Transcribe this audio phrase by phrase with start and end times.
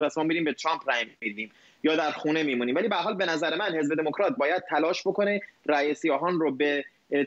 [0.00, 1.50] پس ما میریم به ترامپ رای میدیم
[1.82, 2.74] یا در خونه میمونیم.
[2.74, 6.84] ولی به حال به نظر من حزب دموکرات باید تلاش بکنه رأی سیاهان رو به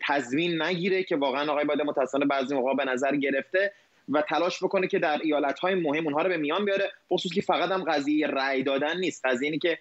[0.08, 3.74] تضمین نگیره که واقعا آقای بایدن متأسفانه بعضی موقع به نظر گرفته
[4.10, 7.42] و تلاش بکنه که در ایالت های مهم اونها رو به میان بیاره خصوص که
[7.42, 9.26] فقط هم قضیه رأی دادن نیست.
[9.26, 9.78] قضیه اینه که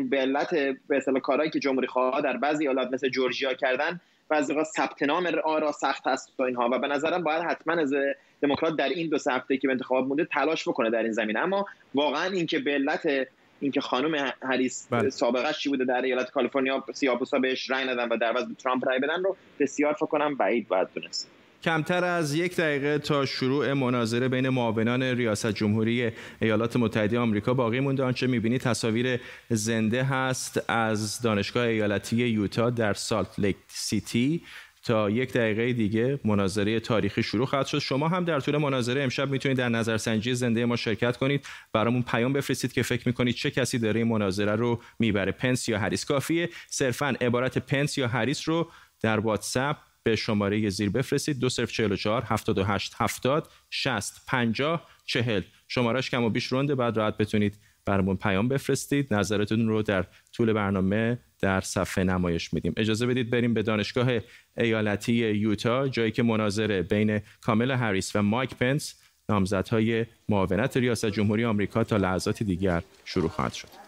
[0.00, 0.54] به علت
[0.86, 4.00] به کارهایی که جمهوری خواه در بعضی ایالات مثل جورجیا کردن
[4.32, 6.68] بعضی وقت ثبت نام آرا سخت هست و اینها.
[6.72, 7.94] و به نظرم باید حتما از
[8.42, 11.66] دموکرات در این دو هفته که به انتخابات مونده تلاش بکنه در این زمینه اما
[11.94, 13.28] واقعا اینکه به علت
[13.60, 15.10] اینکه خانم هریس بله.
[15.10, 18.98] سابقه چی بوده در ایالت کالیفرنیا سیاه‌پوستا بهش رای ندن و در عوض ترامپ رای
[18.98, 21.30] بدن رو بسیار فکر کنم بعید باید دونست.
[21.62, 27.80] کمتر از یک دقیقه تا شروع مناظره بین معاونان ریاست جمهوری ایالات متحده آمریکا باقی
[27.80, 28.02] مونده.
[28.02, 34.42] آنچه می‌بینی تصاویر زنده هست از دانشگاه ایالتی یوتا در سالت لیک سیتی.
[34.84, 37.78] تا یک دقیقه دیگه مناظره تاریخی شروع خواهد شد.
[37.78, 41.46] شما هم در طول مناظره امشب می‌تونید در نظرسنجی زنده ما شرکت کنید.
[41.72, 45.32] برامون پیام بفرستید که فکر می‌کنید چه کسی داره این مناظره رو می‌بره.
[45.32, 46.48] پنس یا هریس کافیه.
[46.70, 48.70] صرفا عبارت پنس یا هریس رو
[49.02, 51.38] در واتساپ به شماره زیر بفرستید.
[51.38, 58.16] 2044 78 70 60 50 40 شمارش کم و بیش رونده بعد راحت بتونید برامون
[58.16, 59.14] پیام بفرستید.
[59.14, 62.72] نظرتون رو در طول برنامه در صفحه نمایش میدیم.
[62.76, 64.08] اجازه بدید بریم به دانشگاه
[64.56, 71.44] ایالتی یوتا جایی که مناظره بین کامل هریس و مایک پنس نامزدهای معاونت ریاست جمهوری
[71.44, 73.81] آمریکا تا لحظات دیگر شروع خواهد شد.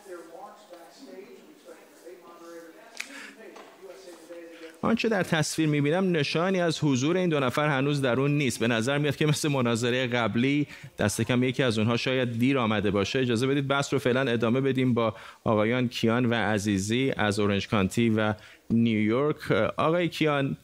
[4.85, 8.61] آنچه در تصویر می‌بینم نشانی از حضور این دو نفر هنوز در اون نیست.
[8.61, 10.67] به نظر میاد که مثل مناظره قبلی
[10.99, 13.19] دست کم یکی از اونها شاید دیر آمده باشه.
[13.19, 18.11] اجازه بدید بحث رو فعلا ادامه بدیم با آقایان کیان و عزیزی از اورنج کانتی
[18.11, 18.35] و
[18.71, 20.57] نیویورک آقای کیان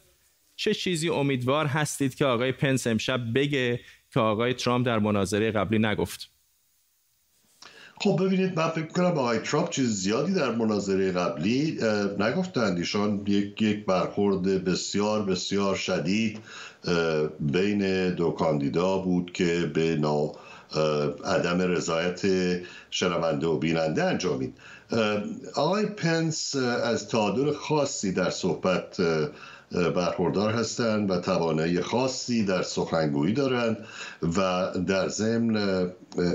[0.55, 3.79] چه چیزی امیدوار هستید که آقای پنس امشب بگه
[4.13, 6.40] که آقای ترامپ در مناظره قبلی نگفت؟
[8.03, 11.79] خب ببینید من فکر کنم آقای ترامپ چیز زیادی در مناظره قبلی
[12.19, 16.39] نگفتند ایشان یک یک برخورد بسیار بسیار شدید
[17.39, 20.31] بین دو کاندیدا بود که به نا
[21.25, 22.21] عدم رضایت
[22.89, 24.53] شنونده و بیننده انجامید
[25.55, 28.97] آقای پنس از تعادل خاصی در صحبت
[29.71, 33.77] برخوردار هستند و توانایی خاصی در سخنگویی دارند
[34.37, 35.89] و در ضمن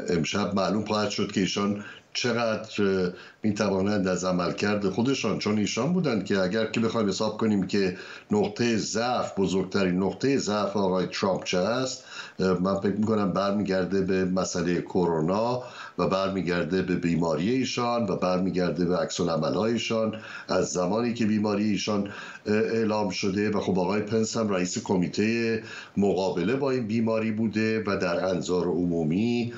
[0.09, 1.85] امشب معلوم خواهد شد که ایشان
[2.17, 3.13] چقدر
[3.43, 7.97] می توانند از عملکرد خودشان چون ایشان بودند که اگر که بخوایم حساب کنیم که
[8.31, 12.05] نقطه ضعف بزرگترین نقطه ضعف آقای ترامپ چه است
[12.39, 15.63] من فکر می‌کنم برمیگرده به مسئله کرونا
[15.99, 20.15] و برمیگرده به بیماری ایشان و برمیگرده به عکس ایشان.
[20.49, 22.09] از زمانی که بیماری ایشان
[22.47, 25.63] اعلام شده و خب آقای پنس هم رئیس کمیته
[25.97, 29.53] مقابله با این بیماری بوده و در انظار عمومی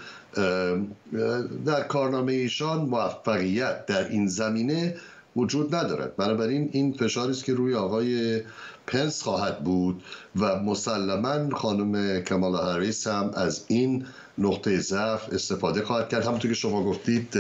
[1.67, 4.97] در کارنامه ایشان موفقیت در این زمینه
[5.37, 6.17] وجود ندارد.
[6.17, 8.41] بنابراین این فشاری است که روی آقای
[8.87, 10.03] پنس خواهد بود
[10.37, 14.07] و مسلما خانم کمالا هریس هم از این
[14.39, 16.25] نقطه ضعف استفاده خواهد کرد.
[16.25, 17.39] همونطور که شما گفتید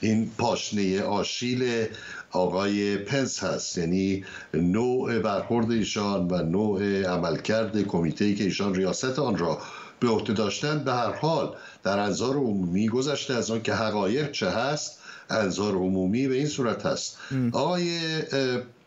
[0.00, 1.86] این پاشنه آشیل
[2.30, 3.78] آقای پنس هست.
[3.78, 4.24] یعنی
[4.54, 9.58] نوع برخورد ایشان و نوع عملکرد کمیته که ایشان ریاست آن را
[10.00, 14.50] به عهده داشتن به هر حال در انظار عمومی گذشته از آن که حقایق چه
[14.50, 15.00] هست
[15.30, 17.18] انظار عمومی به این صورت هست.
[17.52, 17.98] آقای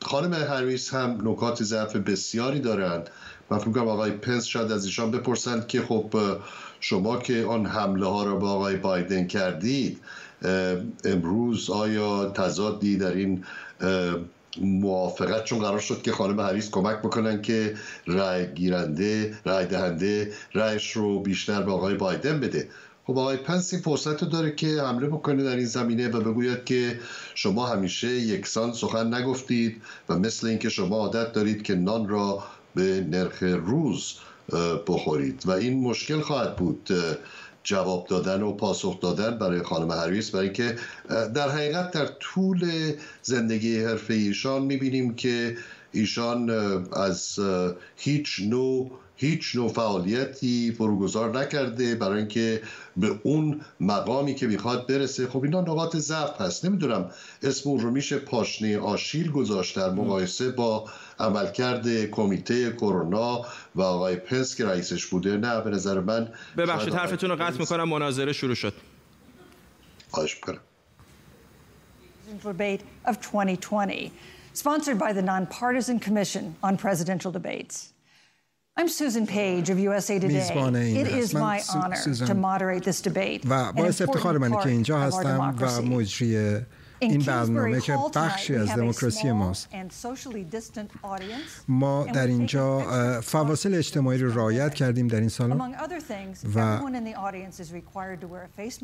[0.01, 3.09] خانم هریس هم نکات ضعف بسیاری دارند.
[3.49, 6.15] من فکر کنم آقای پنس شاید از ایشان بپرسند که خب
[6.79, 9.99] شما که آن حمله ها را با آقای بایدن کردید
[11.05, 13.43] امروز آیا تضادی در این
[14.61, 17.75] موافقت چون قرار شد که خانم هریس کمک بکنن که
[18.05, 22.69] رای گیرنده رای دهنده رایش رو بیشتر به آقای بایدن بده.
[23.07, 26.65] خب آقای پنس این فرصت رو داره که حمله بکنه در این زمینه و بگوید
[26.65, 26.99] که
[27.35, 32.43] شما همیشه یکسان سخن نگفتید و مثل اینکه شما عادت دارید که نان را
[32.75, 34.13] به نرخ روز
[34.87, 35.43] بخورید.
[35.45, 36.89] و این مشکل خواهد بود.
[37.63, 40.75] جواب دادن و پاسخ دادن برای خانم هریس برای که
[41.09, 45.57] در حقیقت در طول زندگی حرفه ایشان می‌بینیم که
[45.91, 46.49] ایشان
[46.93, 47.39] از
[47.97, 52.61] هیچ نوع هیچ نوع فعالیتی فروگذار نکرده برای اینکه
[52.97, 55.27] به اون مقامی که می‌خواد برسه.
[55.27, 56.65] خب اینا نقاط ضعف هست.
[56.65, 57.11] نمی‌دونم
[57.43, 60.89] اسم اون رو میشه پاشنه آشیل گذاشت در مقایسه با
[61.19, 63.45] عملکرد کمیته کرونا
[63.75, 65.37] و آقای پنس که رئیسش بوده.
[65.37, 68.73] نه به نظر من ببخشید حرفتون رو قطع می‌کنم مناظره شروع شد.
[70.11, 70.59] خواهش می‌کنم.
[72.43, 74.11] Debate of 2020
[74.55, 77.92] sponsored by the nonpartisan commission on presidential debates.
[78.75, 80.27] I'm Susan Page of USA Today.
[80.27, 83.47] میزبان این It is my honor to moderate this debate.
[83.49, 86.57] و باعث افتخار منه که اینجا هستم و مجری
[86.99, 89.69] این برنامه که بخشی از دموکراسی ماست
[91.67, 92.79] ما در اینجا
[93.21, 95.75] فواصل اجتماعی رو رعایت کردیم در این سالن
[96.55, 96.79] و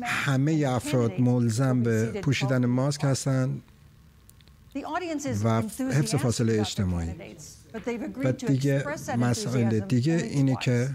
[0.02, 3.62] همه افراد ملزم به پوشیدن ماسک هستند
[5.44, 7.08] و حفظ فاصله اجتماعی
[8.24, 8.84] و دیگه
[9.18, 10.90] مسئله دیگه اینه که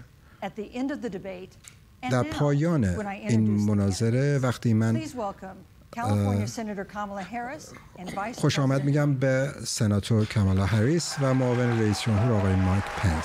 [2.10, 5.02] در پایان این مناظره وقتی من
[8.34, 13.24] خوش آمد میگم به سناتور کامالا هریس و معاون رئیس جمهور آقای مایک پنس.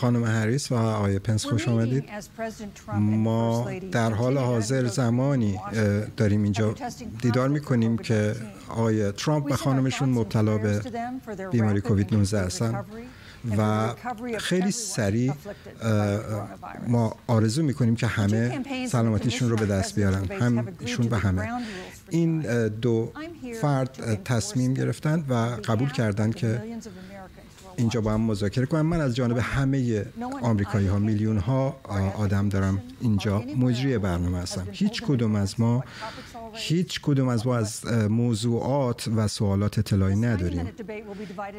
[0.00, 2.04] خانم هریس و آقای پنس خوش آمدید.
[2.98, 5.60] ما در حال حاضر زمانی
[6.16, 6.74] داریم اینجا
[7.22, 8.34] دیدار می کنیم که
[8.68, 10.82] آقای ترامپ و خانمشون مبتلا به
[11.50, 12.84] بیماری کووید 19 هستن
[13.58, 13.94] و
[14.38, 15.32] خیلی سریع
[16.86, 20.24] ما آرزو می کنیم که همه سلامتیشون رو به دست بیارن.
[20.24, 21.48] همشون و همه.
[22.08, 23.12] این دو
[23.60, 25.34] فرد تصمیم گرفتند و
[25.64, 26.62] قبول کردند که
[27.78, 28.86] اینجا با هم مذاکره کنم.
[28.86, 30.06] من از جانب همه
[30.42, 31.80] آمریکایی ها میلیون ها
[32.16, 34.66] آدم دارم اینجا مجری برنامه هستم.
[34.72, 35.84] هیچ کدوم از ما
[36.52, 40.68] هیچ کدوم از ما از موضوعات و سوالات اطلاعی نداریم.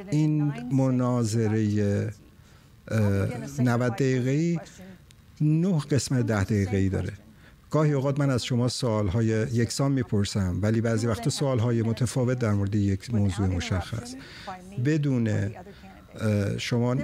[0.10, 2.12] این مناظره
[2.92, 4.60] اه، 90 دقیقه‌ای
[5.42, 7.14] نه قسمت ده دقیقه‌ای داره.
[7.72, 12.76] گاهی اوقات من از شما سوالهای یکسان می‌پرسم ولی بعضی وقتا سوالهای متفاوت در مورد
[12.76, 14.16] یک موضوع مشخص.
[14.86, 15.30] بدون
[16.58, 16.96] شما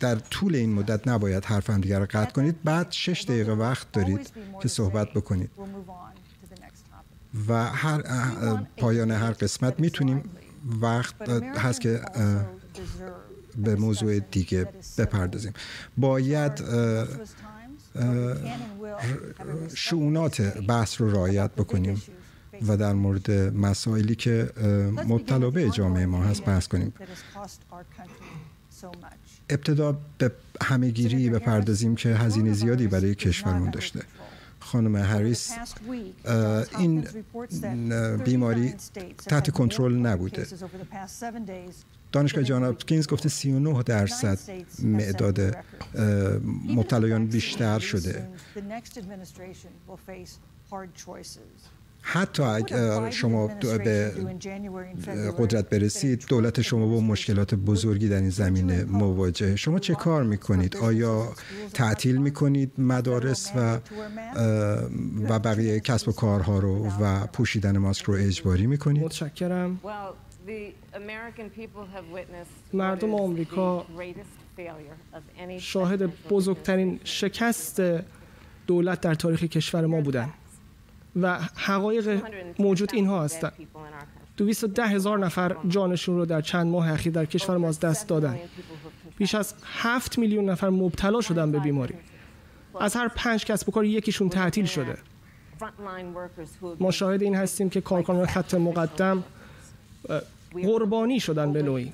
[0.00, 2.62] در طول این مدت نباید حرف هم دیگر رو قطع کنید.
[2.64, 4.30] بعد شش دقیقه وقت دارید
[4.62, 5.50] که صحبت بکنید.
[7.48, 8.02] و هر
[8.76, 10.22] پایان هر قسمت می‌تونیم
[10.80, 12.00] وقت هست که
[13.56, 14.68] به موضوع دیگه
[14.98, 15.52] بپردازیم.
[15.96, 17.06] باید اه،
[19.74, 22.02] شعونات بحث رو رعایت بکنیم.
[22.66, 24.50] و در مورد مسائلی که
[25.06, 26.92] مبتلا به جامعه ما هست بحث کنیم.
[29.50, 30.32] ابتدا به
[30.62, 34.02] همهگیری بپردازیم که هزینه زیادی برای کشورمون داشته.
[34.60, 35.52] خانم هریس
[36.78, 37.04] این
[38.24, 38.74] بیماری
[39.26, 40.46] تحت کنترل نبوده.
[42.12, 44.38] دانشگاه جان هاپکینز گفته 39 درصد
[44.82, 45.56] معداد
[46.68, 48.28] مبتلایان بیشتر شده.
[52.02, 54.12] حتی اگر شما به
[55.38, 60.76] قدرت برسید دولت شما با مشکلات بزرگی در این زمینه مواجهه شما چه کار می‌کنید؟
[60.76, 61.32] آیا
[61.74, 63.78] تعطیل می‌کنید مدارس و
[65.28, 69.80] و بقیه کسب و کارها رو و پوشیدن ماسک رو اجباری می‌کنید؟ متشکرم.
[72.72, 73.86] مردم آمریکا
[75.58, 77.82] شاهد بزرگترین شکست
[78.66, 80.28] دولت در تاریخ کشور ما بودن.
[81.22, 82.22] و حقایق
[82.58, 83.52] موجود اینها هستند.
[84.36, 88.38] 210 هزار نفر جانشون رو در چند ماه اخیر در کشور ما از دست دادن.
[89.16, 91.94] بیش از 7 میلیون نفر مبتلا شدن به بیماری.
[92.80, 94.98] از هر پنج کسب و کار یکیشون تعطیل شده.
[96.80, 99.24] ما شاهد این هستیم که کارکنان خط مقدم
[100.52, 101.92] قربانی شدن به نوعی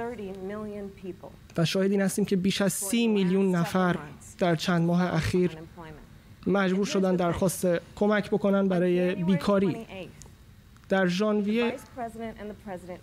[1.57, 3.97] و شاهد این هستیم که بیش از سی میلیون نفر
[4.39, 5.51] در چند ماه اخیر
[6.47, 9.77] مجبور شدن درخواست کمک بکنن برای بیکاری.
[10.89, 11.75] در ژانویه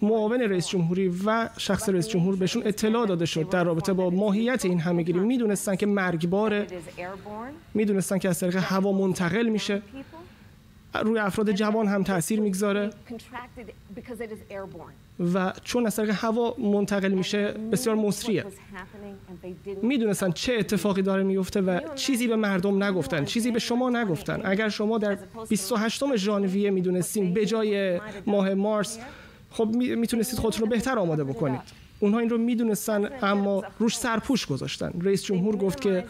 [0.02, 4.66] معاون رئیس جمهوری و شخص رئیس جمهور بهشون اطلاع داده شد در رابطه با ماهیت
[4.66, 5.20] این همهگیری.
[5.20, 6.68] می‌دونستن که مرگباره
[7.74, 9.82] می‌دونستن که از طریق هوا منتقل میشه.
[11.04, 12.90] روی افراد جوان هم تاثیر می‌گذاره.
[15.34, 18.46] و چون از طریق هوا منتقل میشه بسیار مصریه.
[19.82, 24.42] می‌دونستن چه اتفاقی داره میفته و چیزی به مردم نگفتن چیزی به شما نگفتن.
[24.44, 25.18] اگر شما در
[25.50, 29.00] 28 ژانویه می‌دونستین به جای ماه مارس
[29.52, 31.62] خب می‌تونستید خودتون رو بهتر آماده بکنید.
[32.00, 34.94] اونها این رو می‌دونستن اما روش سرپوش گذاشتن.
[35.02, 36.06] رئیس جمهور گفت که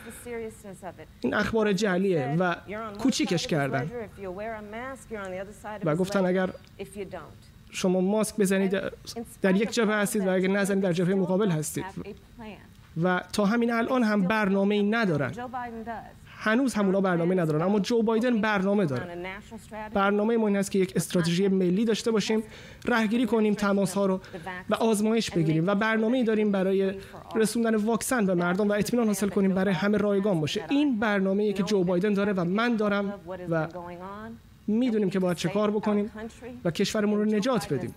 [1.21, 2.55] این اخبار جعلیه و
[2.99, 3.91] کوچیکش کردن.
[5.85, 6.49] و گفتن اگر
[7.71, 8.81] شما ماسک بزنید
[9.41, 11.85] در یک جبهه هستید و اگر نزنید در جبهه مقابل هستید.
[13.03, 15.31] و تا همین الان هم برنامه ای ندارن.
[16.43, 19.17] هنوز همونا برنامه ندارن اما جو بایدن برنامه داره.
[19.93, 22.43] برنامه ما این است که یک استراتژی ملی داشته باشیم
[22.85, 24.19] رهگیری کنیم تماس ها رو
[24.69, 25.67] و آزمایش بگیریم.
[25.67, 26.93] و برنامه داریم برای
[27.35, 30.65] رسوندن واکسن به مردم و اطمینان حاصل کنیم برای همه رایگان باشه.
[30.69, 33.13] این برنامه که جو بایدن داره و من دارم
[33.49, 33.67] و
[34.67, 36.11] می‌دونیم که باید چه کار بکنیم
[36.65, 37.95] و کشورمون رو نجات بدیم.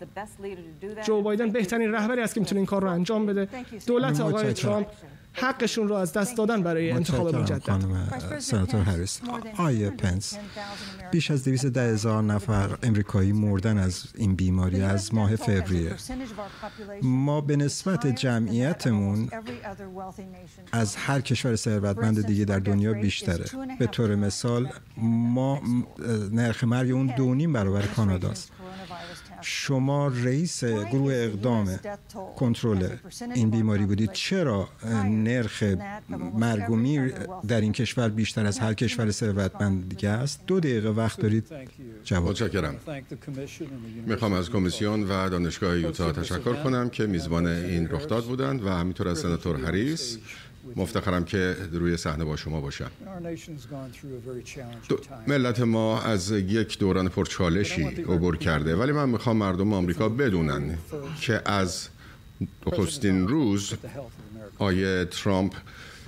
[1.05, 3.49] جو بایدن بهترین رهبری است که می‌تونه این کار رو انجام بده.
[3.87, 4.87] دولت آقای ترامپ
[5.35, 7.63] حقشون رو از دست دادن برای انتخاب مجدد.
[7.63, 9.21] خانم سناتور هریس.
[9.59, 10.39] آیه پنس
[11.13, 15.97] بیش از 210 هزار نفر امریکایی مردن از این بیماری از ماه فوریه.
[17.03, 19.29] ما به نسبت جمعیتمون
[20.73, 23.45] از هر کشور ثروتمند دیگه در دنیا بیشتره.
[23.79, 24.69] به طور مثال
[25.03, 25.63] ما
[26.33, 28.53] نرخ مرگ اون دونیم برابر کاناداست.
[29.45, 31.79] شما رئیس گروه اقدام
[32.37, 32.89] کنترل
[33.35, 34.13] این بیماری بودید.
[34.13, 34.69] چرا
[35.05, 35.65] نرخ
[36.35, 37.13] مرگ
[37.49, 41.45] در این کشور بیشتر از هر کشور ثروتمند دیگه است؟ دو دقیقه وقت دارید.
[42.05, 42.31] جواب.
[42.31, 42.77] متشکرم.
[44.07, 49.09] می‌خوام از کمیسیون و دانشگاه یوتا تشکر کنم که میزبان این رخداد بودند و همینطور
[49.09, 50.19] از سناتور هریس
[50.77, 52.91] مفتخرم که روی صحنه با شما باشم.
[55.27, 60.79] ملت ما از یک دوران پرچالشی عبور کرده ولی من می‌خوام مردم آمریکا بدونن
[61.21, 61.89] که از
[62.67, 63.75] نخستین روز
[64.59, 65.55] آیه ترامپ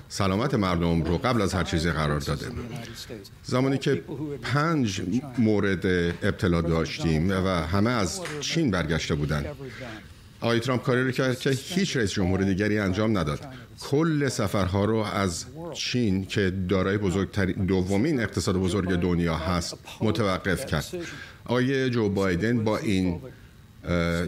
[0.08, 2.46] سلامت مردم رو قبل از هر چیزی قرار داده.
[3.42, 4.02] زمانی که
[4.42, 5.02] پنج
[5.38, 5.86] مورد
[6.22, 9.46] ابتلا داشتیم و همه از چین برگشته بودند
[10.40, 13.40] آقای ترامپ کاری رو کرد که هیچ رئیس جمهور دیگری انجام نداد.
[13.80, 20.86] کل سفرها رو از چین که دارای بزرگترین دومین اقتصاد بزرگ دنیا هست متوقف کرد.
[21.44, 23.20] آقای جو بایدن با این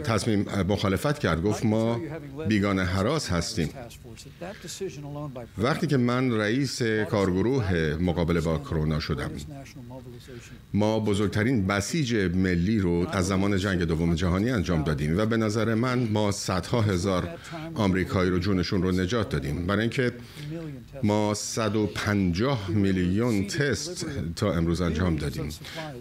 [0.04, 1.42] تصمیم مخالفت کرد.
[1.42, 2.00] گفت ما
[2.48, 3.70] بیگانه حراس هستیم.
[5.58, 9.30] وقتی که من رئیس کارگروه مقابله با کرونا شدم
[10.74, 15.74] ما بزرگترین بسیج ملی رو از زمان جنگ دوم جهانی انجام دادیم و به نظر
[15.74, 17.28] من ما صدها هزار
[17.74, 19.66] آمریکایی رو جونشون رو نجات دادیم.
[19.66, 20.12] برای اینکه
[21.02, 25.48] ما 150 میلیون تست تا امروز انجام دادیم.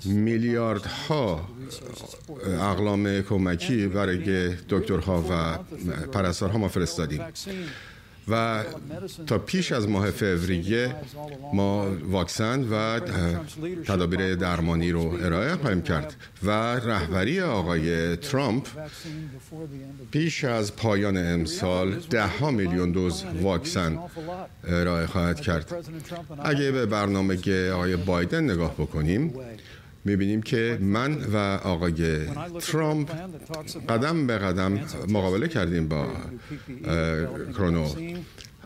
[0.05, 1.49] میلیاردها
[2.59, 5.57] اقلام کمکی برای دکترها و
[6.11, 7.21] پرستارها ما فرستادیم.
[8.29, 8.63] و
[9.27, 10.95] تا پیش از ماه فوریه
[11.53, 12.99] ما واکسن و
[13.85, 18.67] تدابیر درمانی رو ارائه خواهیم کرد و رهبری آقای ترامپ
[20.11, 23.99] پیش از پایان امسال ده ها میلیون دوز واکسن
[24.67, 25.75] ارائه خواهد کرد.
[26.43, 29.33] اگه به برنامه آقای بایدن نگاه بکنیم
[30.07, 31.37] می‌بینیم که من و
[31.73, 32.19] آقای
[32.59, 33.09] ترامپ
[33.89, 36.07] قدم به قدم مقابله کردیم با
[37.53, 37.87] کرونو.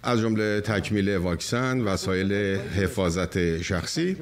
[0.03, 2.33] از جمله تکمیل واکسن وسایل
[2.79, 4.17] حفاظت شخصی.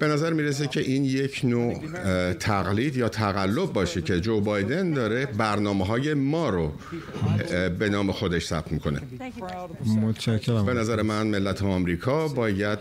[0.00, 1.74] به نظر می‌رسه که این یک نوع
[2.32, 6.72] تقلید یا تقلب باشه که جو بایدن داره برنامه های ما رو
[7.78, 9.00] به نام خودش ثبت می‌کنه.
[10.02, 10.66] متشکرم.
[10.66, 12.78] به نظر من ملت آمریکا باید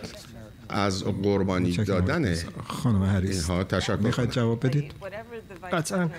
[0.70, 2.36] از قربانی دادن
[2.68, 4.92] خانم هریس اینها تشکر می‌خواید جواب بدید؟
[5.72, 6.10] قطعا.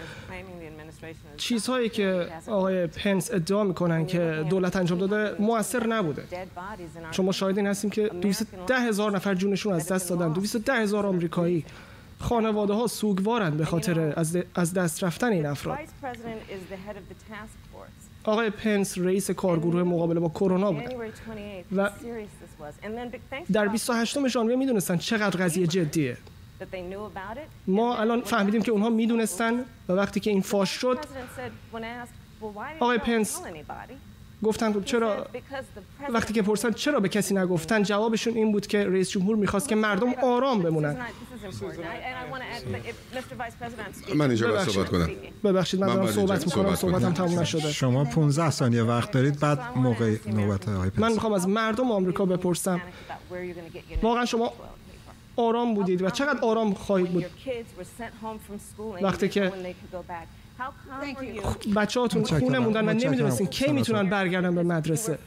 [1.37, 6.25] چیزهایی که آقای پنس ادعا می‌کنن که دولت انجام داده موثر نبوده.
[7.11, 10.33] چون ما شاهدین هستیم که 210 هزار نفر جونشون از دست دادن.
[10.33, 11.64] 210 هزار آمریکایی.
[12.19, 14.12] خانواده ها سوگوارند به خاطر
[14.54, 15.78] از دست رفتن این افراد.
[18.31, 21.11] آقای پنس رئیس کارگروه مقابله با کرونا بودن
[21.77, 21.91] و
[23.53, 26.17] در 28 ژانویه می‌دونستن چقدر قضیه جدیه.
[27.67, 30.99] ما الان فهمیدیم که اونها می‌دونستن و وقتی که این فاش شد
[32.81, 33.41] آقای پنس
[34.42, 35.26] گفتن چرا
[36.09, 39.75] وقتی که پرسن چرا به کسی نگفتن جوابشون این بود که رئیس جمهور می‌خواست که
[39.75, 40.97] مردم آرام بمونن.
[44.14, 45.11] من اینجا باید صحبت کنم.
[45.44, 46.75] ببخشید من دارم صحبت می‌کنم.
[46.75, 47.73] صحبتم تموم نشده.
[47.73, 52.80] شما 15 ثانیه وقت دارید بعد موقع نوبت آقای من می‌خوام از مردم آمریکا بپرسم.
[54.02, 54.52] واقعا شما
[55.37, 57.25] آرام بودید و چقدر آرام خواهید بود.
[59.02, 59.52] وقتی که
[61.76, 62.88] بچه هاتون خونه موندن.
[62.88, 65.19] و نمی‌دونستین کی می‌تونن برگردن به مدرسه.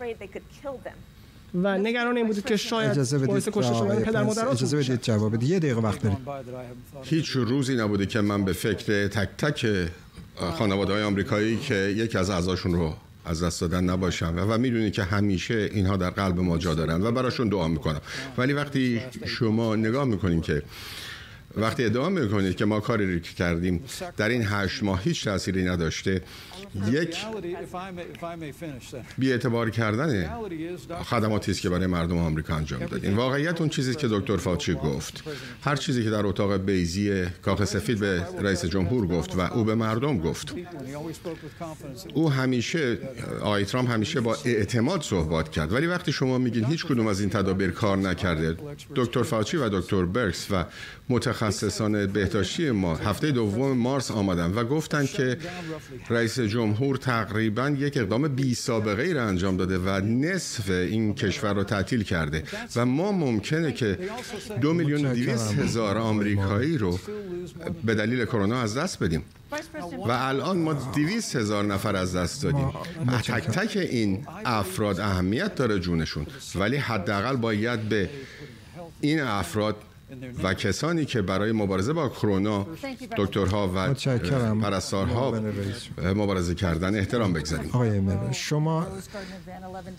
[1.63, 5.01] و نگران این بودید که شاید اجازه باعث بدید کشته شدن پدر مادراتون اجازه بدید
[5.01, 5.49] جواب بدید.
[5.49, 6.17] یه دقیقه وقت دارید
[7.03, 9.89] هیچ روزی نبوده که من به فکر تک تک
[10.57, 12.93] خانواده های آمریکایی که یکی از اعضاشون رو
[13.25, 17.03] از دست دادن نباشم و, و می‌دونی که همیشه اینها در قلب ما جا دارن
[17.03, 18.01] و براشون دعا می‌کنم.
[18.37, 20.63] ولی وقتی شما نگاه می‌کنین که
[21.57, 23.83] وقتی ادعا می‌کنید که ما کاری که کردیم
[24.17, 26.21] در این هشت ماه هیچ تأثیری نداشته
[26.91, 27.17] یک
[29.17, 30.29] بی اعتبار کردن
[31.03, 33.17] خدماتی است که برای مردم آمریکا انجام دادیم.
[33.17, 35.23] واقعیت اون چیزی که دکتر فاچی گفت.
[35.61, 39.75] هر چیزی که در اتاق بیزی کاخ سفید به رئیس جمهور گفت و او به
[39.75, 40.55] مردم گفت.
[42.13, 42.97] او همیشه
[43.41, 45.73] آقای ترامپ همیشه با اعتماد صحبت کرد.
[45.73, 48.57] ولی وقتی شما میگین هیچ کدوم از این تدابیر کار نکرده
[48.95, 50.65] دکتر فاچی و دکتر برکس و
[51.43, 52.95] متخصصان بهداشتی ما.
[52.95, 55.37] هفته دوم مارس آمدن و گفتند که
[56.09, 61.53] رئیس جمهور تقریبا یک اقدام بی سابقه ای را انجام داده و نصف این کشور
[61.53, 62.43] را تعطیل کرده.
[62.75, 63.99] و ما ممکنه که
[64.61, 66.99] دو میلیون دویست هزار آمریکایی رو
[67.83, 69.23] به دلیل کرونا از دست بدیم.
[70.07, 72.71] و الان ما دویست هزار نفر از دست دادیم.
[73.23, 76.25] تک تک این افراد اهمیت داره جونشون.
[76.55, 78.09] ولی حداقل باید به
[79.01, 79.75] این افراد
[80.43, 82.67] و کسانی که برای مبارزه با کرونا
[83.17, 83.93] دکترها و
[84.61, 85.41] پرستارها
[86.15, 87.69] مبارزه کردن احترام بگذاریم.
[87.73, 88.01] آقای
[88.31, 88.87] شما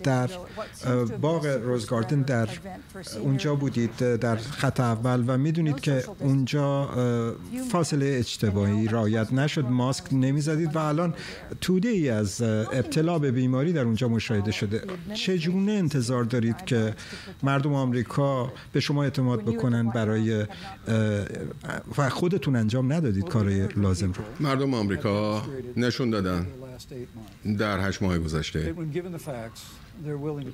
[0.03, 0.29] در
[1.21, 2.49] باغ روزگاردن در
[3.21, 6.89] اونجا بودید در خط اول و می‌دونید که اونجا
[7.71, 11.13] فاصله اجتماعی رایت نشد ماسک نمی‌زدید و الان
[11.61, 14.81] توده ای از ابتلا به بیماری در اونجا مشاهده شده.
[15.13, 16.93] چجونه انتظار دارید که
[17.43, 20.45] مردم آمریکا به شما اعتماد بکنن برای
[21.97, 24.23] و خودتون انجام ندادید کارای لازم رو.
[24.39, 25.43] مردم آمریکا
[25.77, 26.47] نشون دادن
[27.57, 28.75] در هشت ماه گذشته.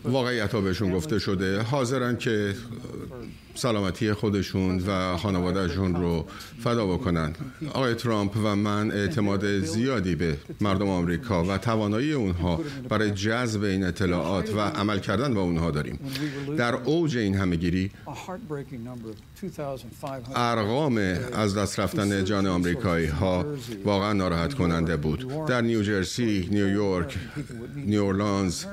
[0.03, 1.61] واقعیت ها بهشون گفته شده.
[1.61, 2.55] حاضرن که
[3.55, 6.25] سلامتی خودشون و خانوادهشون رو
[6.63, 7.33] فدا بکنن.
[7.73, 13.83] آقای ترامپ و من اعتماد زیادی به مردم آمریکا و توانایی اونها برای جذب این
[13.83, 15.99] اطلاعات و عمل کردن با اونها داریم.
[16.57, 17.91] در اوج این همهگیری
[20.35, 20.97] ارقام
[21.33, 23.45] از دست رفتن جان آمریکایی ها
[23.85, 25.45] واقعا ناراحت کننده بود.
[25.47, 27.17] در نیوجرسی، نیویورک،
[27.75, 28.65] نیورلانز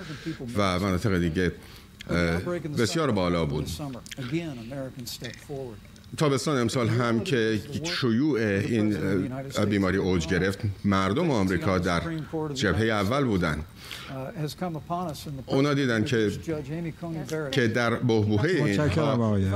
[0.58, 1.52] و مناطق دیگه
[2.78, 3.66] بسیار بالا بود.
[6.16, 8.96] تابستان امسال هم که شیوع این
[9.70, 10.58] بیماری اوج گرفت.
[10.84, 12.02] مردم آمریکا در
[12.54, 13.64] جبهه اول بودن.
[15.46, 16.30] اونا دیدن که
[17.50, 18.80] که در بهبوهه این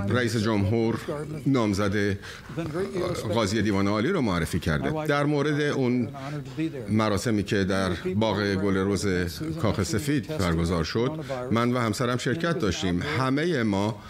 [0.09, 1.01] رئیس جمهور
[1.47, 2.19] نامزد
[3.35, 6.09] قاضی دیوان عالی رو معرفی کرده در مورد اون
[6.89, 9.07] مراسمی که در باغ گل روز
[9.63, 14.03] کاخ سفید برگزار شد من و همسرم شرکت داشتیم همه ما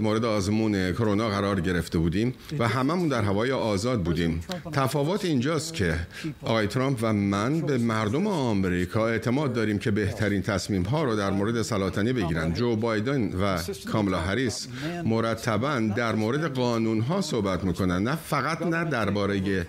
[0.00, 4.40] مورد آزمون کرونا قرار گرفته بودیم و هممون در هوای آزاد بودیم
[4.72, 5.94] تفاوت اینجاست که
[6.42, 11.30] آقای ترامپ و من به مردم آمریکا اعتماد داریم که بهترین تصمیم ها رو در
[11.30, 12.52] مورد سلاطنی بگیرن.
[12.52, 13.58] جو بایدن و
[13.92, 14.68] کاملا هریس
[15.04, 19.66] مرتبا در مورد قانون ها صحبت می‌کنن نه فقط نه درباره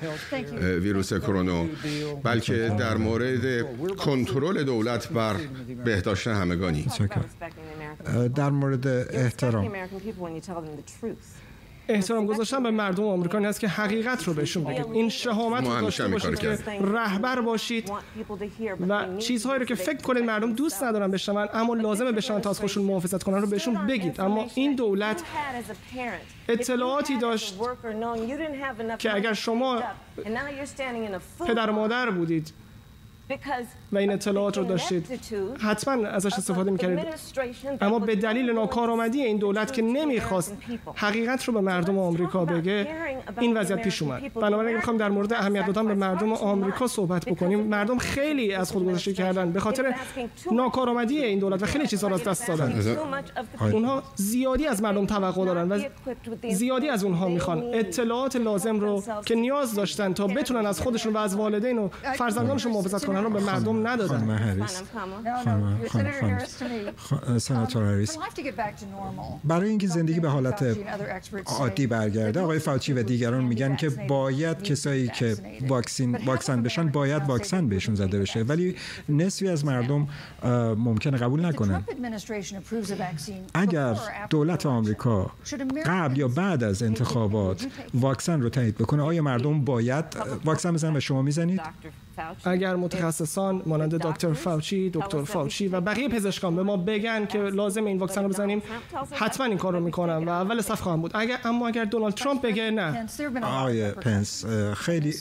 [0.62, 1.66] ویروس کرونا
[2.24, 5.36] بلکه در مورد کنترل دولت بر
[5.86, 6.88] بهداشت همگانی.
[8.36, 9.72] در مورد احترام.
[11.88, 14.86] احترام گذاشتن به مردم آمریکا هست که حقیقت رو بهشون بگید.
[14.94, 17.92] این شهامت رو داشته باشید که رهبر باشید
[18.90, 22.60] و چیزهایی رو که فکر کنید مردم دوست ندارن بشنون اما لازمه بشنون تا از
[22.60, 24.22] خودشون محافظت کنن رو بهشون بگید.
[24.22, 25.24] اما این دولت
[26.48, 27.60] اطلاعاتی داشت
[29.00, 29.84] که اگر شما
[31.48, 32.54] پدر و مادر بودید.
[33.94, 35.20] و این اطلاعات رو داشتید.
[35.60, 37.06] حتما ازش استفاده می‌کردید.
[37.82, 40.58] اما به دلیل ناکارآمدی این دولت که نمی‌خواست
[40.96, 42.88] حقیقت رو به مردم آمریکا بگه
[43.40, 44.34] این وضعیت پیش اومد.
[44.34, 48.72] بنابراین اگه بخوام در مورد اهمیت دادن به مردم آمریکا صحبت بکنیم مردم خیلی از
[48.72, 49.96] خودگذشته کردن به خاطر
[50.52, 52.98] ناکارآمدی این دولت و خیلی چیزها رو از دست دادن.
[53.72, 55.80] اونها زیادی از مردم توقع دارن و
[56.50, 57.64] زیادی از اونها می‌خوان.
[57.74, 62.72] اطلاعات لازم رو که نیاز داشتن تا بتونن از خودشون و از والدین و فرزندانشون
[62.72, 64.18] محافظت کنن رو به مردم ندادن.
[64.18, 66.64] خانم هریس
[67.38, 68.18] سناتور هریس
[69.44, 70.78] برای اینکه زندگی به حالت
[71.46, 72.40] عادی برگرده.
[72.40, 77.96] آقای فاوچی و دیگران میگن که باید کسایی که واکسین واکسن بشن باید واکسن بهشون
[77.96, 78.44] زده بشه.
[78.44, 78.76] ولی
[79.10, 80.08] نصفی از مردم
[80.78, 81.84] ممکنه قبول نکنن
[83.54, 83.98] اگر
[84.30, 85.32] دولت آمریکا
[85.86, 90.06] قبل یا بعد از انتخابات واکسن رو تایید بکنه آیا مردم باید
[90.46, 91.62] واکسن بزنن و شما می‌زنید؟
[92.46, 97.86] اگر متخصصان مانند دکتر فاوچی دکتر فاوچی و بقیه پزشکان به ما بگن که لازم
[97.86, 98.62] این واکسن رو بزنیم
[99.12, 101.12] حتما این کار رو می‌کنم و اول صف خواهم بود.
[101.14, 103.08] اگر اما اگر دونالد ترامپ بگه نه.
[103.44, 104.46] آقای پنس
[104.76, 105.16] خیلی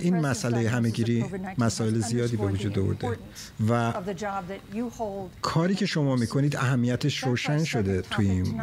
[0.00, 1.24] این مسئله همهگیری
[1.58, 3.18] مسائل زیادی به وجود آورده.
[3.68, 3.92] و
[5.42, 8.62] کاری که شما می‌کنید اهمیتش روشن شده توی این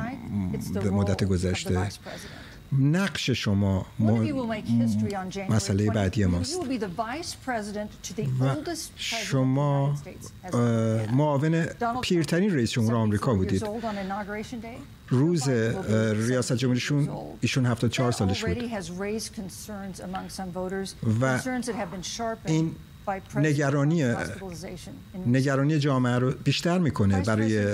[0.92, 1.90] مدت گذشته.
[2.71, 3.86] نقش شما
[5.49, 6.60] مسئله بعدی ماست.
[8.39, 9.95] و شما
[11.13, 11.65] معاون
[12.01, 13.63] پیرترین رئیس جمهور آمریکا بودید.
[15.10, 15.49] روز
[16.27, 17.10] ریاست جمهوریشون
[17.41, 18.58] ایشون 74 سالش بود.
[21.21, 21.39] و
[22.45, 22.75] این
[23.36, 24.13] نگرانی
[25.28, 27.67] نگرانی جامعه رو بیشتر می‌کنه برای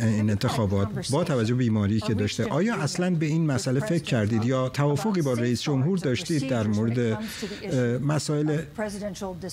[0.00, 4.44] این انتخابات با توجه به بیماری که داشته؟ آیا اصلا به این مسئله فکر کردید
[4.44, 7.18] یا توافقی با رئیس جمهور داشتید در مورد
[8.02, 8.58] مسائل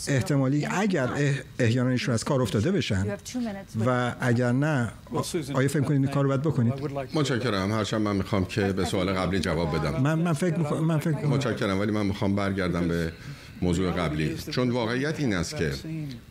[0.08, 1.10] احتمالی اگر
[1.60, 3.06] احیانا ایشون از کار افتاده بشن
[3.86, 4.91] و اگر نه
[5.54, 6.73] آیا فکر کنید این کار رو باید بکنید؟
[7.13, 7.71] متشکرم.
[7.71, 10.02] هرچند من می‌خوام که به سوال قبلی جواب بدم.
[10.02, 11.80] من من فکر من فکر متشکرم.
[11.80, 13.12] ولی من می‌خوام برگردم به
[13.62, 14.36] موضوع قبلی.
[14.52, 15.72] چون واقعیت این است که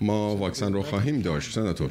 [0.00, 1.90] ما واکسن رو خواهیم داشت سناتور.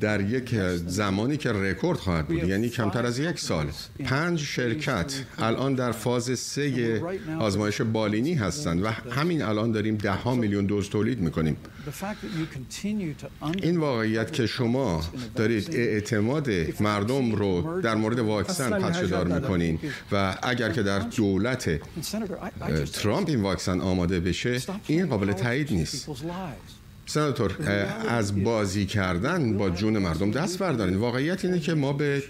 [0.00, 0.54] در یک
[0.86, 3.66] زمانی که رکورد خواهد بود یعنی کمتر از یک سال
[4.04, 7.02] پنج شرکت الان در فاز سه
[7.40, 11.56] آزمایش بالینی هستند و همین الان داریم ده ها میلیون دوز تولید می‌کنیم.
[13.62, 15.02] این واقعیت که شما
[15.36, 19.78] دارید اعتماد مردم رو در مورد واکسن پدشدار می‌کنین
[20.12, 21.80] و اگر که در دولت
[22.92, 24.39] ترامپ این واکسن آماده بشه
[24.86, 26.08] این قابل تایید نیست.
[27.10, 27.56] سناتور
[28.08, 30.96] از بازی کردن با جون مردم دست بردارین.
[30.96, 32.22] واقعیت اینه که ما به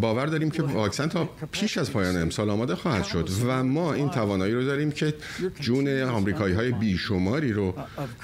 [0.00, 4.10] باور داریم که واکسن تا پیش از پایان امسال آماده خواهد شد و ما این
[4.10, 5.14] توانایی رو داریم که
[5.60, 7.74] جون آمریکایی های بیشماری رو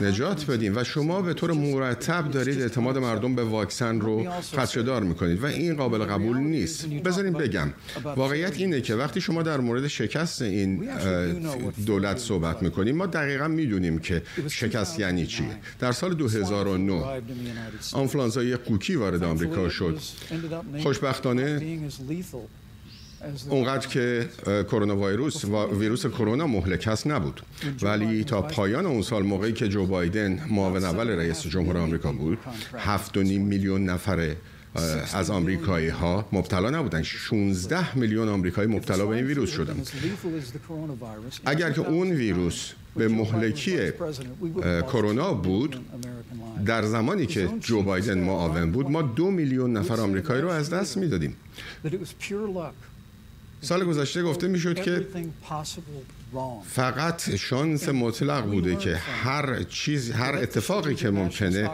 [0.01, 5.43] نجات بدیم و شما به طور مرتب دارید اعتماد مردم به واکسن رو خدشدار می‌کنید
[5.43, 6.87] و این قابل قبول نیست.
[6.87, 7.73] بذارین بگم.
[8.17, 10.89] واقعیت اینه که وقتی شما در مورد شکست این
[11.87, 15.47] دولت صحبت می‌کنیم ما دقیقا می‌دونیم که شکست یعنی چیه.
[15.83, 17.23] در سال 2009
[17.93, 19.99] آنفلانزای قوکی وارد آمریکا شد.
[20.83, 21.79] خوشبختانه
[23.49, 27.41] اونقدر که کرونا ویروس و ویروس کرونا مهلک هست نبود.
[27.83, 32.39] ولی تا پایان اون سال موقعی که جو بایدن معاون اول رئیس جمهور آمریکا بود
[33.13, 34.35] 7.5 میلیون نفر
[35.15, 37.03] از آمریکایی ها مبتلا نبودن.
[37.03, 39.83] 16 میلیون آمریکایی مبتلا به این ویروس شدن.
[41.45, 43.91] اگر که اون ویروس به مهلکی
[44.63, 45.77] کرونا بود؟
[46.67, 50.97] در زمانی که جو بایدن معاون بود ما دو میلیون نفر آمریکایی رو از دست
[50.97, 51.37] می‌دادیم.
[53.61, 55.07] سال گذشته گفته می‌شد که
[56.67, 61.71] فقط شانس مطلق بوده که هر چیز هر اتفاقی که ممکنه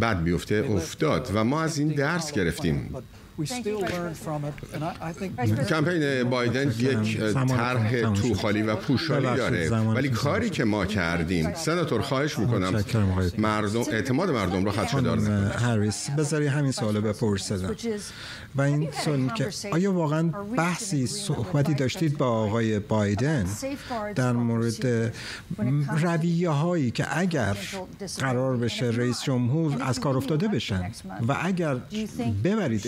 [0.00, 1.30] بد بیفته افتاد.
[1.34, 2.94] و ما از این درس گرفتیم.
[5.68, 12.38] کمپین بایدن یک طرح توخالی و پوشالی داره ولی کاری که ما کردیم سناتور خواهش
[12.38, 12.84] می‌کنم
[13.38, 17.76] مردم اعتماد مردم رو خدشه‌دار نکنید هریس بذاری همین سوالو بپرسم
[18.54, 20.22] و این سوال که آیا واقعا
[20.56, 23.46] بحثی صحبتی داشتید با آقای بایدن
[24.14, 25.12] در مورد
[26.02, 27.56] رویه هایی که اگر
[28.18, 30.90] قرار بشه رئیس جمهور از کار افتاده بشن
[31.28, 31.76] و اگر
[32.44, 32.86] ببرید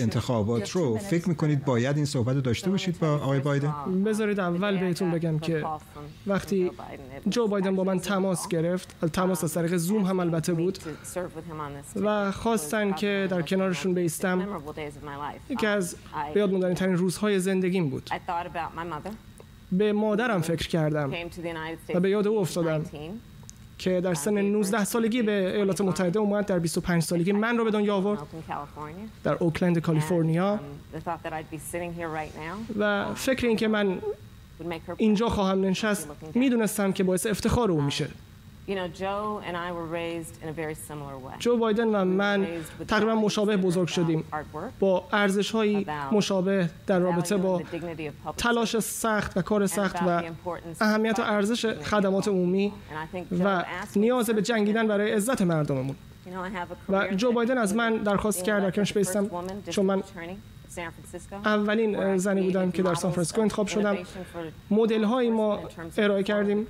[0.50, 3.74] انتخابات رو فکر می‌کنید باید این صحبت رو داشته باشید با آقای بایدن؟
[4.04, 5.64] بذارید اول بهتون بگم که
[6.26, 6.70] وقتی
[7.28, 10.78] جو بایدن با من تماس گرفت تماس از طریق زوم هم البته بود
[12.02, 14.48] و خواستن که در کنارشون بیستم
[15.50, 15.96] یکی از
[16.34, 18.10] بیاد مدنی ترین روزهای زندگیم بود.
[19.72, 21.12] به مادرم فکر کردم
[21.94, 22.84] و به یاد او افتادم.
[23.82, 27.70] که در سن 19 سالگی به ایالات متحده اومد در 25 سالگی من رو به
[27.70, 28.18] دنیا آورد.
[29.24, 30.60] در اوکلند کالیفرنیا
[32.78, 33.98] و فکر این که من
[34.96, 38.08] اینجا خواهم نشست می‌دونستم که باعث افتخار او میشه.
[41.38, 42.46] جو بایدن و من
[42.88, 44.24] تقریبا مشابه بزرگ شدیم.
[44.78, 47.62] با ارزش های مشابه در رابطه با
[48.36, 50.22] تلاش سخت و کار سخت و
[50.80, 52.72] اهمیت و ارزش خدمات عمومی
[53.44, 53.64] و
[53.96, 55.96] نیاز به جنگیدن برای عزت مردممون.
[56.88, 59.30] و جو بایدن از من درخواست کرد در کنش بیستم
[59.70, 60.02] چون من
[61.44, 63.96] اولین زنی بودم که در سان فرانسیسکو انتخاب شدم.
[64.70, 65.60] مدل هایی ما
[65.96, 66.66] ارائه کردیم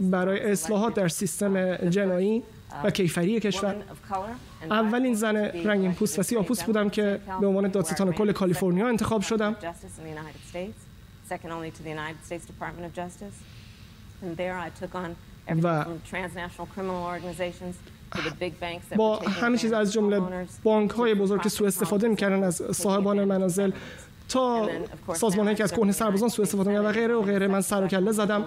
[0.00, 2.42] برای اصلاحات در سیستم جنایی
[2.84, 3.76] و کیفری کشور.
[4.70, 9.22] اولین زن رنگین پوست و سیاه پوست بودم که به عنوان دادستان کل کالیفرنیا انتخاب
[9.22, 9.56] شدم.
[15.62, 15.84] و
[18.96, 20.20] با همه چیز از جمله
[20.62, 23.70] بانک های بزرگ که سوء استفاده می‌کردن از صاحبان منازل
[24.28, 24.68] تا
[25.14, 27.48] سازمان که از کهنه سربازان سوء استفاده و غیره و غیره.
[27.48, 28.44] من سر و کله زدم.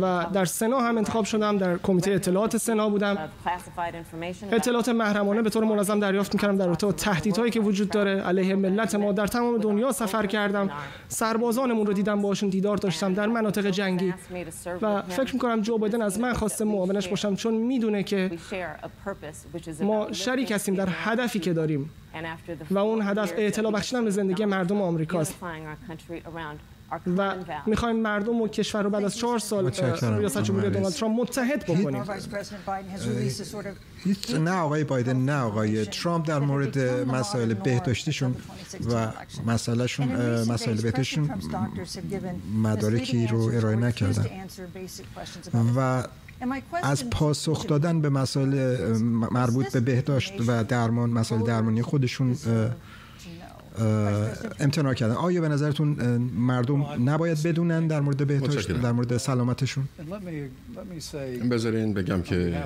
[0.00, 3.28] و در سنا هم انتخاب شدم در کمیته اطلاعات سنا بودم.
[4.52, 8.94] اطلاعات محرمانه به طور منظم دریافت می‌کردم در رابطه تهدیدهایی که وجود داره علیه ملت
[8.94, 9.12] ما.
[9.12, 10.70] در تمام دنیا سفر کردم.
[11.08, 14.14] سربازانمون رو دیدم باشون دیدار داشتم در مناطق جنگی.
[14.82, 18.30] و فکر می‌کنم جو بایدن از من خواسته معاونش باشم چون می‌دونه که
[19.80, 21.90] ما شریک هستیم در هدفی که داریم.
[22.70, 25.34] و اون هدف اطلاع بخشیدن به زندگی مردم آمریکاست.
[27.16, 27.34] و
[27.66, 29.70] می‌خوایم مردم و کشور رو بعد از چهار سال
[30.02, 32.04] ریاست جمهوری دونالد ترامپ متحد بکنیم.
[34.38, 38.34] نه آقای بایدن نه آقای ترامپ در مورد مسائل بهداشتیشون
[38.90, 39.08] و
[39.46, 40.08] مسئلهشون
[40.42, 41.30] مسائل بهداشتیشون
[42.62, 44.26] مدارکی رو ارائه نکردن.
[45.76, 46.02] و
[46.82, 48.76] از پاسخ دادن به مسائل
[49.12, 52.36] مربوط به بهداشت و درمان مسائل درمانی خودشون
[54.60, 55.14] امتناع کردن.
[55.14, 55.88] آیا به نظرتون
[56.36, 59.88] مردم نباید بدونن در مورد بهداشت در مورد سلامتشون؟
[61.50, 62.62] بذارین بگم که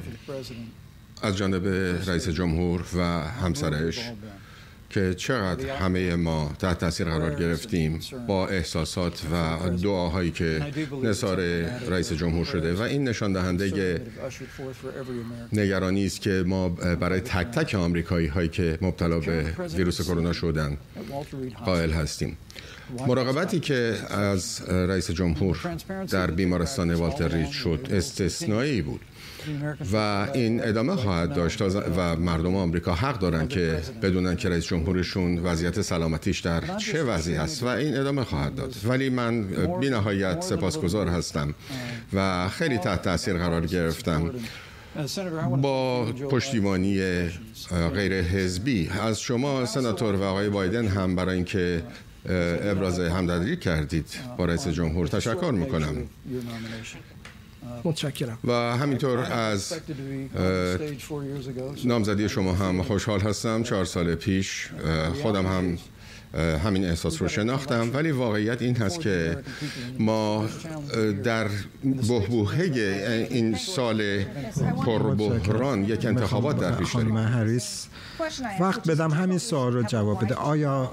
[1.23, 1.67] از جانب
[2.07, 3.01] رئیس جمهور و
[3.43, 4.11] همسرش
[4.91, 10.67] که چقدر همه ما تحت تاثیر قرار گرفتیم با احساسات و دعاهایی که
[11.03, 11.41] نثار
[11.91, 12.75] رئیس جمهور شده.
[12.75, 14.01] و این نشان دهنده
[15.53, 19.45] نگرانی است که ما برای تک تک آمریکایی هایی که مبتلا به
[19.77, 20.77] ویروس کرونا شدن
[21.65, 22.37] قائل هستیم.
[23.07, 25.59] مراقبتی که از رئیس جمهور
[26.11, 29.01] در بیمارستان والتر رید شد استثنایی بود.
[29.93, 35.39] و این ادامه خواهد داشت و مردم آمریکا حق دارن که بدونن که رئیس جمهورشون
[35.39, 38.75] وضعیت سلامتیش در چه وضعی هست و این ادامه خواهد داد.
[38.85, 39.43] ولی من
[39.81, 41.55] بی نهایت سپاسگزار هستم
[42.13, 44.31] و خیلی تحت تاثیر قرار گرفتم.
[45.63, 47.01] با پشتیبانی
[47.95, 48.91] غیر حزبی.
[49.03, 51.83] از شما سناتور و آقای بایدن هم برای اینکه
[52.63, 54.07] ابراز همدردی کردید
[54.39, 55.07] با رئیس جمهور.
[55.07, 55.97] تشکر می‌کنم.
[57.85, 58.39] متشکرم.
[58.45, 59.73] و همینطور از
[61.85, 63.63] نامزدی شما هم خوشحال هستم.
[63.63, 64.69] چهار سال پیش
[65.23, 65.79] خودم هم
[66.65, 67.91] همین احساس رو شناختم.
[67.95, 69.39] ولی واقعیت این هست که
[69.99, 70.47] ما
[71.25, 71.49] در
[72.09, 72.65] بحبوحه
[73.31, 74.23] این سال
[74.87, 77.17] پربحران یک انتخابات در پیش داریم.
[78.61, 80.35] وقت بدم همین سوال رو جواب بده.
[80.35, 80.91] آیا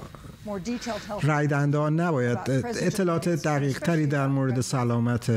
[1.22, 5.30] رای دهنده نباید اطلاعات دقیق تری در مورد سلامت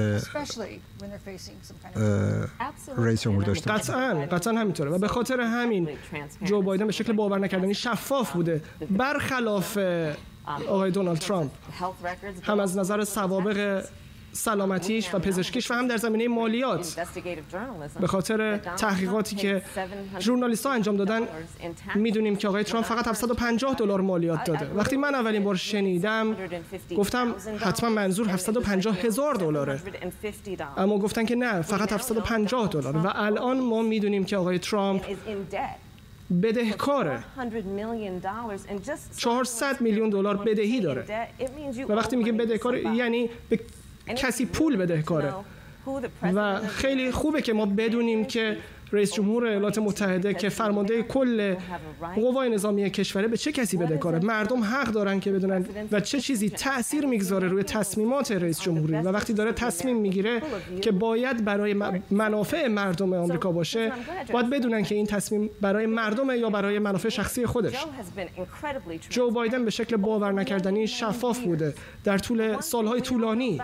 [2.98, 4.92] رئیس جمهور داشته قطعا قطعا همینطوره.
[4.92, 5.90] و به خاطر همین
[6.44, 8.62] جو بایدن به شکل باور نکردنی شفاف بوده.
[8.90, 9.78] برخلاف
[10.68, 11.52] آقای دونالد ترامپ
[12.44, 13.86] هم از نظر سوابق
[14.34, 17.00] سلامتیش و پزشکیش و هم در زمینه مالیات.
[18.00, 19.62] به خاطر تحقیقاتی که
[20.20, 21.22] ژورنالیست ها انجام دادن
[21.96, 24.68] می‌دونیم که آقای ترامپ فقط 750 دلار مالیات داده.
[24.76, 26.36] وقتی من اولین بار شنیدم
[26.98, 29.80] گفتم حتما منظور 750 هزار دلاره.
[30.78, 32.98] اما گفتن که نه فقط 750 دلار.
[32.98, 35.06] و الان ما می‌دونیم که آقای ترامپ
[36.44, 37.24] بدهکاره.
[39.18, 41.28] 400 میلیون دلار بدهی داره.
[41.90, 43.60] و وقتی میگه بدهکار یعنی به
[44.14, 45.34] کسی پول بدهکاره
[46.36, 48.58] و خیلی خوبه که ما بدونیم که
[48.92, 51.56] رئیس جمهور ایالات متحده که فرمانده کل
[52.16, 56.20] قوای نظامی کشوره به چه کسی بده کاره؟ مردم حق دارن که بدونن و چه
[56.20, 58.94] چیزی تاثیر می‌گذاره روی تصمیمات رئیس جمهوری.
[58.94, 60.42] و وقتی داره تصمیم می‌گیره
[60.82, 61.76] که باید برای
[62.12, 63.92] منافع مردم آمریکا باشه
[64.34, 67.86] باید بدونن که این تصمیم برای مردم یا برای منافع شخصی خودش.
[69.10, 71.74] جو بایدن به شکل باور نکردنی شفاف بوده.
[72.04, 73.62] در طول سالهای طولانی.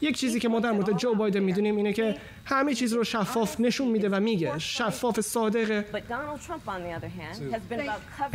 [0.00, 3.60] یک چیزی که ما در مورد جو بایدن می‌دونیم اینه که همه چیز رو شفاف
[3.60, 5.84] نشون میده و میگه شفاف صادقه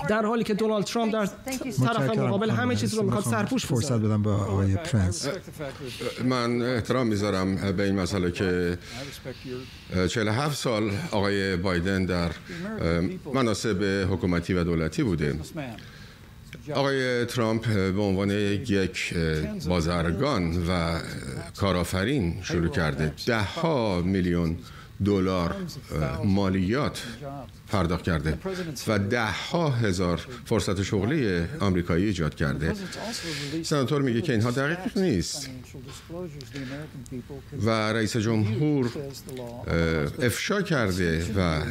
[0.10, 1.26] در حالی که دونالد ترامپ در
[1.86, 5.30] طرف مقابل همه چیز رو می‌خواد سرپوش فرصت بدم به آقای پرنس
[6.26, 8.78] من احترام می‌ذارم به این مسئله که
[10.08, 12.32] 47 سال آقای بایدن در
[13.34, 15.40] مناسب حکومتی و دولتی بوده.
[16.74, 19.14] آقای ترامپ به عنوان یک
[19.68, 21.00] بازرگان و
[21.58, 23.14] کارآفرین شروع کرده.
[23.26, 24.58] ده ها میلیون
[25.06, 25.56] دلار
[26.24, 27.04] مالیات
[27.68, 28.38] پرداخت کرده
[28.88, 32.74] و ده ها هزار فرصت شغلی آمریکایی ایجاد کرده.
[33.64, 35.50] سناتور میگه که اینها دقیق نیست.
[37.66, 38.92] و رئیس جمهور
[40.22, 41.62] افشا کرده و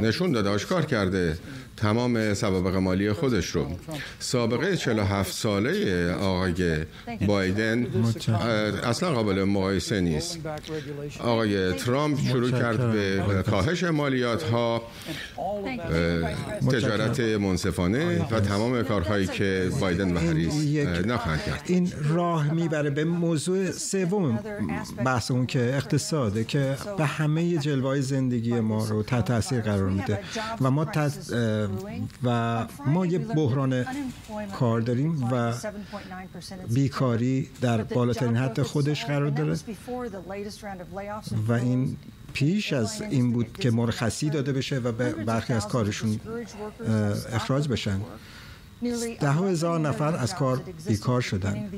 [0.00, 1.38] نشون داده آشکار کرده
[1.82, 3.66] تمام سوابق مالی خودش رو.
[4.18, 6.76] سابقه 47 ساله آقای
[7.26, 7.86] بایدن
[8.84, 10.38] اصلا قابل مقایسه نیست.
[11.20, 14.82] آقای ترامپ شروع کرد به کاهش مالیات ها
[16.72, 21.62] تجارت منصفانه و تمام کارهایی که بایدن و هریس نخواهند کرد.
[21.66, 24.38] این راه می‌بره به موضوع سوم
[25.04, 30.18] بحث اون که اقتصاده که به همه جلوه زندگی ما رو تحت تاثیر قرار میده.
[30.60, 30.84] و ما
[32.22, 33.86] و ما یه بحران
[34.58, 35.54] کار داریم و
[36.68, 39.56] بیکاری در بالاترین حد خودش قرار داره.
[41.48, 41.96] و این
[42.32, 46.20] پیش از این بود که مرخصی داده بشه و به برخی از کارشون
[47.32, 48.00] اخراج بشن.
[49.20, 51.70] ده هزار نفر از کار بیکار شدن.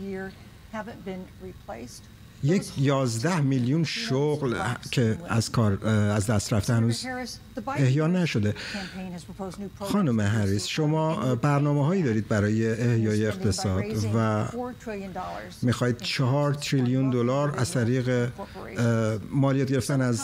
[2.45, 4.55] یک یازده میلیون شغل
[4.91, 7.07] که از کار از دست رفته هنوز
[7.67, 8.55] احیا نشده.
[9.79, 14.47] خانم هریس شما برنامه هایی دارید برای احیای اقتصاد و
[15.63, 18.31] می‌خواید چهار تریلیون دلار از طریق
[19.31, 20.23] مالیات گرفتن از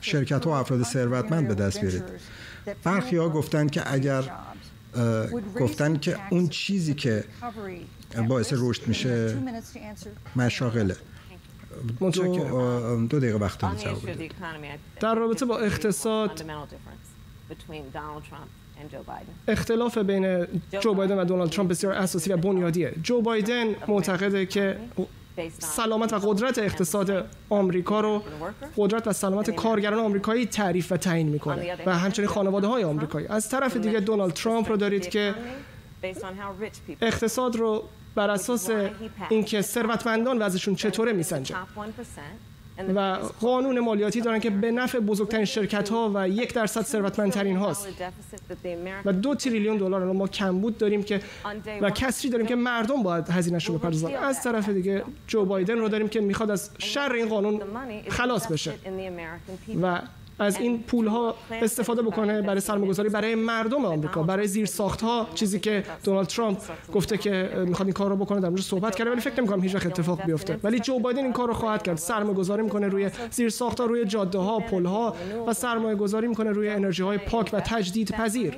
[0.00, 2.02] شرکت و افراد ثروتمند به دست بیارید.
[2.84, 4.30] برخی ها گفتن که اگر
[5.60, 7.24] گفتن که اون چیزی که
[8.28, 9.36] باعث رشد میشه
[10.36, 10.96] مشاغله.
[12.00, 13.98] دو, دو دقیقه وقت جواب
[15.00, 16.42] در رابطه با اقتصاد
[19.48, 20.46] اختلاف بین
[20.80, 22.94] جو بایدن و دونالد ترامپ بسیار اساسی و بنیادیه.
[23.02, 24.76] جو بایدن معتقده که
[25.58, 28.22] سلامت و قدرت اقتصاد آمریکا رو
[28.76, 33.26] قدرت و سلامت کارگران آمریکایی تعریف و تعیین می‌کنه و همچنین خانواده های آمریکایی.
[33.26, 35.34] از طرف دیگه دونالد ترامپ رو دارید که
[37.00, 37.84] اقتصاد رو
[38.18, 38.70] بر اساس
[39.30, 41.54] اینکه ثروتمندان وضعشون چطوره میسنجه
[42.94, 47.88] و قانون مالیاتی دارن که به نفع بزرگترین شرکت ها و یک درصد ثروتمندترین هاست.
[49.04, 51.20] و دو تریلیون دلار ما کمبود داریم که
[51.80, 55.88] و کسری داریم که مردم باید هزینه‌اش رو بپردازن از طرف دیگه جو بایدن رو
[55.88, 57.62] داریم که می‌خواد از شر این قانون
[58.08, 58.72] خلاص بشه.
[59.82, 60.00] و
[60.38, 64.22] از این پول ها استفاده بکنه برای سرمایه‌گذاری برای مردم آمریکا.
[64.22, 66.58] برای زیر ساخت ها چیزی که دونالد ترامپ
[66.94, 69.74] گفته که می‌خواد این کار رو بکنه در مورد صحبت کرده ولی فکر نمی‌کنم هیچ
[69.74, 70.58] وقت اتفاق بیفته.
[70.62, 71.96] ولی جو بایدن این کار رو خواهد کرد.
[71.96, 76.68] سرمایه‌گذاری می‌کنه روی زیر ساخت ها روی جاده ها پل ها و سرمایه‌گذاری می‌کنه روی
[76.68, 78.56] انرژی های پاک و تجدید پذیر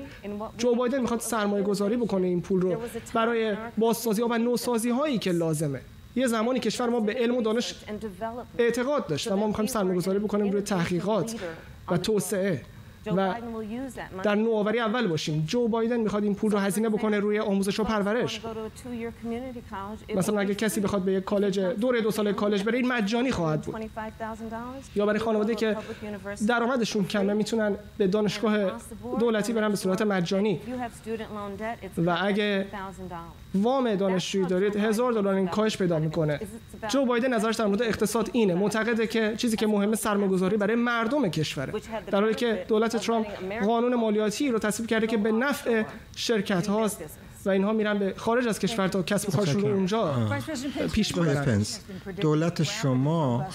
[0.59, 2.77] جو بایدن می‌خواد سرمایه‌گذاری بکنه این پول رو
[3.15, 5.81] برای بازسازی ها و نوسازی هایی که لازمه.
[6.17, 7.75] یه زمانی کشور ما به علم و دانش
[8.59, 11.35] اعتقاد داشت و ما می‌خوایم سرمایه‌گذاری بکنیم روی تحقیقات.
[11.91, 12.63] و توسعه.
[13.17, 13.35] و
[14.23, 15.45] در نوآوری اول باشیم.
[15.47, 18.41] جو بایدن می‌خواد این پول رو هزینه بکنه روی آموزش و پرورش.
[20.15, 23.61] مثلا اگه کسی بخواد به یک کالج دوره دو ساله کالج بره این مجانی خواهد
[23.61, 23.91] بود.
[24.97, 25.77] یا برای خانواده که
[26.47, 28.71] درآمدشون کمه می‌تونن به دانشگاه
[29.21, 30.61] دولتی برن به صورت مجانی.
[32.07, 32.67] و اگه
[33.55, 36.41] وام دانشجویی دارید هزار دلار این کاهش پیدا می‌کنه.
[36.89, 38.55] جو بایدن نظرش در مورد اقتصاد اینه.
[38.55, 41.73] معتقده که چیزی که مهمه سرمایه‌گذاری برای مردم کشوره.
[42.11, 43.27] در حالی که دولت ترامپ
[43.65, 45.83] قانون مالیاتی رو تصویب کرده که به نفع
[46.17, 47.03] شرکت هاست
[47.45, 50.29] و اینها میرن به خارج از کشور تا کسب کارشون رو اونجا
[50.93, 51.65] پیش ببرن.
[52.21, 53.47] دولت شما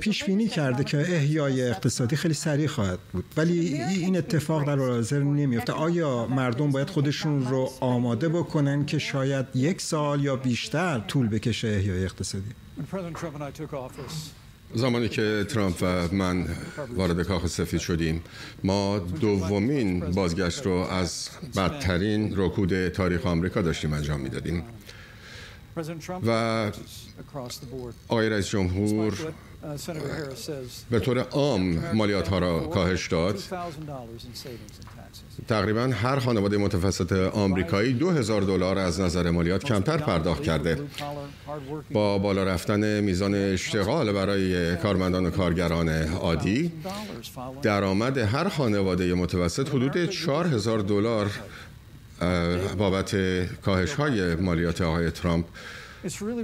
[0.00, 3.24] پیش بینی کرده که احیای اقتصادی خیلی سریع خواهد بود.
[3.36, 9.46] ولی این اتفاق در حاضر نمیفته آیا مردم باید خودشون رو آماده بکنن که شاید
[9.54, 12.44] یک سال یا بیشتر طول بکشه احیای اقتصادی؟
[14.74, 16.46] زمانی که ترامپ و من
[16.96, 18.22] وارد کاخ سفید شدیم
[18.64, 24.64] ما دومین بازگشت رو از بدترین رکود تاریخ آمریکا داشتیم انجام می‌دادیم.
[26.26, 26.70] و
[28.08, 29.14] آقای رئیس جمهور
[30.90, 33.42] به طور عام مالیات ها را کاهش داد.
[35.48, 40.78] تقریبا هر خانواده متوسط آمریکایی دو هزار دلار از نظر مالیات کمتر پرداخت کرده.
[41.92, 46.72] با بالا رفتن میزان اشتغال برای کارمندان و کارگران عادی
[47.62, 51.30] درآمد هر خانواده متوسط حدود چهار هزار دلار
[52.78, 53.16] بابت
[53.62, 55.46] کاهش های مالیات آقای ترامپ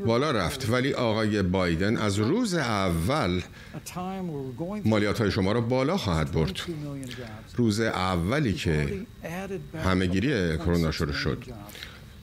[0.06, 0.70] بالا رفت.
[0.70, 3.40] ولی آقای بایدن از روز اول
[4.84, 6.56] مالیات های شما را بالا خواهد برد.
[7.56, 9.06] روز اولی که
[9.84, 11.44] همهگیری کرونا شروع شد.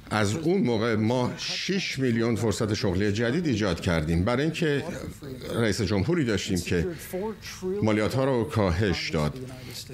[0.09, 4.25] از اون موقع ما 6 میلیون فرصت شغلی جدید ایجاد کردیم.
[4.25, 4.83] برای اینکه
[5.55, 6.87] رئیس جمهوری داشتیم که
[7.83, 9.33] مالیات ها رو کاهش داد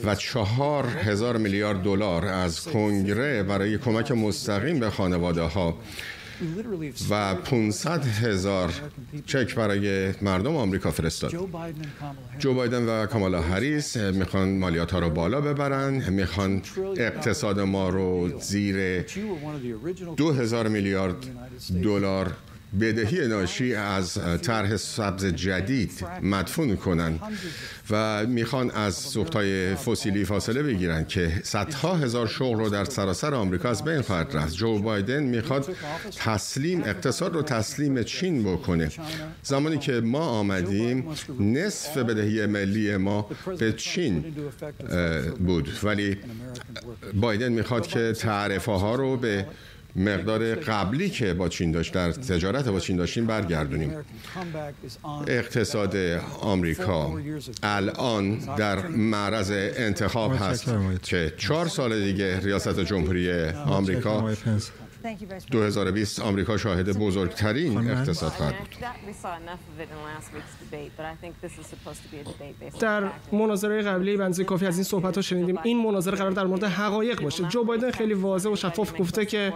[0.06, 5.78] و چهار هزار میلیارد دلار از کنگره برای کمک مستقیم به خانواده ها
[7.10, 8.74] و 500 هزار
[9.26, 11.32] چک برای مردم آمریکا فرستاد.
[12.40, 16.62] جو بایدن و کامالا هریس می‌خوان مالیات ها رو بالا ببرن می‌خوان
[16.98, 19.06] اقتصاد ما رو زیر
[20.18, 21.16] دو هزار میلیارد
[21.84, 22.32] دلار
[22.80, 27.20] بدهی ناشی از طرح سبز جدید مدفون کنن
[27.90, 33.70] و می‌خوان از سوختهای فسیلی فاصله بگیرن که صدها هزار شغل رو در سراسر آمریکا
[33.70, 34.56] از بین خواهد رفت.
[34.56, 35.76] جو بایدن می‌خواد
[36.18, 38.92] تسلیم اقتصاد رو تسلیم چین بکنه.
[39.44, 41.06] زمانی که ما آمدیم
[41.40, 44.26] نصف بدهی ملی ما به چین
[45.40, 45.70] بود.
[45.84, 46.18] ولی
[47.14, 49.46] بایدن می‌خواد که تعرفه ها رو به
[49.96, 53.94] مقدار قبلی که با چین داشت در تجارت با چین داشتیم برگردونیم.
[55.28, 55.96] اقتصاد
[56.42, 57.18] آمریکا
[57.64, 60.74] الان در معرض انتخاب هست
[61.04, 64.32] که چهار سال دیگه ریاست جمهوری آمریکا
[65.52, 68.70] 2020 آمریکا شاهد بزرگترین اقتصاد خواهد بود.
[72.80, 76.64] در مناظره قبلی بنزی کافی از این صحبت ها شنیدیم این مناظره قرار در مورد
[76.64, 79.54] حقایق باشه جو بایدن خیلی واضح و شفاف گفته که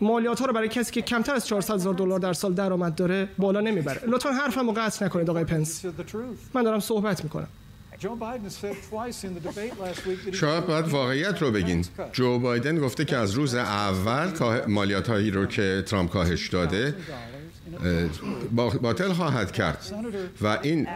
[0.00, 3.28] مالیات ها رو برای کسی که کمتر از 400 هزار دلار در سال درآمد داره
[3.38, 4.00] بالا نمی‌بره.
[4.06, 5.84] لطفا حرفمو قطع نکنید آقای پنس.
[6.54, 7.48] من دارم صحبت می‌کنم.
[10.32, 11.84] شاید باید واقعیت رو بگین.
[12.12, 14.30] جو بایدن گفته که از روز اول
[14.68, 16.94] مالیات هایی رو که ترامپ کاهش داده
[18.82, 19.92] باطل خواهد کرد.
[20.40, 20.88] و این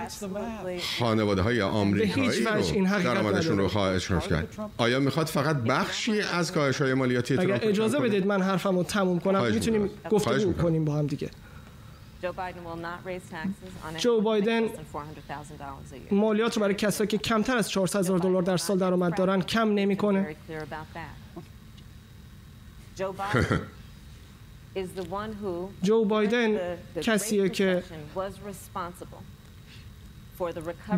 [0.98, 4.56] خانواده های آمریکایی رو درآمدشون رو خواهش کرد.
[4.76, 9.20] آیا می‌خواد فقط بخشی از کاهش های مالیاتی اگر اجازه بدید من حرفم رو تموم
[9.20, 9.44] کنم.
[9.44, 11.30] می‌تونیم گفتگو کنیم با هم دیگه.
[13.98, 14.62] جو بایدن
[16.10, 19.74] مالیات رو برای کسایی که کمتر از 400 هزار دلار در سال درآمد دارن کم
[19.74, 20.36] نمی‌کنه.
[25.82, 27.82] جو بایدن کسیه که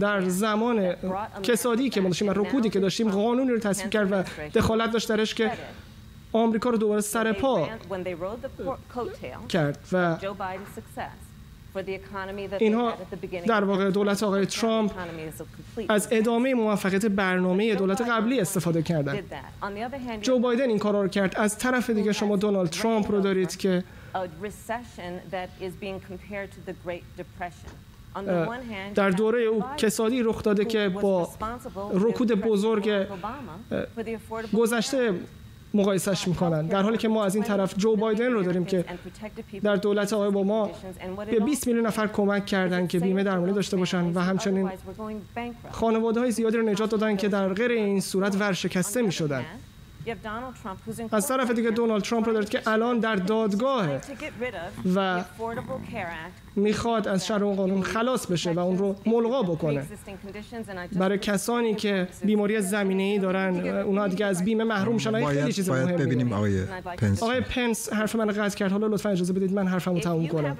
[0.00, 0.94] در زمان
[1.42, 5.34] کسادی که ما داشتیم رکودی که داشتیم قانونی رو تصویب کرد و دخالت داشت درش
[5.34, 5.52] که
[6.35, 7.68] آمریکا رو دوباره سر پا
[9.49, 10.16] کرد و
[12.61, 12.93] اینها
[13.47, 14.93] در واقع دولت آقای ترامپ
[15.89, 19.18] از ادامه موفقیت برنامه دولت قبلی استفاده کردن.
[20.20, 21.37] جو بایدن این کارا رو کرد.
[21.37, 23.85] از طرف دیگه شما دونالد ترامپ رو دارید که
[28.95, 31.28] در دوره او کسادی رخ داده که با
[31.93, 33.07] رکود بزرگ
[34.57, 35.14] گذشته
[35.74, 36.66] مقایسش می‌کنن.
[36.66, 38.84] در حالی که ما از این طرف جو بایدن رو داریم که
[39.62, 40.70] در دولت آقای با ما
[41.30, 44.70] به 20 میلیون نفر کمک کردن که بیمه درمانی داشته باشن و همچنین
[45.70, 49.44] خانواده های زیادی رو نجات دادن که در غیر این صورت ورشکسته می‌شدن.
[51.12, 53.88] از طرف دیگه دونالد ترامپ رو دارید که الان در دادگاه
[54.94, 55.24] و
[56.57, 59.86] می‌خواد از شر اون قانون خلاص بشه و اون رو ملغا بکنه.
[60.92, 65.70] برای کسانی که بیماری زمینه ای دارن اونا دیگه از بیمه محروم شدن خیلی چیز
[65.70, 66.64] باید ببینیم آقای
[66.96, 67.22] پنس.
[67.22, 68.72] آقای پنس حرف من قطع کرد.
[68.72, 70.59] حالا لطفا اجازه بدید من حرفمو تموم کنم.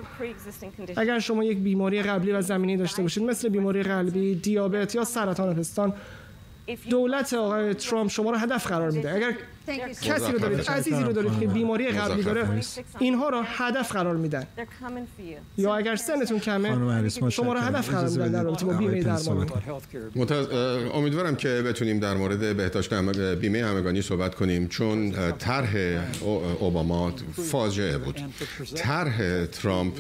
[0.97, 5.55] اگر شما یک بیماری قبلی و زمینه داشته باشید مثل بیماری قلبی دیابت یا سرطان
[5.55, 5.93] پستان
[6.91, 9.15] دولت آقای ترامپ شما رو هدف قرار میده.
[9.15, 9.35] اگر
[10.03, 12.49] کسی رو دارید عزیزی رو دارید که بیماری قلبی داره
[12.99, 14.47] اینها رو هدف قرار میدن.
[15.57, 19.51] یا اگر سنتون کمه شما رو هدف قرار میدن در رابطه با بیمه درمان
[20.95, 22.95] امیدوارم که بتونیم در مورد بهداشت
[23.41, 25.75] بیمه همگانی صحبت کنیم چون طرح
[26.61, 27.13] اوباما
[27.51, 28.21] فاجعه بود.
[28.75, 29.95] طرح ترامپ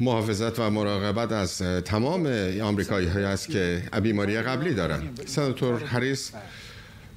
[0.00, 2.26] محافظت و مراقبت از تمام
[2.62, 5.02] آمریکایی هایی است که بیماری قبلی دارن.
[5.26, 6.32] سناتور هریس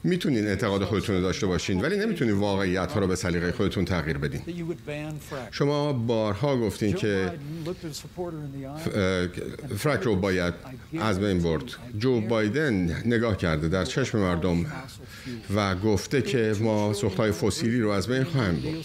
[0.04, 4.18] می‌تونین اعتقاد خودتون رو داشته باشین ولی نمی‌تونین واقعیت ها رو به سلیقه خودتون تغییر
[4.18, 4.42] بدین.
[5.52, 7.32] شما بارها گفتین که
[9.78, 10.54] فرک رو باید
[11.00, 11.64] از بین برد.
[11.98, 14.66] جو بایدن نگاه کرده در چشم مردم
[15.56, 18.84] و گفته که ما سوختهای فسیلی رو از بین خواهیم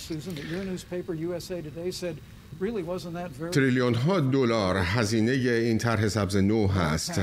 [3.40, 3.50] برد.
[3.50, 7.20] تریلیون ها دلار هزینه این طرح سبز نو هست.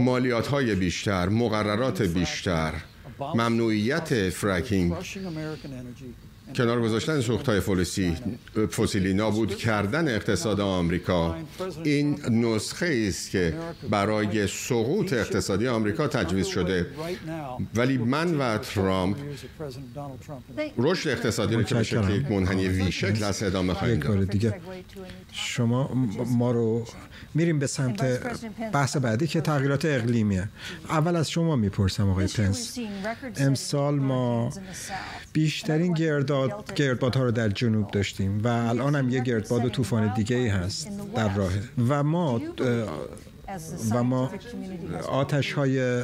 [0.00, 2.72] مالیات های بیشتر مقررات بیشتر.
[3.20, 4.92] ممنوعیت فرکینگ
[6.54, 7.60] کنار گذاشتن سوختهای
[8.76, 11.36] فسیلی نابود کردن اقتصاد آمریکا.
[11.84, 13.54] این نسخه است که
[13.90, 16.86] برای سقوط اقتصادی آمریکا تجویز شده.
[17.74, 19.16] ولی من و ترامپ
[20.78, 24.30] رشد اقتصادی رو که به شکل یک منحنی وی شکل از ادامه خواهیم داد.
[24.30, 24.60] دیگه.
[25.32, 25.90] شما
[26.26, 26.84] ما رو
[27.34, 28.20] میریم به سمت
[28.72, 30.48] بحث بعدی که تغییرات اقلیمیه.
[30.90, 32.78] اول از شما می‌پرسم آقای پنس.
[33.36, 34.52] امسال ما
[35.32, 35.94] بیشترین
[36.44, 40.48] گردباد گردبادها رو در جنوب داشتیم و الان هم یه گردباد و طوفان دیگه ای
[40.48, 42.40] هست در راهه و ما
[43.90, 44.30] و ما
[45.08, 46.02] آتش های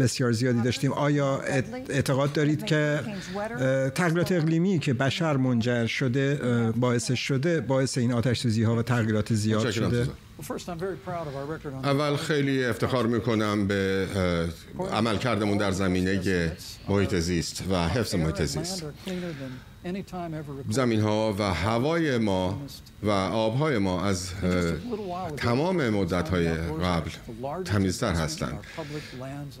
[0.00, 0.92] بسیار زیادی داشتیم.
[0.92, 1.40] آیا
[1.88, 3.00] اعتقاد دارید که
[3.94, 6.34] تغییرات اقلیمی که بشر منجر شده
[6.76, 10.08] باعث شده باعث این آتش سوزی ها و تغییرات زیاد شده؟
[11.84, 14.06] اول خیلی افتخار می‌کنم به
[14.92, 16.52] عمل کردمون در زمینه
[16.88, 18.84] محیط زیست و حفظ محیط زیست.
[20.70, 22.62] زمین ها و هوای ما
[23.02, 24.30] و آبهای ما از
[25.36, 27.10] تمام مدت های قبل
[27.64, 28.58] تمیزتر هستند.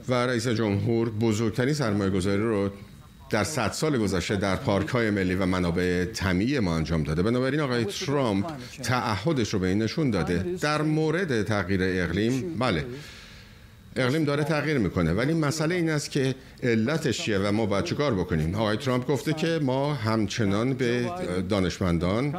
[0.08, 2.70] و رئیس جمهور بزرگترین سرمایه گذاری رو
[3.32, 7.22] در صد سال گذشته در پارک های ملی و منابع طبیعی ما انجام داده.
[7.22, 8.46] بنابراین آقای ترامپ
[8.82, 10.44] تعهدش رو به این نشون داده.
[10.60, 12.84] در مورد تغییر اقلیم بله.
[13.96, 15.12] اقلیم داره تغییر می‌کنه.
[15.12, 19.32] ولی مسئله این است که علتش چیه و ما باید چیکار بکنیم؟ آقای ترامپ گفته
[19.32, 21.10] که ما همچنان به
[21.48, 22.34] دانشمندان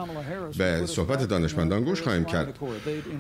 [0.58, 2.60] به صحبت دانشمندان گوش خواهیم کرد.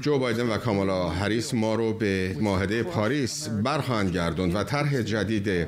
[0.01, 5.67] جو بایدن و کامالا هریس ما رو به معاهده پاریس برخواهند گردوند و طرح جدید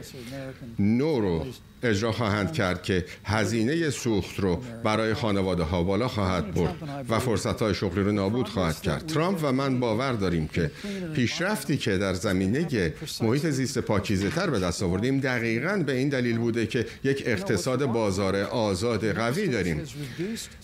[0.80, 1.45] نو رو
[1.86, 6.75] اجرا خواهند کرد که هزینه سوخت رو برای خانواده ها بالا خواهد برد
[7.09, 9.05] و فرصت های شغلی رو نابود خواهد کرد.
[9.05, 10.71] ترامپ و من باور داریم که
[11.13, 16.38] پیشرفتی که در زمینه محیط زیست پاکیزه تر به دست آوردیم دقیقا به این دلیل
[16.38, 19.81] بوده که یک اقتصاد بازار آزاد قوی داریم.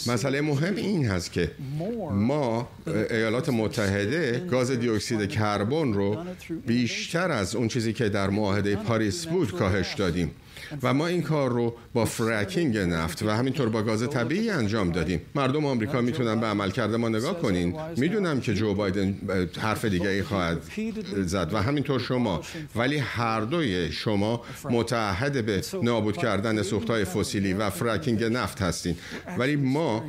[0.08, 1.52] مسئله مهم این هست که
[2.12, 2.70] ما
[3.10, 6.18] ایالات متحده گاز دی اکسید کربن رو
[6.68, 10.32] بیشتر از اون چیزی که در معاهده پاریس بود کاهش دادیم.
[10.84, 15.22] و ما این کار رو با fracking نفت و همینطور با گاز طبیعی انجام دادیم.
[15.36, 17.76] مردم آمریکا می‌تونن به عملکرد ما نگاه کنین.
[17.98, 19.18] می‌دونم که جو بایدن
[19.60, 20.62] حرف دیگه ای خواهد
[21.26, 22.42] زد و همینطور شما.
[22.76, 28.96] ولی هر دوی شما متحد به نابود کردن سوختهای فسیلی و فرکینگ نفت هستین.
[29.38, 30.04] ولی ما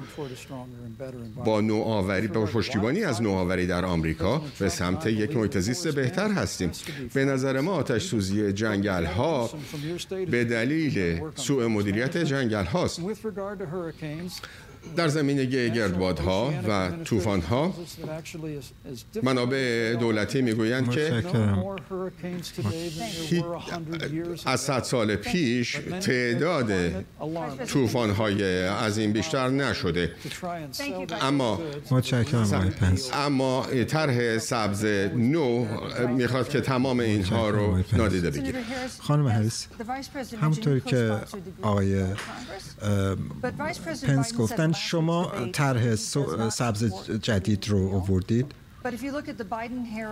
[1.44, 6.70] با نوآوری با پشتیبانی از نوآوری در آمریکا به سمت یک محیط زیست بهتر هستیم.
[7.14, 9.50] به نظر ما آتش سوزی جنگل ها
[10.30, 13.00] به دلیل سوء مدیریت جنگل هاست.
[14.96, 17.74] در زمینه گردبادها و طوفانها
[19.22, 21.24] منابع دولتی می‌گویند که
[24.46, 26.72] از صد سال پیش تعداد
[27.66, 30.12] طوفانهای از این بیشتر نشده.
[31.20, 31.60] اما
[33.12, 34.84] اما طرح سبز
[35.16, 35.66] نو
[36.08, 38.58] می‌خواد که تمام اینها رو نادیده بگیره.
[38.98, 39.66] خانم هریس
[40.40, 41.16] همونطوری که
[41.62, 42.04] آقای
[44.06, 45.94] پنس گفتن شما طرح
[46.48, 48.46] سبز جدید رو آوردید.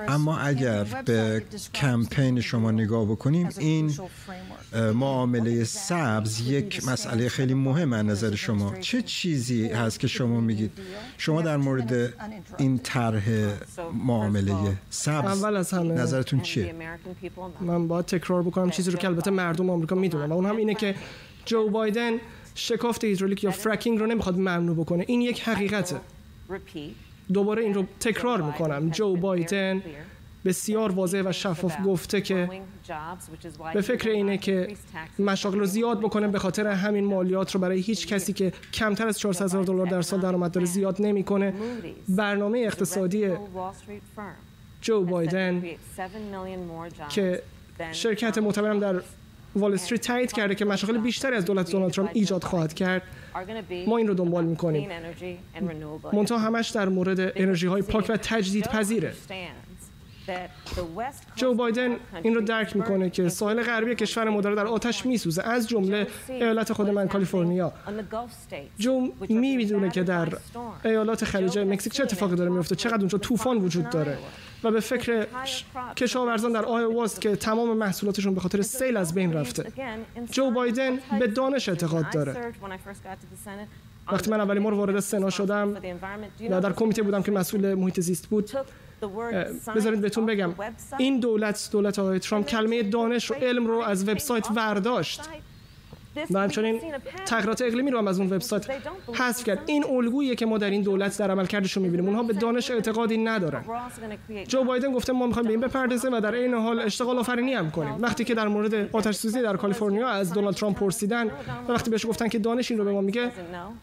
[0.09, 1.43] اما اگر به
[1.75, 3.93] کمپین شما نگاه بکنیم این
[4.95, 8.75] معامله سبز یک مسئله خیلی مهم از نظر شما.
[8.79, 10.73] چه چیزی هست که شما میگید؟
[11.19, 12.15] شما در مورد
[12.59, 13.23] این طرح
[14.05, 14.55] معامله
[14.91, 16.75] سبز اول از همه نظرتون چیه؟
[17.61, 20.27] من باید تکرار بکنم چیزی رو که البته مردم آمریکا می‌دونن.
[20.27, 20.95] و اون هم اینه که
[21.45, 22.13] جو بایدن
[22.55, 25.05] شکافت هیدرولیک یا فرکینگ رو نمی‌خواد ممنوع بکنه.
[25.09, 25.96] این یک حقیقته.
[27.32, 28.90] دوباره این رو تکرار می‌کنم.
[28.90, 29.82] جو بایدن
[30.44, 32.51] بسیار واضح و شفاف گفته که
[33.74, 34.76] به فکر اینه که
[35.18, 39.18] مشاغل رو زیاد بکنه به خاطر همین مالیات رو برای هیچ کسی که کمتر از
[39.18, 41.55] 400 هزار دلار در سال درآمد داره زیاد نمی‌کنه.
[42.09, 43.30] برنامه اقتصادی
[44.80, 45.62] جو بایدن
[47.09, 47.42] که
[47.92, 49.03] شرکت معتبرم در
[49.57, 53.03] وال استریت تایید کرده که مشاغل بیشتری از دولت دونالد ترامپ ایجاد خواهد کرد.
[53.86, 54.90] ما این رو دنبال می‌کنیم.
[56.12, 59.12] منتها همش در مورد انرژی های پاک و تجدید پذیره
[61.37, 65.43] جو بایدن این رو درک می‌کنه که ساحل غربی کشور ما داره در آتش میسوزه.
[65.43, 67.72] از جمله ایالت خود من کالیفرنیا.
[68.78, 70.28] جو می‌دونه که در
[70.85, 74.18] ایالات خلیج مکزیک چه اتفاقی داره میفته چقدر اونجا طوفان وجود داره.
[74.64, 75.26] و به فکر
[75.97, 79.72] کشاورزان در آیواست که تمام محصولاتشون به خاطر سیل از بین رفته.
[80.31, 82.53] جو بایدن به دانش اعتقاد داره.
[84.12, 85.76] وقتی من اولین بار وارد سنا شدم
[86.51, 88.51] و در کمیته بودم که مسئول محیط زیست بود
[89.76, 90.55] بذارید بهتون بگم.
[90.98, 95.20] این دولت دولت آقای ترامپ کلمه دانش و علم رو از وبسایت ورداشت.
[96.30, 96.80] و همچنین
[97.26, 98.66] تغییرات اقلیمی رو هم از اون وبسایت
[99.14, 99.62] حذف کرد.
[99.66, 102.07] این الگوییه که ما در این دولت در عملکردش رو می‌بینیم.
[102.07, 103.64] اونها به دانش اعتقادی ندارن.
[104.48, 107.70] جو بایدن گفته ما می‌خوایم به این بپردازیم و در این حال اشتغال آفرینی هم
[107.70, 107.94] کنیم.
[108.01, 111.26] وقتی که در مورد آتش سوزی در کالیفرنیا از دونالد ترامپ پرسیدن
[111.68, 113.30] و وقتی بهش گفتن که دانش این رو به ما میگه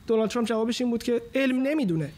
[0.08, 2.10] دونالد ترامپ جوابش این بود که علم نمی‌دونه.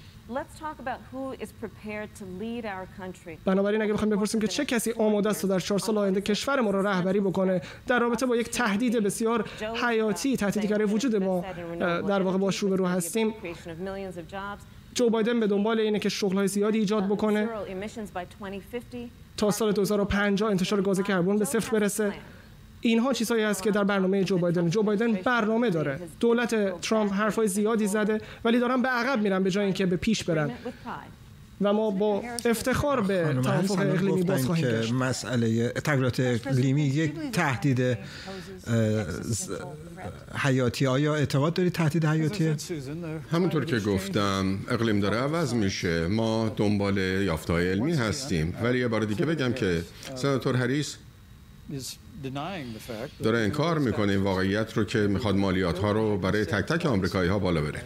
[3.46, 6.72] بنابراین اگه بخوایم بپرسیم که چه کسی آماده است در چهار سال آینده کشور ما
[6.72, 9.50] را رهبری بکنه؟ در رابطه با یک تهدید بسیار
[9.86, 11.46] حیاتی تهدیدی که وجود ما
[11.80, 13.34] در واقع باش روبرو هستیم.
[14.94, 17.50] جو بایدن به دنبال اینه که شغل‌های زیادی ایجاد بکنه.
[19.38, 22.14] تا سال 2050 انتشار گاز کربن به صفر برسه.
[22.82, 26.00] اینها چیزهایی است که در برنامه جو بایدن جو بایدن برنامه داره.
[26.20, 30.24] دولت ترامپ حرفای زیادی زده ولی دارن به عقب میرن به جای اینکه به پیش
[30.24, 30.52] برن.
[31.62, 37.98] و ما با افتخار به توافق اقلیمی باز خواهیم که مسئله تغییرات اقلیمی یک تهدید
[40.36, 40.88] حیاتی.
[40.88, 42.56] آیا اعتقاد داری تهدید حیاتیه؟
[43.32, 46.08] همونطور که گفتم اقلیم داره عوض میشه.
[46.08, 48.58] ما دنبال یافته‌های علمی هستیم.
[48.64, 49.82] ولی یه بار دیگه بگم که
[50.16, 50.98] سناتور هریس
[53.24, 57.30] داره انکار می‌کنه این واقعیت رو که می‌خواد مالیات ها رو برای تک تک آمریکایی
[57.30, 57.84] ها بالا بره.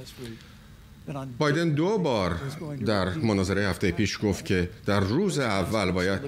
[1.38, 2.40] بایدن دو بار
[2.86, 6.20] در مناظره هفته پیش گفت که در روز اول باید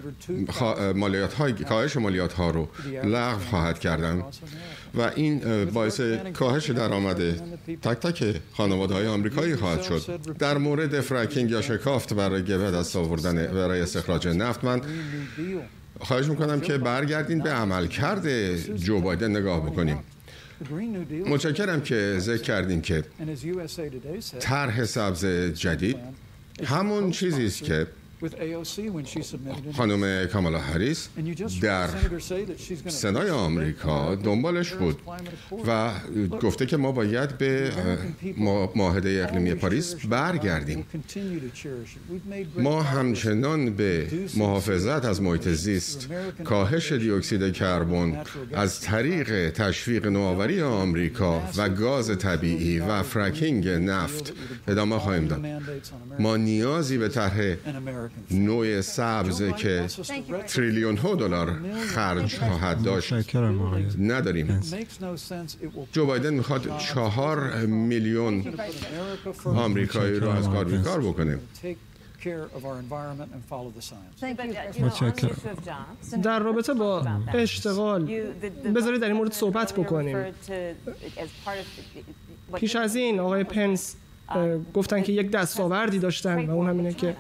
[0.96, 2.70] مالیات های کاهش مالیات ها رو
[3.04, 4.24] لغو خواهد کردن
[4.96, 6.02] و این باعث
[6.34, 7.22] کاهش درآمد
[7.82, 10.20] تک تک خانواده های آمریکایی خواهد شد.
[10.40, 14.82] در مورد فرکینگ یا شکافت برای به دست آوردن برای استخراج نفت من
[16.00, 19.98] خواهش می‌کنم که برگردین به عملکرد جو بایدن نگاه بکنیم.
[21.26, 23.04] متشکرم که ذکر کردین که
[24.40, 25.98] طرح سبز جدید
[26.64, 27.88] همون چیزی است که
[29.74, 31.10] خانم کامالا هریس
[31.62, 31.90] در
[32.88, 35.02] سنای آمریکا دنبالش بود
[35.68, 35.92] و
[36.42, 37.72] گفته که ما باید به
[38.76, 40.86] معاهده اقلیمی پاریس برگردیم.
[42.58, 44.08] ما همچنان به
[44.38, 46.10] محافظت از محیط زیست
[46.44, 54.34] کاهش دیوکسید کربن از طریق تشویق نوآوری آمریکا و گاز طبیعی و فرکینگ نفت.
[54.68, 55.46] ادامه خواهیم داد.
[56.20, 57.56] ما نیازی به طرح
[58.32, 59.86] نوع سبز که
[60.48, 63.36] تریلیون ها دلار خرج خواهد داشت.
[64.00, 64.62] نداریم.
[65.92, 68.44] جو بایدن می‌خواد چهار میلیون
[69.46, 71.40] آمریکایی رو از کار بیکار بکنه.
[76.24, 78.06] در رابطه با اشتغال
[78.76, 80.18] بذارید در این مورد صحبت بکنیم.
[82.56, 83.96] پیش از این آقای پنس
[84.74, 87.16] گفتن که یک دستاوردی داشتن و اون همینه که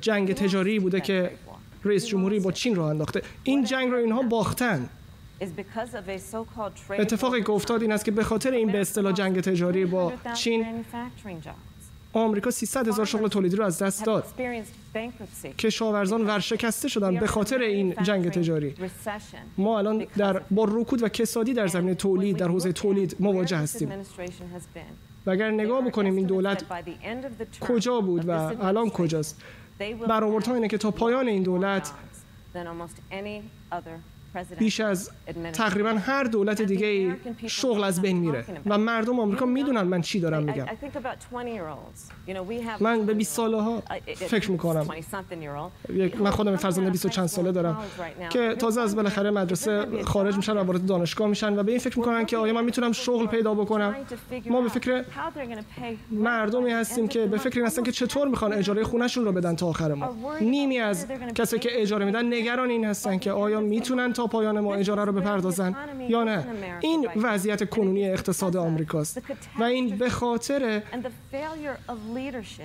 [0.00, 1.30] جنگ تجاری بوده که
[1.84, 3.22] رئیس جمهوری با چین رو انداخته.
[3.44, 4.88] این جنگ رو اینها باختن.
[6.98, 10.66] اتفاقی که افتاد این است که به خاطر این به اصطلاح جنگ تجاری با چین
[12.12, 14.24] آمریکا 300 هزار شغل تولیدی رو از دست داد.
[15.58, 18.74] کشاورزان ورشکسته شدن به خاطر این جنگ تجاری.
[19.58, 23.92] ما الان در با رکود و کسادی در زمینه تولید در حوزه تولید مواجه هستیم.
[25.26, 26.64] و اگر نگاه بکنیم این دولت
[27.60, 29.42] کجا بود و الان کجاست؟
[30.08, 31.92] برآوردها اینه که تا پایان این دولت
[34.58, 35.10] بیش از
[35.52, 37.16] تقریبا هر دولت دیگه
[37.46, 40.66] شغل از بین میره و مردم آمریکا می‌دونن من چی دارم میگم.
[42.80, 43.82] من به 20 ساله ها
[44.14, 44.86] فکر می‌کنم.
[46.18, 47.78] من خودم فرزند 20 چند ساله دارم
[48.30, 51.98] که تازه از بالاخره مدرسه خارج میشن و وارد دانشگاه میشن و به این فکر
[51.98, 53.96] می‌کنن که آیا من می‌تونم شغل پیدا بکنم؟
[54.50, 55.04] ما به فکر
[56.10, 59.66] مردمی هستیم که به فکر این هستن که چطور می‌خوان اجاره خونهشون رو بدن تا
[59.66, 64.26] آخر ما نیمی از کسایی که اجاره میدن نگران این هستن که آیا می‌تونن تا
[64.26, 65.74] پایان ما اجاره رو بپردازن
[66.08, 66.46] یا نه؟
[66.80, 69.22] این وضعیت کنونی اقتصاد آمریکاست.
[69.58, 70.82] و این به خاطر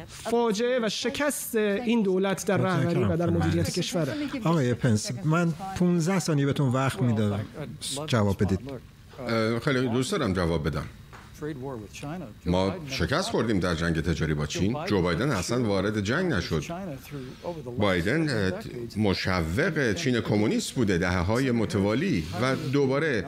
[0.08, 4.08] فاجعه و شکست این دولت در رهبری و در مدیریت کشور.
[4.43, 7.45] آقای پنس من 15 ثانیه بهتون وقت می‌دادم.
[8.08, 8.60] جواب بدید.
[9.60, 10.86] خیلی دوست دارم جواب بدم.
[12.46, 14.78] ما شکست خوردیم در جنگ تجاری با چین.
[14.86, 16.64] جو بایدن اصلا وارد جنگ نشد.
[17.78, 18.54] بایدن
[18.98, 23.26] مشوق چین کمونیست بوده دهه های متوالی و دوباره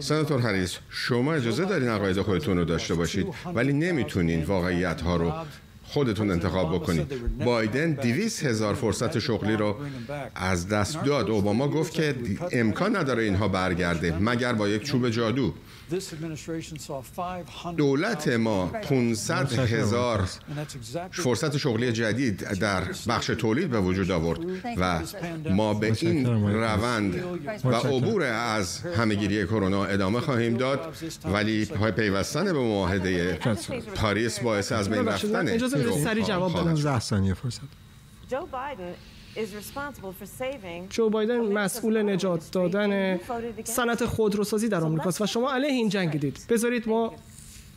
[0.00, 5.32] سناتور هریس شما اجازه دارین عقاید خودتون رو داشته باشید ولی نمی‌تونین واقعیت ها رو
[5.84, 7.06] خودتون انتخاب بکنید
[7.44, 9.76] بایدن دیویس هزار فرصت شغلی رو
[10.34, 11.30] از دست داد.
[11.30, 12.14] اوباما گفت که
[12.52, 15.54] امکان نداره اینها برگرده مگر با یک چوب جادو.
[17.76, 20.28] دولت ما 500 هزار
[21.10, 24.40] فرصت شغلی جدید در بخش تولید به وجود آورد
[24.76, 25.02] و
[25.50, 27.22] ما به این روند
[27.64, 30.96] و عبور از همهگیری کرونا ادامه خواهیم داد.
[31.24, 31.64] ولی
[31.96, 33.38] پیوستن به معاهده
[33.94, 36.74] پاریس باعث از بین رفتن اجازه سری جواب بدم.
[36.74, 37.60] 10 ثانیه فرصت.
[40.90, 43.20] جو بایدن مسئول نجات دادن
[43.64, 47.12] صنعت خودروسازی در آمریکاست و شما علیه این جنگ دید بذارید ما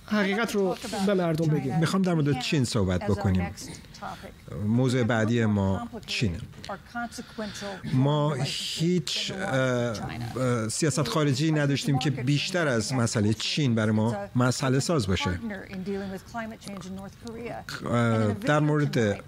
[0.05, 1.79] حقیقت رو به مردم بگیم.
[1.79, 3.51] می‌خوام در مورد چین صحبت بکنیم.
[4.65, 6.39] موضوع بعدی ما چینه.
[7.93, 9.33] ما هیچ
[10.69, 15.39] سیاست خارجی نداشتیم که بیشتر از مسئله چین برای ما مسئله ساز باشه.
[18.41, 19.23] در مورد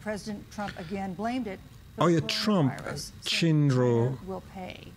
[1.97, 2.73] آیا ترامپ
[3.25, 4.17] چین رو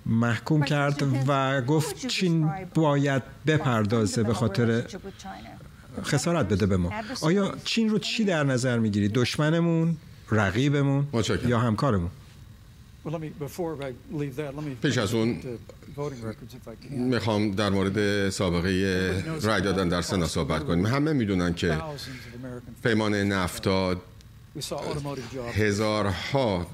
[0.07, 4.82] محکوم کرد و گفت چین باید بپردازه به خاطر
[6.05, 6.92] خسارت بده به ما؟
[7.22, 9.97] آیا چین رو چی در نظر می‌گیری؟ دشمنمون
[10.30, 11.07] رقیبمون
[11.47, 12.11] یا همکارمون؟
[14.82, 15.40] پیش از اون
[16.90, 18.70] می‌خوام در مورد سابقه
[19.42, 20.86] رای دادن در سنا صحبت کنیم.
[20.86, 21.78] همه می‌دونن که
[22.82, 23.97] پیمان نفتا
[25.53, 26.67] هزارها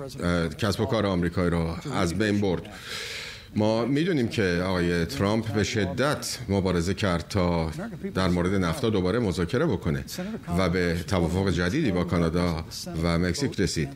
[0.59, 2.63] کسب و کار آمریکایی را از بین برد.
[3.57, 7.71] ما می‌دونیم که آقای ترامپ به شدت مبارزه کرد تا
[8.15, 10.05] در مورد نفتا دوباره مذاکره بکنه
[10.59, 12.65] و به توافق جدیدی با کانادا
[13.03, 13.89] و مکزیک رسید.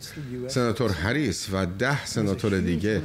[0.48, 3.02] سناتور هریس و ده سناتور دیگه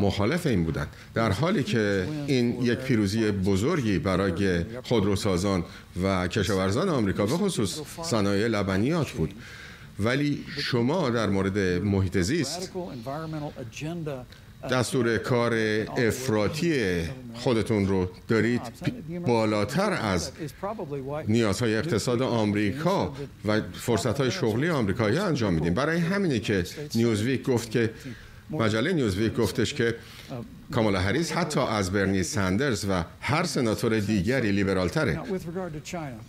[0.00, 0.88] مخالف این بودند.
[1.14, 5.64] در حالی که این یک پیروزی بزرگی برای خودروسازان
[6.02, 9.34] و کشاورزان آمریکا به خصوص صنایع لبنیات بود.
[10.04, 12.72] ولی شما در مورد محیط زیست
[14.70, 15.54] دستور کار
[15.96, 17.02] افراطی
[17.34, 18.60] خودتون رو دارید.
[19.26, 20.32] بالاتر از
[21.28, 23.12] نیازهای اقتصاد آمریکا
[23.44, 25.74] و فرصتهای شغلی آمریکایی انجام میدیم.
[25.74, 27.90] برای همینه که نیوزویک گفت که
[28.50, 29.94] مجله نیوزویک گفتش که
[30.72, 35.20] کامالا هریس حتی از برنی سندرز و هر سناتور دیگری لیبرالتره.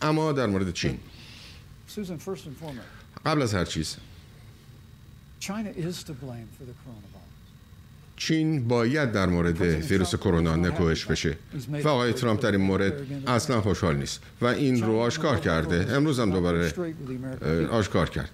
[0.01, 0.97] اما در مورد چین.
[3.25, 3.95] قبل از هر چیز.
[8.15, 11.37] چین باید در مورد ویروس کرونا نکوهش بشه
[11.83, 12.93] و آقای ترامپ در این مورد
[13.27, 14.19] اصلا خوشحال نیست.
[14.41, 15.95] و این رو آشکار کرده.
[15.95, 16.73] امروز هم دوباره
[17.67, 18.29] آشکار کرد.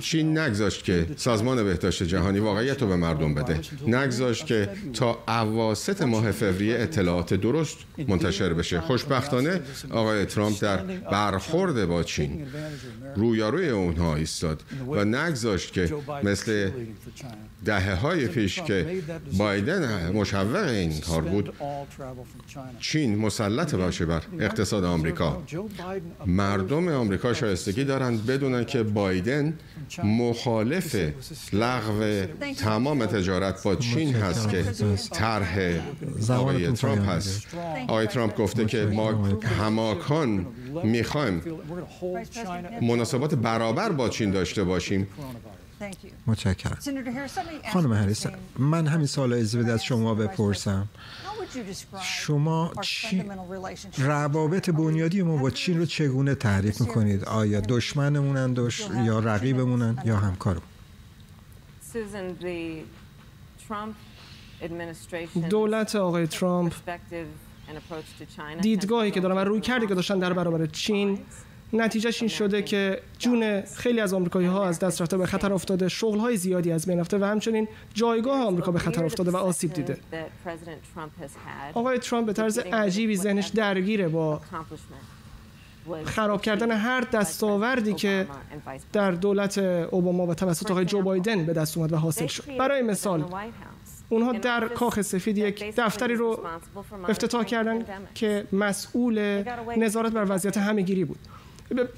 [0.00, 3.60] چین نگذاشت که سازمان بهداشت جهانی واقعیت رو به مردم بده.
[3.86, 7.76] نگذاشت که تا اواسط ماه فوریه اطلاعات درست
[8.08, 8.80] منتشر بشه.
[8.80, 10.76] خوشبختانه آقای ترامپ در
[11.10, 12.46] برخورد با چین.
[13.16, 16.70] رویاروی اونها ایستاد و نگذاشت که مثل
[17.64, 19.02] دهه های پیش که
[19.38, 21.52] بایدن مشوق این کار بود
[22.80, 25.42] چین مسلط باشه بر اقتصاد آمریکا.
[26.26, 29.58] مردم آمریکا شایستگی دارند بدونن که بایدن
[30.04, 30.96] مخالف
[31.52, 32.26] لغو
[32.58, 34.64] تمام تجارت با چین هست که
[35.12, 35.58] طرح
[36.28, 37.46] آقای ترامپ هست.
[37.88, 39.12] آقای ترامپ گفته که ما
[39.60, 40.46] هماکان
[40.84, 41.42] می‌خوایم
[42.82, 45.08] مناسبات برابر با چین داشته باشیم.
[46.26, 46.78] متشکرم.
[47.72, 48.26] خانم هریس
[48.58, 50.88] من همین سال از از شما بپرسم.
[52.02, 53.24] شما چی
[53.98, 58.80] روابط بنیادی ما با چین رو چگونه تعریف می‌کنید؟ آیا دشمنمونن دش...
[59.06, 60.62] یا رقیبمونن یا همکارمون؟
[65.48, 66.72] دولت آقای ترامپ
[68.60, 71.18] دیدگاهی که دارن و روی کردی که داشتن در برابر چین
[71.72, 75.88] نتیجهش این شده که جون خیلی از آمریکایی ها از دست رفته به خطر افتاده.
[75.88, 79.72] شغل های زیادی از بین رفته و همچنین جایگاه آمریکا به خطر افتاده و آسیب
[79.72, 79.98] دیده.
[81.74, 84.40] آقای ترامپ به طرز عجیبی ذهنش درگیره با
[86.04, 88.26] خراب کردن هر دستاوردی که
[88.92, 92.56] در دولت اوباما و توسط آقای جو بایدن به دست اومد و حاصل شد.
[92.58, 93.24] برای مثال
[94.08, 96.40] اونها در کاخ سفید یک دفتری رو
[97.08, 99.44] افتتاح کردن که مسئول
[99.76, 101.18] نظارت بر وضعیت همهگیری بود.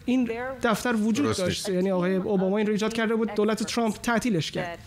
[0.05, 0.31] این
[0.62, 1.68] دفتر وجود داشت.
[1.68, 4.79] یعنی آقای اوباما این رو ایجاد کرده بود دولت ترامپ تعطیلش کرد.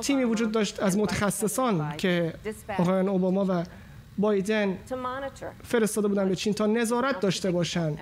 [0.00, 2.34] تیمی وجود داشت از متخصصان که
[2.78, 3.64] آقایان اوباما و
[4.18, 4.78] بایدن
[5.62, 7.96] فرستاده بودن به چین تا نظارت داشته باشن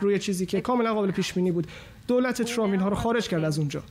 [0.00, 1.66] روی چیزی که کاملا قابل پیش بینی بود.
[2.08, 3.82] دولت ترامپ اینها رو خارج کرد از اونجا.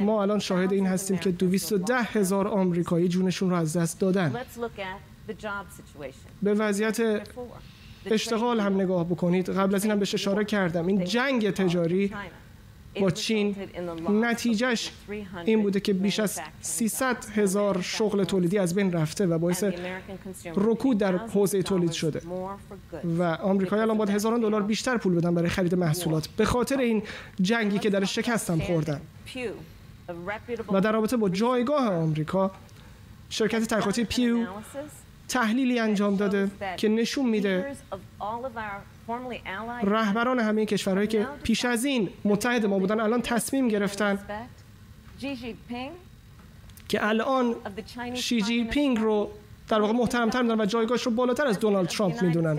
[0.00, 4.34] ما الان شاهد این هستیم که 210 هزار آمریکایی جونشون رو از دست دادن.
[6.42, 7.28] به وضعیت
[8.14, 9.50] اشتغال هم نگاه بکنید.
[9.50, 10.86] قبل از این هم بهش اشاره کردم.
[10.86, 12.12] این جنگ تجاری
[13.00, 13.56] با چین
[14.10, 14.90] نتیجهش
[15.44, 19.64] این بوده که بیش از 300 هزار شغل تولیدی از بین رفته و باعث
[20.56, 22.20] رکود در حوزه تولید شده.
[23.18, 26.28] و آمریکایی الان باید هزاران دلار بیشتر پول بدن برای خرید محصولات.
[26.28, 27.02] به خاطر این
[27.40, 29.00] جنگی که در شکستم خوردن.
[30.72, 32.50] و در رابطه با جایگاه آمریکا
[33.28, 34.46] شرکت تحقیقاتی پیو
[35.28, 37.76] تحلیلی انجام داده که نشون میده
[39.82, 44.18] رهبران همه کشورهایی که پیش از این متحد ما بودن الان تصمیم گرفتن
[46.88, 47.54] که الان
[48.14, 49.30] شی جی پینگ رو
[49.68, 52.58] در واقع محترم تر و جایگاهش رو بالاتر از دونالد ترامپ می‌دونن.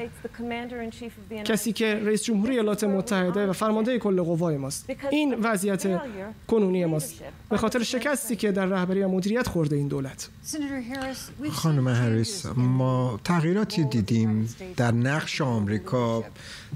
[1.46, 4.90] کسی که رئیس جمهوری ایالات متحده و فرمانده کل قوای ماست.
[5.12, 6.02] این وضعیت
[6.48, 7.16] کنونی ماست.
[7.50, 10.30] به خاطر شکستی که در رهبری و مدیریت خورده این دولت.
[11.52, 16.24] خانم هریس ما تغییراتی دیدیم در نقش آمریکا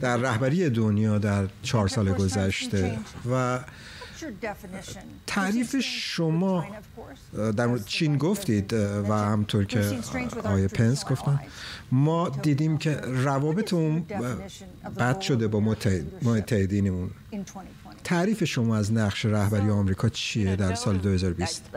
[0.01, 2.97] در رهبری دنیا در چهار سال گذشته
[3.31, 3.59] و
[5.27, 6.65] تعریف شما
[7.57, 9.79] در مورد چین گفتید و همطور که
[10.43, 11.39] آقای پنس گفتن.
[11.91, 14.05] ما دیدیم که روابط اون
[14.97, 15.59] بد شده با
[16.23, 17.09] متحدینمون
[18.03, 21.69] تعریف شما از نقش رهبری آمریکا چیه در سال 2020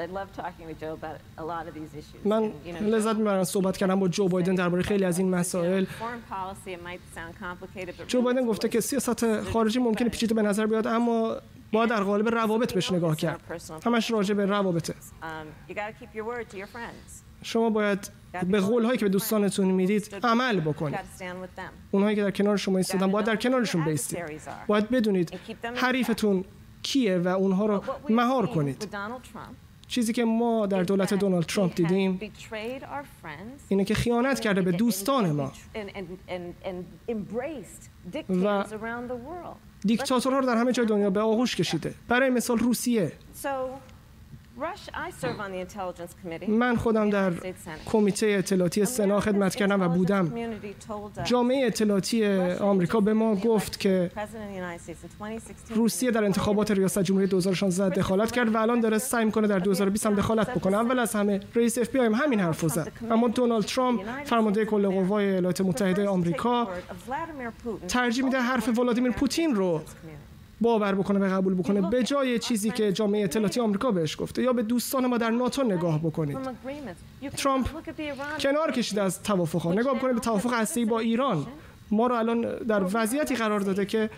[2.24, 5.84] من لذت می‌برم صحبت کردم با جو بایدن درباره خیلی از این مسائل.
[8.08, 11.36] جو بایدن گفته که سیاست خارجی ممکنه پیچیده به نظر بیاد اما
[11.74, 13.40] با در قالب روابط بهش نگاه کرد.
[13.84, 14.94] همش راجع به روابطه.
[17.42, 18.10] شما باید
[18.42, 20.98] به قول هایی که به دوستانتون می‌دید عمل بکنید.
[21.90, 24.18] اونهایی که در کنار شما ایستادن باید در کنارشون بیستید.
[24.66, 25.38] باید بدونید
[25.74, 26.44] حریفتون
[26.82, 28.96] کیه و اونها رو مهار کنید.
[29.86, 32.20] چیزی که ما در دولت دونالد ترامپ دیدیم
[33.68, 35.52] اینه که خیانت کرده به دوستان ما.
[38.28, 38.64] و
[39.84, 41.94] دیکتاتورها رو در همه جای دنیا به آغوش کشیده.
[42.08, 43.12] برای مثال روسیه.
[46.48, 47.32] من خودم در
[47.86, 50.32] کمیته اطلاعاتی سنا خدمت کردم و بودم.
[51.24, 52.26] جامعه اطلاعاتی
[52.60, 54.10] آمریکا به ما گفت که
[55.74, 60.06] روسیه در انتخابات ریاست جمهوری 2016 دخالت کرد و الان داره سعی می‌کنه در 2020
[60.06, 60.76] هم دخالت بکنه.
[60.76, 62.92] اول از همه رئیس اف بی هم همین حرف زد.
[63.10, 66.68] اما دونالد ترامپ فرمانده کل قوای ایالات متحده آمریکا
[67.88, 69.80] ترجیح میده حرف ولادیمیر پوتین رو
[70.60, 74.42] باور بکنه و قبول بکنه به جای چیزی که جامعه اطلاعاتی آمریکا بهش گفته.
[74.42, 76.38] یا به دوستان ما در ناتو نگاه بکنید.
[77.36, 77.68] ترامپ
[78.40, 81.46] کنار کشیده از توافق ها نگاه بکنید به توافق هستی با ایران.
[81.90, 84.10] ما رو الان در وضعیتی قرار داده که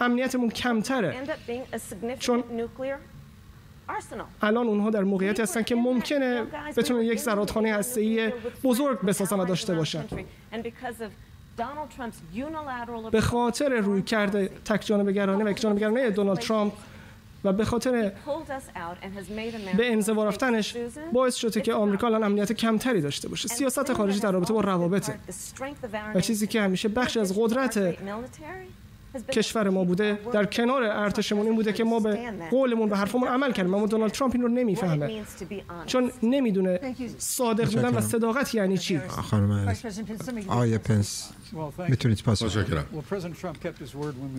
[0.00, 1.16] امنیتمون کمتره.
[2.18, 2.44] چون
[4.42, 6.42] الان اونها در موقعیتی هستن که ممکنه
[6.76, 8.32] بتونن یک زرادخانه هسته‌ای
[8.64, 10.04] بزرگ بسازن و داشته باشن.
[13.10, 16.72] به خاطر روی کرده تک جانبگرانه و یک جانبگرانه دونالد ترامپ
[17.44, 18.12] و به خاطر
[19.76, 20.76] به انزوا رفتنش
[21.12, 23.48] باعث شده که آمریکا الان امنیت کمتری داشته باشه.
[23.48, 25.18] سیاست خارجی در رابطه با روابطه.
[26.14, 27.96] و چیزی که همیشه بخشی از قدرت
[29.32, 32.18] کشور ما بوده در کنار ارتشمون این بوده که ما به
[32.50, 33.74] قولمون به حرفمون عمل کردیم.
[33.74, 35.22] اما دونالد ترامپ این رو نمی‌فهمه.
[35.86, 36.80] چون نمی‌دونه
[37.18, 39.76] صادق بودن و صداقت یعنی چی؟ خانم
[40.48, 41.30] آیه پنس
[41.88, 42.42] می‌تونید پاس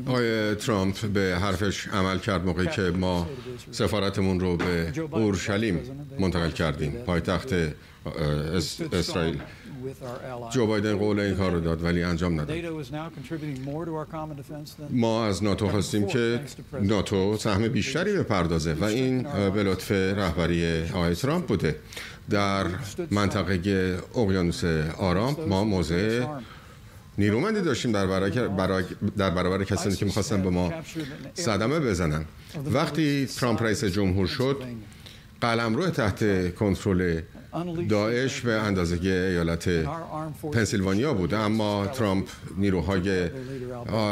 [0.08, 3.28] آقای ترامپ به حرفش عمل کرد موقعی که ما
[3.72, 5.80] سفارتمون رو به اورشلیم
[6.20, 6.92] منتقل کردیم.
[6.92, 7.50] پایتخت
[8.94, 9.42] اسرائیل
[10.52, 12.58] جو بایدن قول این کار رو داد ولی انجام نداد
[14.90, 16.40] ما از ناتو خواستیم که
[16.82, 21.76] ناتو سهم بیشتری بپردازه و این به لطف رهبری آقای ترامپ بوده.
[22.30, 22.66] در
[23.12, 24.64] منطقه اقیانوس
[24.98, 26.26] آرام ما موضع
[27.18, 28.84] نیرومندی داشتیم در برابر,
[29.18, 30.74] در برابر کسانی که می‌خواستن به ما
[31.34, 32.26] صدمه بزنن.
[32.66, 34.64] وقتی ترامپ رئیس جمهور شد
[35.42, 37.22] قلمرو تحت کنترل
[37.90, 39.70] داعش به اندازه ایالت
[40.54, 42.28] پنسیلوانیا بود اما ترامپ
[42.58, 43.30] نیروهای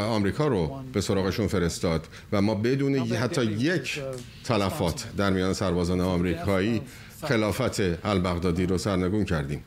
[0.08, 4.00] آمریکا رو به سراغشون فرستاد و ما بدون حتی یک
[4.44, 6.82] تلفات در میان سربازان آمریکایی
[7.22, 9.64] خلافت البغدادی رو سرنگون کردیم.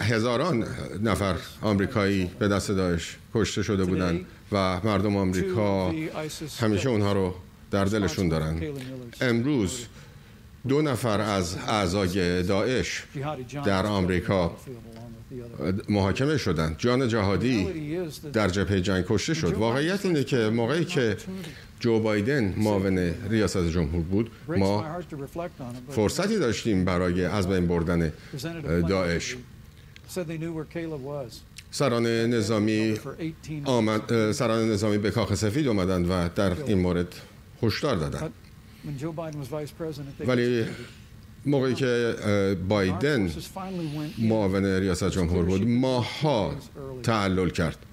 [0.00, 0.66] هزاران
[1.02, 5.92] نفر آمریکایی به دست داعش کشته شده بودند و مردم آمریکا
[6.60, 7.34] همیشه اونها رو
[7.70, 8.60] در دلشون دارن.
[9.20, 9.86] امروز
[10.68, 13.04] دو نفر از اعضای داعش
[13.64, 14.56] در آمریکا
[15.88, 17.66] محاکمه شدند جان جهادی
[18.32, 19.54] در جبهه جنگ کشته شد.
[19.54, 21.16] واقعیت اینه که موقعی که
[21.80, 22.98] جو بایدن معاون
[23.30, 25.00] ریاست جمهور بود ما
[25.88, 28.12] فرصتی داشتیم برای از بین بردن
[28.88, 29.36] داعش.
[31.70, 32.98] سران نظامی
[33.64, 37.14] آمد سران نظامی به کاخ سفید اومدن و در این مورد
[37.62, 38.30] هشدار دادن.
[40.26, 40.64] ولی
[41.46, 42.14] موقعی که
[42.68, 43.30] بایدن
[44.18, 46.54] معاون ریاست جمهور بود ماها
[47.02, 47.86] تعلل کرد.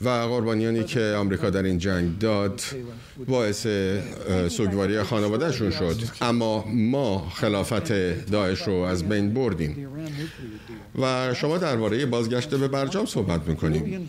[0.00, 2.60] و قربانیانی که آمریکا در این جنگ داد
[3.28, 3.66] باعث
[4.48, 5.96] سوگواری خانوادهشون شد.
[6.20, 7.92] اما ما خلافت
[8.30, 9.88] داعش رو از بین بردیم.
[11.02, 14.08] و شما درباره بازگشت به برجام صحبت می‌کنیم.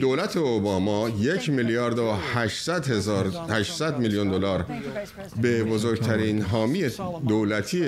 [0.00, 4.66] دولت اوباما یک میلیارد و 800 هزار 800 میلیون دلار
[5.42, 6.90] به بزرگترین حامی
[7.28, 7.84] دولتی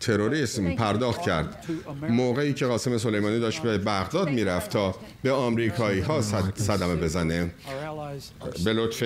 [0.00, 1.64] تروریسم پرداخت کرد.
[2.08, 6.20] موقعی که قاسم سلیمانی داشت به بغداد می‌رفت تا به آمریکایی ها
[6.54, 7.50] صدمه بزنه.
[8.64, 9.02] به لطف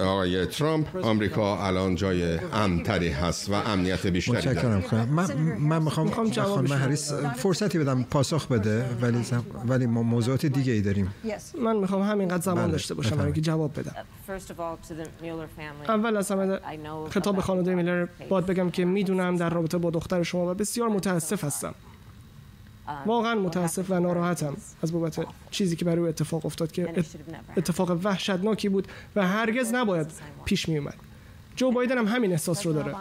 [0.00, 5.08] آقای ترامپ آمریکا الان جای امنتری هست و امنیت بیشتری متشکرم.
[5.10, 9.24] من من می‌خوام خانم هریس فرصتی بدم پاسخ بده ولی
[9.68, 11.14] ولی ما موضوعات دیگه ای داریم
[11.62, 12.72] من می‌خوام همینقدر زمان بله.
[12.72, 13.94] داشته باشم برای جواب بدم.
[15.88, 16.58] اول از همه
[17.10, 21.44] خطاب خانواده میلر باد بگم که می‌دونم در رابطه با دختر شما و بسیار متاسف
[21.44, 21.74] هستم.
[23.06, 27.04] واقعا متاسف و ناراحتم از بابت چیزی که برای او اتفاق افتاد که
[27.56, 30.06] اتفاق وحشتناکی بود و هرگز نباید
[30.44, 30.94] پیش می اومد
[31.56, 32.94] جو بایدن هم همین احساس رو داره.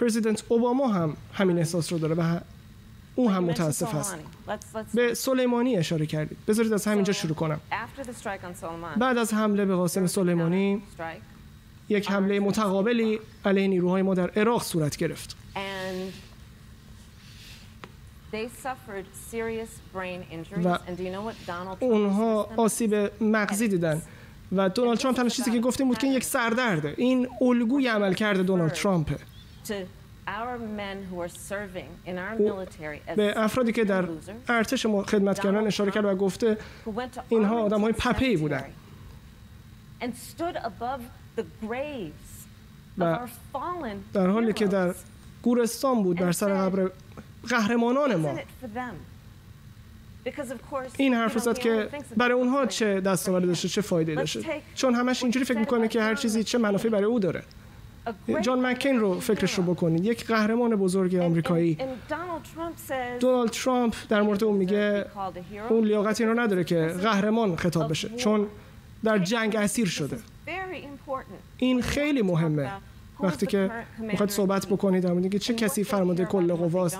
[0.00, 2.40] پرزیدنت اوباما هم همین احساس رو داره و
[3.14, 4.16] او هم متاسف است
[4.94, 6.38] به سلیمانی اشاره کردید.
[6.48, 7.60] بذارید از همینجا شروع کنم.
[8.98, 10.82] بعد از حمله به قاسم سلیمانی
[11.88, 15.36] یک حمله متقابلی علیه نیروهای ما در عراق صورت گرفت.
[20.64, 20.78] و
[21.80, 24.02] اونها آسیب مغزی دیدن.
[24.52, 26.94] و دونالد ترامپ تنها چیزی که گفتیم بود که این یک سردرده.
[26.96, 29.16] این الگوی عمل کرده دونالد ترامپه
[33.16, 34.08] به افرادی که در
[34.48, 36.58] ارتش ما خدمت کردن اشاره کرد و گفته
[37.28, 38.64] اینها آدم های پپی بودن.
[42.98, 43.18] و
[44.12, 44.94] در حالی که در
[45.46, 46.90] گورستان بود در سر قبر
[47.48, 48.38] قهرمانان ما.
[50.96, 54.62] این حرف زد که برای اونها چه دستاوردی داشته چه فایده داشته.
[54.74, 57.42] چون همش اینجوری فکر می‌کنه که هر چیزی چه منافعی برای او داره.
[58.40, 60.04] جان مکین رو فکرش رو بکنید.
[60.04, 61.78] یک قهرمان بزرگ آمریکایی.
[63.20, 65.06] دونالد ترامپ در مورد اون میگه
[65.68, 68.08] اون لیاقت این رو نداره که قهرمان خطاب بشه.
[68.08, 68.46] چون
[69.04, 70.18] در جنگ اسیر شده.
[71.56, 72.70] این خیلی مهمه.
[73.20, 76.98] وقتی که می‌خواید صحبت بکنید در مورد چه کسی فرمانده کل قواست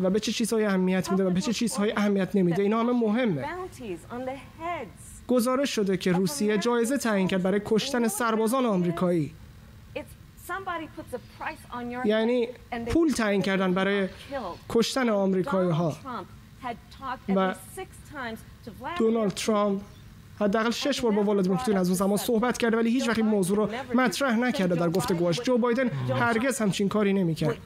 [0.00, 2.62] و به چه چیزهای اهمیت میده و به چه چیزهای اهمیت نمیده.
[2.62, 3.44] اینا همه مهمه.
[5.28, 9.34] گزارش شده که روسیه جایزه تعیین کرد برای کشتن سربازان آمریکایی.
[12.04, 12.48] یعنی
[12.92, 14.08] پول تعیین کردن برای
[14.68, 15.96] کشتن آمریکایی ها
[17.36, 17.54] و
[18.98, 19.80] دونالد ترامپ
[20.42, 23.26] حداقل شش بار با ولادیمیر پوتین از اون زمان صحبت کرده ولی هیچ وقت این
[23.26, 25.40] موضوع رو مطرح نکرده در گفتگوهاش.
[25.40, 25.88] جو بایدن
[26.18, 27.56] هرگز همچین کاری نمی‌کرد.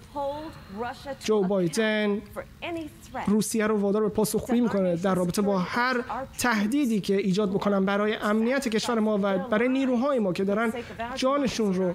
[1.24, 2.20] جو بایدن
[3.26, 6.04] روسیه رو وادار به پاسخگویی می‌کنه در رابطه با هر
[6.38, 10.72] تهدیدی که ایجاد بکنن برای امنیت کشور ما و برای نیروهای ما که دارن
[11.14, 11.92] جانشون رو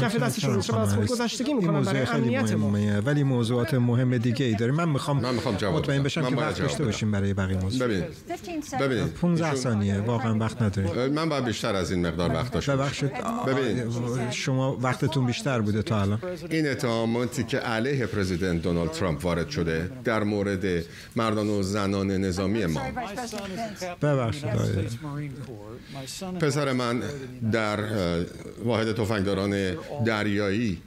[0.00, 2.74] کف دستشون رو از خود گذشتگی می‌کنن برای امنیت ما.
[3.06, 4.74] ولی موضوعات مهم دیگه ای داریم.
[4.74, 7.88] من می‌خوام من می‌خوام جواب مطمئن بشم که وقت داشته باشیم برای بقیه موضوع.
[7.88, 8.04] ببینید
[8.80, 10.00] ببینید 15 ثانیه.
[10.00, 11.12] واقعا وقت نداریم.
[11.12, 13.10] من باید بیشتر از این مقدار وقت داشته ببخشید.
[13.46, 16.18] ببینید شما وقتتون بیشتر بوده تا الان.
[16.50, 20.84] این اتهاماتی که علیه پرزیدنت دونالد ترامپ وارد شده در مورد
[21.16, 22.80] مردان و زنان نظامی ما.
[24.02, 24.44] ببخشید.
[26.40, 27.02] پسر من
[27.52, 27.78] در
[28.64, 30.82] واحد تفنگداران دریایی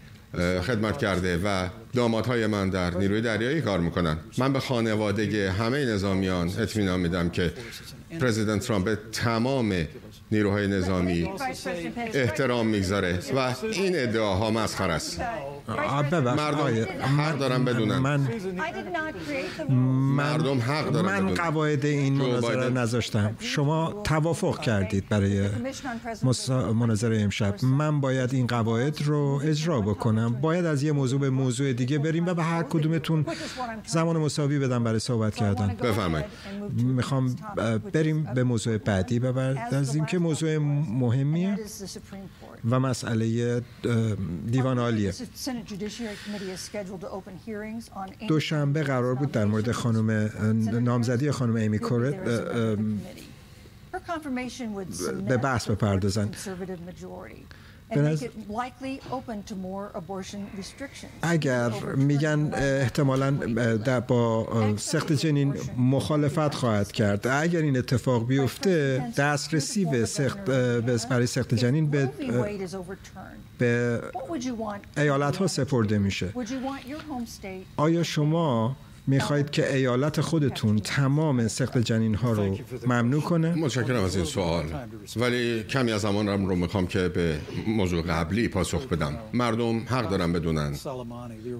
[0.68, 4.18] خدمت کرده و دامادهای من در نیروی دریایی کار می‌کنن.
[4.38, 7.54] من به خانواده همه نظامیان اطمینان میدم که
[8.22, 9.88] پرزیدنت ترامپ به تمام
[10.32, 11.30] نیروهای نظامی
[12.14, 15.22] احترام می‌گذاره و این ادعاها مسخر است.
[15.68, 16.80] مردم
[17.20, 17.98] حق دارن بدونن.
[17.98, 18.28] من
[20.16, 23.36] مردم حق دارن من قواعد این مناظره نذاشتم.
[23.40, 25.50] شما توافق کردید برای
[26.74, 27.66] مناظره امشب.
[27.66, 30.34] من باید این قواعد رو اجرا بکنم.
[30.42, 33.26] باید از یه موضوع به موضوع دیگه بریم و به هر کدومتون
[33.86, 35.68] زمان مساوی بدم برای صحبت کردن.
[35.68, 36.26] بفرمایید.
[36.84, 37.36] می‌خوام
[37.94, 39.20] بریم به موضوع بعدی.
[39.20, 41.58] و بعد از اینکه موضوع مهمیه؟
[42.70, 43.62] و مسئله
[44.52, 45.14] دیوان عالیه.
[48.28, 50.12] دوشنبه قرار بود در مورد خانم
[50.84, 52.16] نامزدی خانم ایمی کورت
[55.28, 56.30] به بحث بپردازن
[61.22, 63.32] اگر میگن احتمالا
[64.08, 67.28] با سخت جنین مخالفت خواهد کرد.
[67.28, 70.46] اگر این اتفاق بیفته دسترسی به سخت
[71.10, 72.10] برای سخت جنین به
[73.58, 74.02] به
[74.98, 76.34] ایالت ها سپرده میشه.
[77.78, 78.76] آیا شما
[79.08, 84.66] می‌خواهید که ایالت خودتون تمام سخت جنین ها رو ممنوع کنه؟ متشکرم از این سوال.
[85.16, 89.18] ولی کمی از زمان رو می‌خوام که به موضوع قبلی پاسخ بدم.
[89.34, 90.76] مردم حق دارن بدونن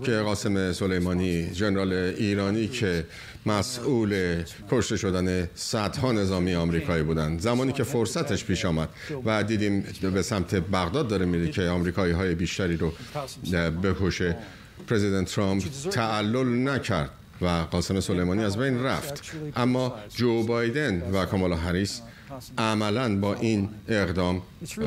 [0.04, 3.06] که قاسم سلیمانی جنرال ایرانی که
[3.46, 7.38] مسئول کشته شدن صدها نظامی آمریکایی بودن.
[7.38, 8.90] زمانی که فرصتش پیش آمد
[9.26, 9.84] و دیدیم
[10.14, 12.92] به سمت بغداد داره میره که آمریکایی های بیشتری رو
[13.84, 14.36] بکشه.
[14.88, 17.10] پرزیدنت ترامپ تعلل نکرد.
[17.42, 19.32] و قاسم سلیمانی از بین رفت.
[19.56, 22.02] اما جو بایدن و کامالا هریس
[22.58, 24.42] عملا با این اقدام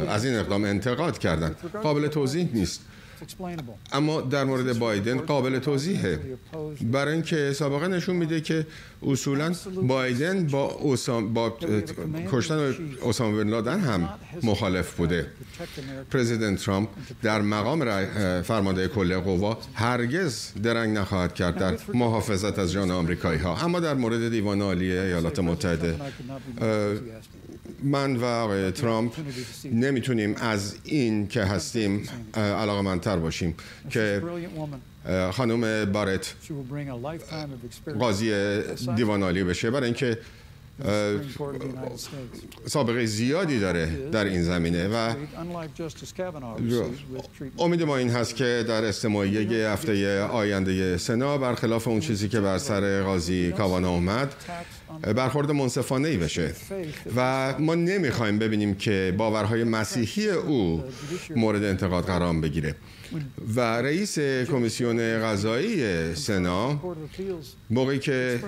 [0.09, 1.57] از این اقدام انتقاد کردند.
[1.83, 2.81] قابل توضیح نیست.
[3.93, 6.21] اما در مورد بایدن قابل توضیحه.
[6.83, 8.67] برای اینکه سابقه نشون میده که
[9.03, 10.69] اصولا بایدن با,
[11.35, 11.57] با
[12.33, 12.75] کشتن
[13.09, 14.09] اسامه بن لادن هم
[14.43, 15.27] مخالف بوده.
[16.11, 16.89] پرزیدنت ترامپ
[17.23, 18.05] در مقام
[18.43, 23.95] فرمانده کل قوا هرگز درنگ نخواهد کرد در محافظت از جان آمریکایی ها اما در
[23.95, 25.97] مورد دیوان عالی ایالات متحده
[27.83, 29.13] من و آقای ترامپ
[29.73, 32.81] نمی‌تونیم از این که هستیم علاقه
[33.19, 33.55] باشیم
[33.91, 34.23] که
[35.33, 36.35] خانم بارت
[37.99, 38.33] قاضی
[38.97, 39.71] دیوان بشه.
[39.71, 40.19] برای اینکه
[42.67, 45.15] سابقه زیادی داره در این زمینه و
[47.59, 52.59] امید ما این هست که در استماعیه هفته آینده سنا برخلاف اون چیزی که بر
[52.59, 54.35] سر قاضی کاوانا اومد
[55.17, 56.53] برخورد منصفانه ای بشه.
[57.17, 60.85] و ما نمی‌خوایم ببینیم که باورهای مسیحی او
[61.37, 62.75] مورد انتقاد قرار بگیره.
[63.57, 66.81] و رئیس کمیسیون قضایی سنا
[67.71, 68.41] موقعی که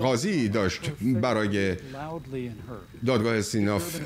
[0.00, 0.90] قاضی داشت
[1.22, 1.76] برای
[3.06, 4.00] دادگاه سیناف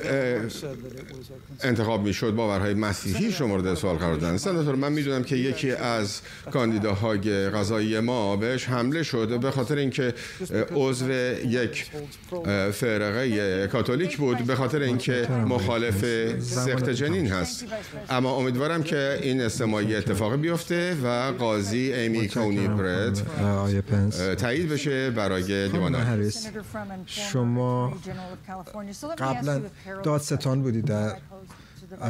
[1.63, 4.37] انتخاب می‌شد باورهای مسیحی رو مورد سوال قرار دادن.
[4.37, 6.21] سناتور من می‌دونم که یکی از
[6.53, 10.15] کاندیداهای قضایی ما بهش حمله شد به خاطر اینکه
[10.75, 11.11] عضو
[11.47, 11.87] یک
[12.73, 16.05] فرقه کاتولیک بود به خاطر اینکه مخالف
[16.41, 17.65] سخت جنین هست.
[18.11, 23.27] اما امیدوارم که این استماعی اتفاق بیفته و قاضی ایمی کونی برد.
[24.37, 26.31] تایید بشه برای دیوان
[27.07, 27.95] شما
[29.19, 29.61] قبلا
[30.03, 31.17] دادستان بودید در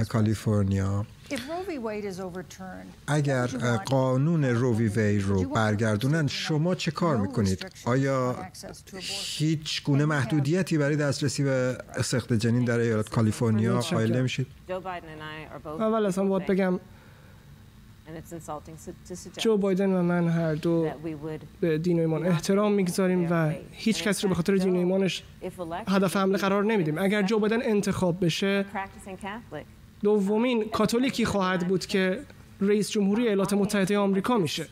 [0.08, 1.06] کالیفرنیا.
[3.06, 3.46] اگر
[3.84, 8.36] قانون رووی وی رو برگردونن شما چه کار می‌کنید؟ آیا
[9.38, 14.46] هیچ گونه محدودیتی برای دسترسی به سخت جنین در ایالت کالیفرنیا قائل نمیشید؟
[15.64, 16.80] اول اصلا باید بگم
[19.38, 20.90] جو بایدن و من هر دو
[21.60, 25.22] به دین و ایمان احترام می‌گذاریم و هیچ کسی رو به خاطر دین و ایمانش
[25.88, 26.98] هدف حمله قرار نمیدیم.
[26.98, 28.64] اگر جو بایدن انتخاب بشه
[30.02, 32.20] دومین کاتولیکی خواهد بود که
[32.60, 34.66] رئیس جمهوری ایالات متحده آمریکا میشه.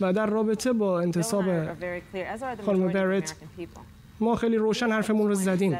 [0.00, 1.44] و در رابطه با انتصاب
[2.66, 3.34] خانم برت
[4.20, 5.78] ما خیلی روشن حرفمون رو زدیم.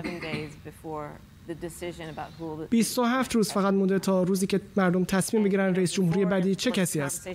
[2.71, 7.01] 27 روز فقط مونده تا روزی که مردم تصمیم بگیرن رئیس جمهوری بعدی چه کسی
[7.01, 7.29] است.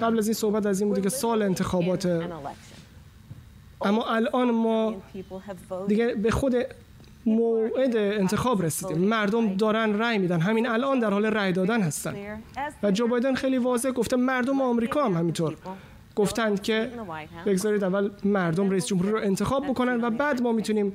[0.00, 2.06] قبل از این صحبت از این بوده که سال انتخابات
[3.82, 4.94] اما الان ما
[5.88, 6.54] دیگه به خود
[7.36, 8.98] موعد انتخاب رسیدیم.
[8.98, 10.40] مردم دارن رأی میدن.
[10.40, 12.14] همین الان در حال رأی دادن هستن.
[12.82, 15.56] و جو بایدن خیلی واضح گفته مردم آمریکا هم همینطور
[16.16, 16.90] گفتند که
[17.46, 20.92] بگذارید اول مردم رئیس جمهوری رو انتخاب بکنن و بعد ما می‌تونیم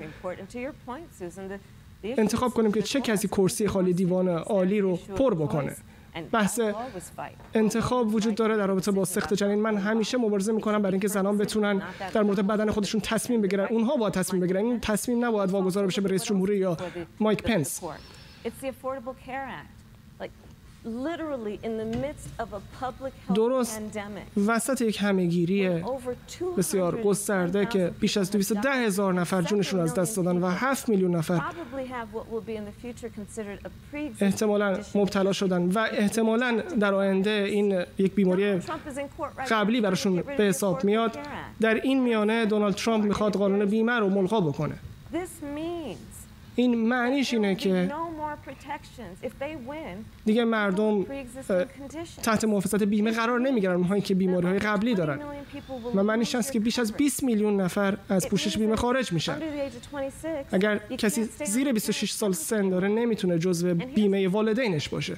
[2.04, 5.76] انتخاب کنیم که چه کسی کرسی خالی دیوان عالی رو پر بکنه.
[6.32, 6.60] بحث
[7.54, 9.62] انتخاب وجود داره در رابطه با سخت جنین.
[9.62, 11.82] من همیشه مبارزه می‌کنم برای اینکه زنان بتونن
[12.14, 13.68] در مورد بدن خودشون تصمیم بگیرن.
[13.70, 14.66] اونها باید تصمیم بگیرن.
[14.66, 16.78] این تصمیم نباید واگذار بشه به رئیس جمهوری یا
[17.20, 17.82] مایک پنس.
[23.36, 23.82] درست.
[24.48, 25.84] وسط یک همهگیری
[26.58, 31.16] بسیار گسترده که بیش از 210 هزار نفر جونشون از دست دادن و 7 میلیون
[31.16, 31.42] نفر
[34.20, 38.60] احتمالا مبتلا شدن و احتمالا در آینده این یک بیماری
[39.50, 41.18] قبلی براشون به حساب میاد.
[41.62, 44.76] در این میانه دونالد ترامپ می‌خواد قانون بیمه رو ملغا بکنه.
[46.56, 47.92] این معنیش اینه که
[50.26, 51.06] دیگه مردم
[52.24, 53.76] تحت محافظت بیمه قرار نمی‌گیرن.
[53.76, 55.20] اونهایی که بیماری های قبلی دارن.
[55.96, 59.40] و معنیش هست که بیش از 20 میلیون نفر از پوشش بیمه خارج میشن.
[60.52, 65.18] اگر کسی زیر 26 سال سن داره نمی‌تونه جزو بیمه والدینش باشه.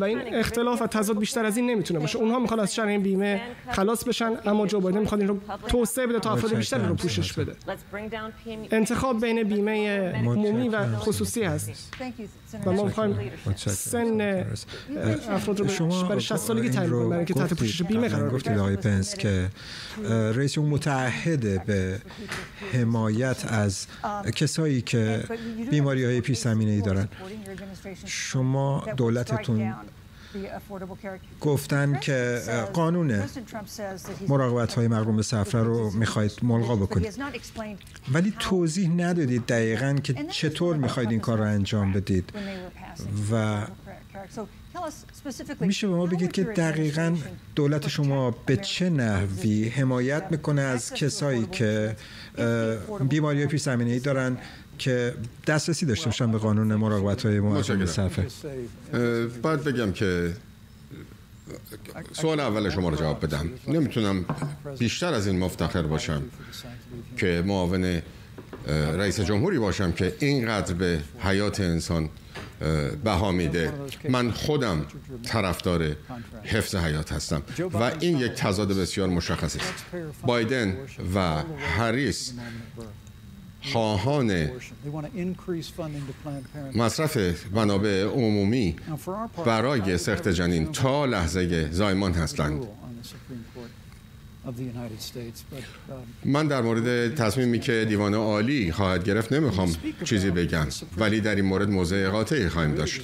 [0.00, 2.18] و این اختلاف و تضاد بیشتر از این نمی‌تونه باشه.
[2.18, 6.06] اونها می‌خوان از شر این بیمه خلاص بشن اما جو بایدن می‌خواد این رو توسعه
[6.06, 7.52] بده تا افراد بیشتر رو پوشش بده.
[8.70, 11.92] انتخاب بین بیمه عمومی و خصوصی هست.
[12.66, 13.30] و ما می‌خوایم
[13.66, 14.44] سن
[15.30, 18.58] افراد رو شما برای 60 سالگی تعیین کنیم برای اینکه تحت پوشش بیمه قرار گفتید
[18.58, 19.48] آقای پنس که
[20.08, 22.00] رئیس متعهد به
[22.72, 23.86] حمایت از
[24.34, 25.24] کسایی که
[25.70, 27.08] بیماری های پیش ای دارن.
[28.04, 29.74] شما دولتتون
[31.40, 32.42] گفتن که
[32.72, 33.22] قانون
[34.28, 37.22] مراقبت های مقروم به سفر رو می‌خواید ملغا بکنید.
[38.12, 42.32] ولی توضیح ندادید دقیقا که چطور می‌خواید این کار رو انجام بدید.
[43.32, 43.66] و
[45.60, 47.16] میشه به ما بگید که دقیقا
[47.54, 51.96] دولت شما به چه نحوی حمایت می‌کنه از کسایی که
[53.08, 54.38] بیماری پیش زمینه ای دارن
[54.78, 55.14] که
[55.46, 58.26] دسترسی داشته باشن به قانون مراقبت های به صفحه.
[59.42, 60.32] باید بگم که
[62.12, 63.50] سوال اول شما رو جواب بدم.
[63.68, 64.24] نمی‌تونم
[64.78, 66.22] بیشتر از این مفتخر باشم
[67.16, 68.02] که معاون
[68.96, 72.08] رئیس جمهوری باشم که اینقدر به حیات انسان
[73.04, 73.72] بها میده.
[74.08, 74.86] من خودم
[75.22, 75.96] طرفدار
[76.44, 77.42] حفظ حیات هستم
[77.72, 79.84] و این یک تضاد بسیار مشخص است.
[80.22, 80.76] بایدن
[81.14, 82.32] و هریس
[83.72, 84.50] خواهان
[86.74, 87.18] مصرف
[87.52, 88.76] منابع عمومی
[89.46, 92.66] برای سخت جنین تا لحظه زایمان هستند.
[96.24, 100.66] من در مورد تصمیمی که دیوان عالی خواهد گرفت نمی‌خوام چیزی بگم
[100.98, 103.00] ولی در این مورد موضع قاطعی خواهیم داشت.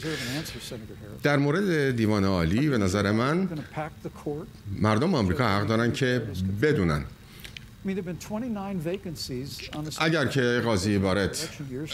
[1.22, 3.48] در مورد دیوان عالی به نظر من
[4.80, 6.22] مردم آمریکا حق دارن که
[6.62, 7.04] بدونن
[9.98, 11.48] اگر که قاضی عبارت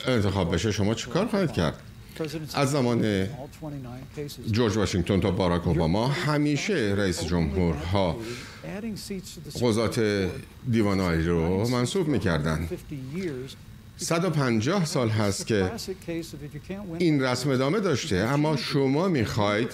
[0.07, 1.75] انتخاب بشه شما چیکار خواهید کرد؟
[2.55, 3.27] از زمان
[4.51, 8.17] جورج واشنگتن تا باراک اوباما همیشه رئیس جمهورها
[9.63, 10.01] قضات
[10.71, 12.69] دیوان عالی رو منصوب می‌کردن.
[14.01, 15.71] 150 سال هست که
[16.99, 19.69] این رسم ادامه داشته اما شما می‌خواید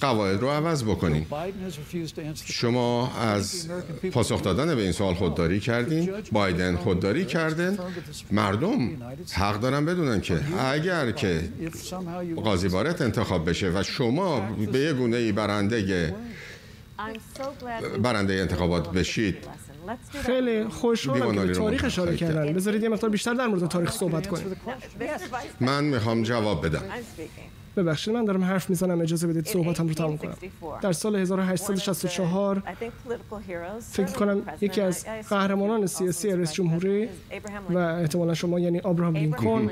[0.00, 1.26] قواعد رو عوض بکنید.
[2.44, 3.68] شما از
[4.12, 7.78] پاسخ دادن به این سوال خودداری کردین بایدن خودداری کرده
[8.30, 8.90] مردم
[9.32, 11.40] حق دارن بدونن که اگر که
[12.36, 14.40] قاضی بارت انتخاب بشه و شما
[14.72, 16.14] به یه گونه ای برنده
[18.02, 19.36] برنده انتخابات بشید
[20.10, 22.52] خیلی خوشحالم که به تاریخ اشاره کردن.
[22.52, 24.56] بذارید یه مقدار بیشتر در مورد تاریخ صحبت کنیم.
[25.60, 26.82] من می‌خوام جواب بدم.
[27.76, 30.36] ببخشید من دارم حرف می‌زنم اجازه بدید صحبتم رو تموم کنم.
[30.82, 32.62] در سال 1864
[33.90, 37.08] فکر کنم یکی از قهرمانان سیاسی رئیس جمهوری
[37.70, 39.70] و احتمالا شما یعنی آبراهام لینکلن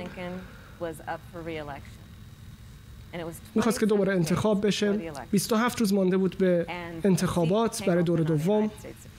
[3.54, 5.12] می‌خواست که دوباره انتخاب بشه.
[5.30, 6.66] 27 روز مانده بود به
[7.04, 8.70] انتخابات برای دور دوم.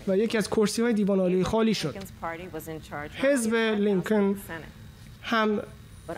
[0.08, 1.96] و یکی از کرسی های دیوان عالی خالی شد.
[3.16, 4.38] حزب لینکن
[5.22, 5.62] هم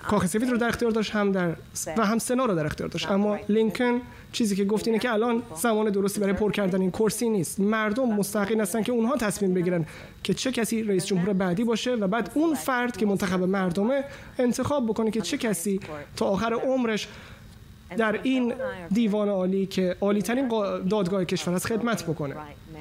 [0.08, 1.56] کاخ سفید رو در اختیار داشت هم در
[1.98, 3.12] و هم سنا رو در اختیار داشت.
[3.12, 4.02] اما لینکن
[4.32, 7.60] چیزی که گفت اینه که الان زمان درستی برای پر کردن این کرسی نیست.
[7.60, 9.86] مردم مستحقین هستن که اونها تصمیم بگیرن
[10.24, 14.04] که چه کسی رئیس جمهور بعدی باشه و بعد اون فرد که منتخب مردمه
[14.40, 15.80] انتخاب بکنه که چه کسی
[16.16, 17.08] تا آخر عمرش
[17.98, 18.54] در این
[18.92, 20.48] دیوان عالی که عالی ترین
[20.90, 22.36] دادگاه کشور است خدمت بکنه.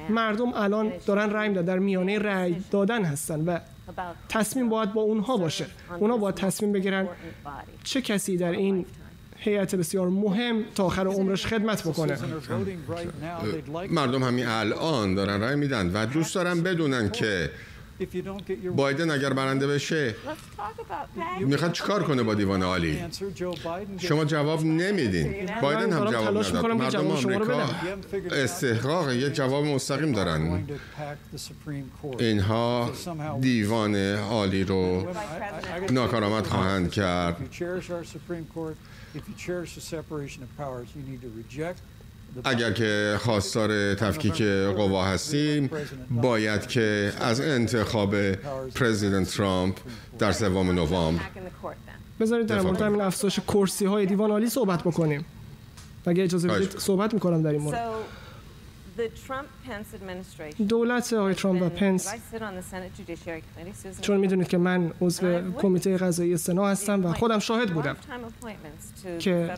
[0.09, 3.59] مردم الان دارن رأی میدن در میانه رأی دادن هستن و
[4.29, 5.65] تصمیم باید با اونها باشه.
[5.99, 7.07] اونها باید تصمیم بگیرن
[7.83, 8.85] چه کسی در این
[9.37, 12.17] هیئت بسیار مهم تا آخر عمرش خدمت بکنه.
[13.89, 17.49] مردم همین الان دارن رأی میدن و دوست دارن بدونن که
[18.75, 20.15] بایدن اگر برنده بشه.
[21.39, 22.99] می‌خواد چیکار کنه با دیوان عالی؟
[23.97, 25.49] شما جواب نمیدین.
[25.61, 26.65] بایدن هم جواب نداد.
[26.65, 27.69] مردم آمریکا
[28.31, 30.65] استحقاق یه جواب مستقیم دارن.
[32.19, 32.91] اینها
[33.41, 35.07] دیوان عالی رو
[35.91, 37.37] ناکارآمد خواهند کرد.
[42.43, 44.41] اگر که خواستار تفکیک
[44.75, 45.69] قوا هستیم
[46.09, 48.31] باید که از انتخاب
[48.75, 49.77] پرزیدنت ترامپ
[50.19, 51.21] در سوم نوامبر
[52.19, 55.25] بذارید در مورد همین افزایش کرسی های دیوان عالی صحبت بکنیم.
[56.05, 57.79] اگه اجازه بدید صحبت می‌کنم در این مورد.
[60.69, 62.13] دولت آقای ترامپ و پنس
[64.01, 67.95] چون می‌دونید که من عضو کمیته قضایی سنا هستم و خودم شاهد بودم
[69.19, 69.57] که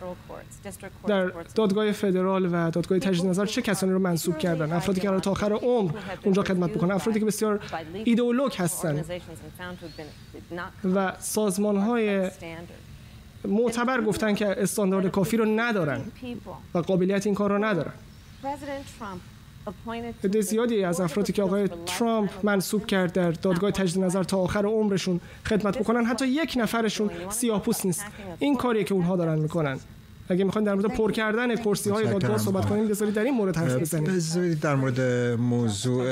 [1.08, 5.32] در دادگاه فدرال و دادگاه تجدید نظر چه کسانی رو منصوب کردن؟ افرادی که تا
[5.32, 5.92] آخر عمر
[6.24, 6.92] اونجا خدمت بکنن.
[6.92, 7.60] افرادی که بسیار
[7.94, 9.04] ایدئولوگ هستن.
[10.96, 12.30] و سازمان های
[13.46, 16.02] معتبر گفتن که استاندارد کافی رو ندارن
[16.74, 17.94] و قابلیت این کار رو ندارن.
[20.24, 24.66] عده زیادی از افرادی که آقای ترامپ منصوب کرد در دادگاه تجدید نظر تا آخر
[24.66, 28.06] عمرشون خدمت بکنن حتی یک نفرشون سیاه‌پوست نیست.
[28.40, 29.80] این کاریه که اونها دارن می‌کنن.
[30.30, 33.58] اگه می‌خواین در مورد پر کردن کرسی های دادگاه صحبت کنیم بذارید در این مورد
[33.58, 35.02] حرف بزنید بذارید در مورد
[35.40, 36.08] موضوع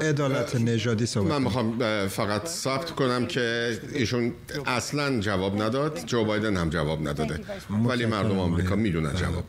[0.00, 1.78] عدالت نژادی صحبت من می‌خوام
[2.08, 4.32] فقط ثبت کنم که ایشون
[4.66, 6.06] اصلا جواب نداد.
[6.06, 7.40] جو بایدن هم جواب نداده.
[7.84, 9.44] ولی مردم آمریکا می‌دونن جواب.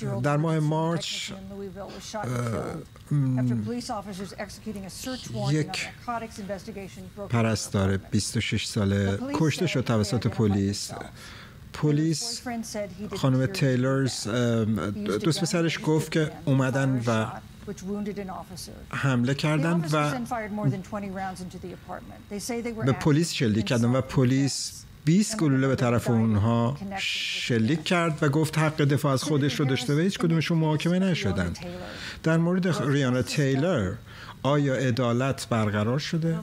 [0.00, 1.30] رو در ماه مارچ
[5.50, 5.88] یک
[7.28, 10.90] پرستار 26 ساله کشته شد توسط پلیس.
[11.74, 12.42] پلیس
[13.16, 14.28] خانم تیلرز
[15.04, 17.26] دوست پسرش گفت که اومدن و
[18.90, 20.12] حمله کردن و
[22.84, 28.58] به پلیس شلیک کردن و پلیس 20 گلوله به طرف اونها شلیک کرد و گفت
[28.58, 31.52] حق دفاع از خودش رو داشته و هیچ کدومشون محاکمه نشدن.
[32.22, 33.92] در مورد ریانا تیلر
[34.44, 36.38] آیا عدالت برقرار شده؟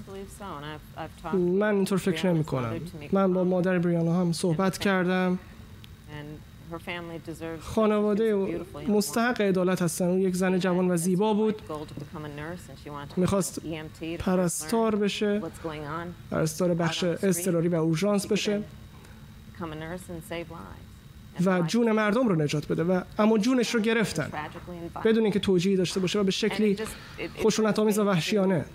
[1.34, 2.74] من اینطور فکر نمی کنم.
[3.12, 5.40] من با مادر بریانا هم صحبت کردم.
[7.62, 10.06] خانواده مستحق عدالت هستن.
[10.06, 11.62] اون یک زن جوان و زیبا بود.
[13.18, 13.60] می‌خواست
[14.20, 15.42] پرستار بشه.
[16.32, 18.64] پرستار بخش استراری و اورژانس بشه.
[21.46, 24.32] و جون مردم رو نجات بده و اما جونش رو گرفتن.
[25.06, 26.78] بدون اینکه توجیهی داشته باشه و به شکلی
[27.38, 28.66] خشونت آمیز و وحشیانه.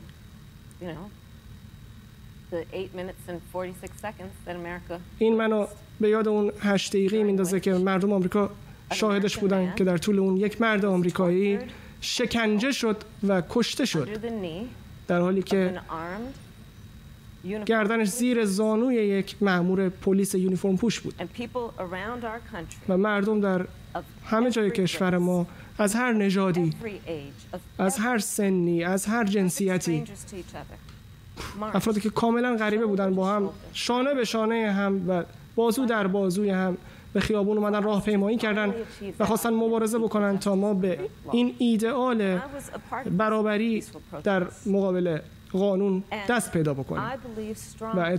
[5.18, 5.66] این منو
[6.00, 8.50] به یاد اون هشت دقیقه میندازه که مردم آمریکا
[8.92, 11.58] شاهدش بودن که در طول اون یک مرد آمریکایی
[12.00, 12.96] شکنجه شد
[13.28, 14.08] و کشته شد.
[15.08, 15.80] در حالی که
[17.66, 21.14] گردنش زیر زانوی یک مأمور پلیس یونیفرم پوش بود.
[22.88, 23.66] و مردم در
[24.24, 25.46] همه جای کشور ما
[25.78, 26.72] از هر نژادی
[27.78, 30.04] از هر سنی از هر جنسیتی
[31.74, 35.24] افرادی که کاملا غریبه بودن با هم شانه به شانه هم و
[35.54, 36.76] بازو در بازوی هم
[37.12, 38.74] به خیابون اومدن راه پیمایی کردن
[39.18, 40.98] و خواستن مبارزه بکنن تا ما به
[41.32, 42.38] این ایدئال
[43.10, 43.84] برابری
[44.24, 45.18] در مقابل
[45.56, 47.02] قانون دست پیدا بکنیم
[47.82, 48.18] و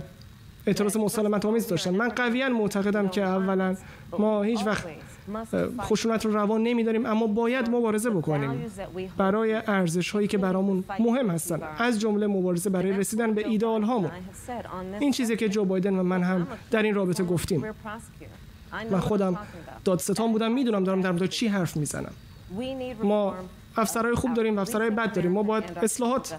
[0.66, 1.90] اعتراض مسالمت آمیز داشتن.
[1.90, 3.76] من قویا معتقدم که اولا
[4.18, 4.86] ما هیچ وقت
[5.80, 8.66] خشونت رو روان نمیداریم اما باید مبارزه بکنیم
[9.16, 11.60] برای ارزش هایی که برامون مهم هستن.
[11.78, 14.10] از جمله مبارزه برای رسیدن به ایدئال هامون.
[15.00, 17.64] این چیزی که جو بایدن و من هم در این رابطه گفتیم.
[18.90, 19.38] من خودم
[19.84, 22.12] دادستان بودم می‌دونم دارم در مورد چی حرف می‌زنم.
[23.02, 23.34] ما
[23.78, 25.32] افسرهای خوب داریم و افسرهای بد داریم.
[25.32, 26.36] ما باید اصلاحات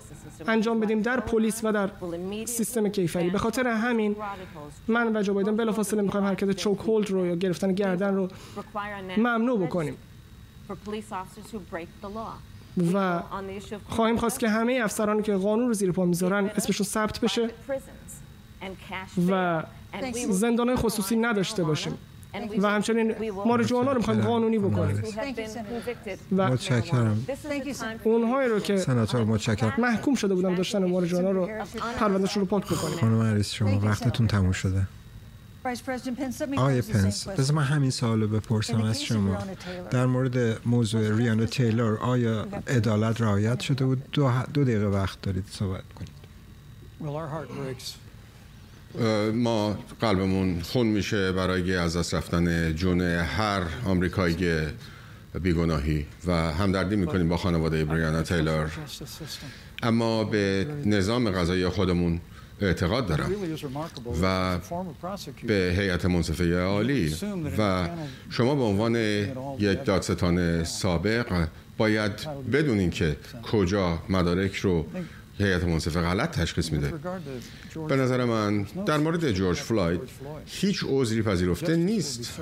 [0.47, 1.89] انجام بدیم در پلیس و در
[2.45, 3.29] سیستم کیفری.
[3.29, 4.15] به خاطر همین
[4.87, 8.27] من و جو بایدن بلافاصله می‌خوایم حرکت چوک هولد رو یا گرفتن گردن رو
[9.17, 9.97] ممنوع بکنیم.
[12.93, 13.21] و
[13.89, 17.49] خواهیم خواست که همه افسرانی که قانون رو زیر پا می‌ذارن اسمشون ثبت بشه
[19.29, 19.63] و
[20.29, 21.97] زندان خصوصی نداشته باشیم.
[22.33, 23.15] و همچنین
[23.45, 25.03] مارجوانا رو می‌خوایم قانونی بکنیم.
[26.37, 27.25] و متشکرم.
[28.03, 29.73] اونهایی رو که سناتور متشکرم.
[29.77, 31.49] محکوم شده بودن داشتن مارجوانا رو
[31.99, 32.97] پروندهشون رو پاک بکنیم.
[32.97, 34.87] خانم عریس شما وقتتون تموم شده.
[36.57, 39.37] آقای پنس بذار من همین سوالو بپرسم از شما.
[39.91, 45.45] در مورد موضوع ریانا تیلور آیا عدالت رعایت شده بود؟ دو, دو دقیقه وقت دارید
[45.49, 46.11] صحبت کنید.
[49.33, 54.35] ما قلبمون خون میشه برای از دست رفتن جون هر آمریکایی
[55.41, 58.71] بیگناهی و همدردی می‌کنیم با خانواده بریانا تیلور.
[59.83, 62.21] اما به نظام غذایی خودمون
[62.61, 63.31] اعتقاد دارم
[64.21, 64.57] و
[65.47, 67.15] به هیئت منصفه عالی
[67.57, 67.89] و
[68.29, 68.95] شما به عنوان
[69.59, 71.47] یک دادستان سابق
[71.77, 72.11] باید
[72.51, 73.17] بدونین که
[73.51, 74.85] کجا مدارک رو
[75.37, 76.93] هیئت منصفه غلط تشخیص میده.
[77.87, 80.01] به نظر من در مورد جورج فلاید
[80.45, 82.41] هیچ عذری پذیرفته نیست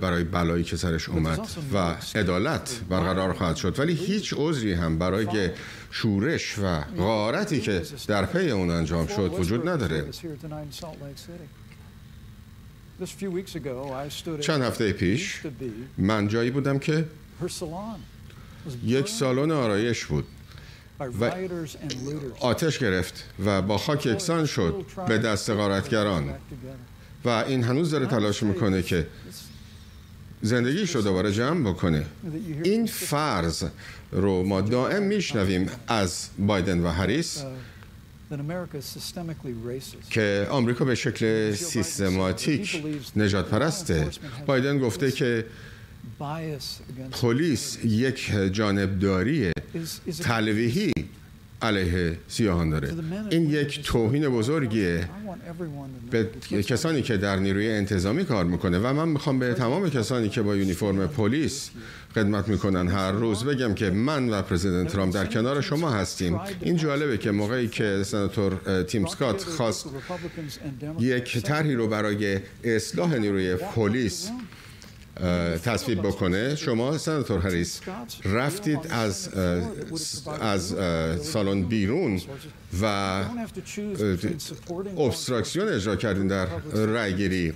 [0.00, 3.78] برای بلایی که سرش اومد و عدالت برقرار خواهد شد.
[3.78, 5.50] ولی هیچ عذری هم برای
[5.90, 10.04] شورش و غارتی که در پی اون انجام شد وجود نداره.
[14.40, 15.40] چند هفته پیش
[15.98, 17.04] من جایی بودم که
[18.84, 20.24] یک سالن آرایش بود.
[21.00, 21.32] و
[22.40, 26.34] آتش گرفت و با خاک یکسان شد به دست غارتگران.
[27.24, 29.06] و این هنوز داره تلاش می‌کنه که
[30.42, 32.06] زندگیش رو دوباره جمع بکنه.
[32.62, 33.64] این فرض
[34.12, 37.44] رو ما دائم میشنویم از بایدن و هریس
[40.10, 42.84] که آمریکا به شکل سیستماتیک
[43.16, 44.08] نجات پرسته
[44.46, 45.46] بایدن گفته که
[47.12, 49.52] پلیس یک جانبداری
[50.22, 50.92] تلویحی
[51.62, 52.94] علیه سیاهان داره.
[53.30, 55.08] این یک توهین بزرگیه.
[56.10, 60.42] به کسانی که در نیروی انتظامی کار می‌کنه و من می‌خوام به تمام کسانی که
[60.42, 61.70] با یونیفرم پلیس
[62.14, 66.40] خدمت می‌کنن هر روز بگم که من و پرزیدنت ترامپ در کنار شما هستیم.
[66.60, 69.86] این جالبه که موقعی که سناتور تیم سکات خواست
[70.98, 74.30] یک طرحی رو برای اصلاح نیروی پلیس
[75.64, 76.56] تصویب بکنه.
[76.56, 77.80] شما سناتور هریس
[78.24, 79.28] رفتید از
[80.40, 80.74] از
[81.22, 82.20] سالن بیرون
[82.82, 82.84] و
[84.98, 87.52] ابستراکسیون اجرا کردین در رای گیری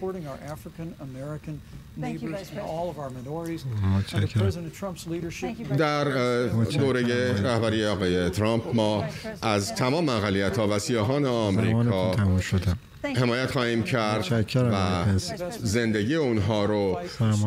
[5.78, 6.04] در
[6.78, 9.04] دوره رهبری آقای ترامپ ما
[9.42, 12.14] از تمام اقلیت ها و سیاهان آمریکا
[13.04, 15.04] حمایت خواهیم کرد و
[15.62, 16.98] زندگی اونها رو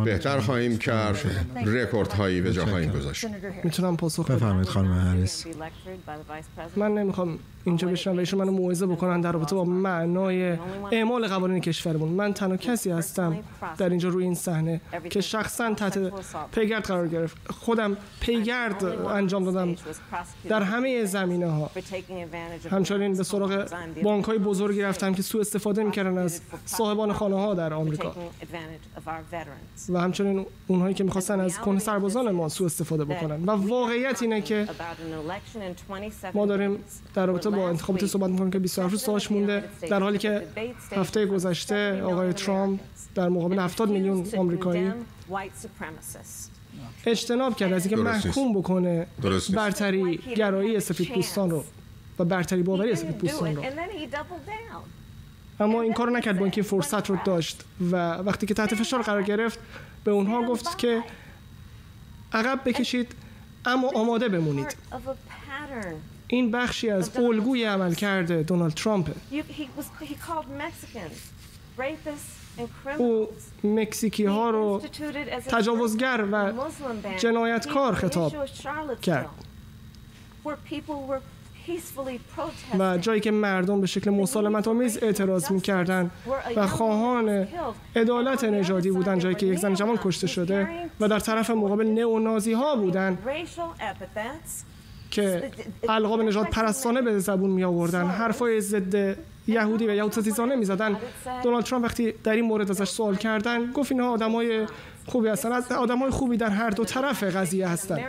[0.06, 1.45] بهتر خواهیم کرد.
[1.65, 3.26] رکورد هایی به جا خواهیم گذاشت.
[3.64, 5.45] می‌تونم پاسخ بفرمایید خانم هریس.
[6.76, 10.58] من نمی‌خوام اینجا بشنم و ایشون منو موعظه بکنن در رابطه با معنای
[10.92, 12.10] اعمال قوانین کشورمون.
[12.10, 13.38] من تنها کسی هستم
[13.78, 16.14] در اینجا روی این صحنه که شخصا تحت
[16.52, 17.38] پیگرد قرار گرفت.
[17.52, 19.76] خودم پیگرد انجام دادم
[20.50, 21.72] در همه زمینه ها
[22.72, 23.68] همچنین به سراغ
[24.04, 28.16] بانک های بزرگی رفتم که سوء استفاده می‌کردن از صاحبان خانه ها در آمریکا.
[29.90, 33.44] و همچنین اونهایی که می‌خواستن از کنه سربازان ما سوء استفاده بکنن.
[33.46, 34.68] و واقعیت اینه که
[36.34, 36.80] ما داریم
[37.14, 39.64] در رابطه با انتخابات صحبت می‌کنیم که 27 روز مونده.
[39.90, 40.48] در حالی که
[40.91, 42.80] هفته گذشته آقای ترامپ
[43.15, 44.91] در مقابل 70 میلیون آمریکایی
[47.06, 49.07] اجتناب کرد از اینکه محکوم بکنه
[49.56, 51.64] برتری گرایی سفید پوستان رو
[52.19, 53.64] و برتری باوری سفید پوستان رو.
[55.60, 59.23] اما این کارو نکرد با اینکه فرصت رو داشت و وقتی که تحت فشار قرار
[59.23, 59.60] گرفت
[60.03, 61.03] به اونها گفت که
[62.34, 63.15] عقب بکشید
[63.65, 64.76] اما آماده بمونید.
[66.27, 69.10] این بخشی از الگوی عمل کرده دونالد ترامپ.
[72.97, 73.27] او
[73.64, 74.81] مکزیکی ها رو
[75.47, 76.53] تجاوزگر و
[77.18, 78.34] جنایتکار خطاب
[79.02, 79.30] کرد.
[82.80, 86.11] و جایی که مردم به شکل مسالمت آمیز اعتراض می‌کردن
[86.56, 87.47] و خواهان
[87.95, 90.69] عدالت نژادی بودن جایی که یک زن جوان کشته شده
[90.99, 93.18] و در طرف مقابل نئونازی ها بودن.
[95.11, 95.52] که
[95.90, 99.18] القاب نجات پرستانه به زبون می آوردن حرفای ضد
[99.48, 100.98] یهودی و یهود ستیزانه می زدن
[101.44, 104.65] دونالد ترامپ وقتی در این مورد ازش سوال کردن گفت اینها آدمای
[105.06, 105.52] خوبی هستن.
[105.52, 107.99] از آدمای خوبی در هر دو طرف قضیه هستن.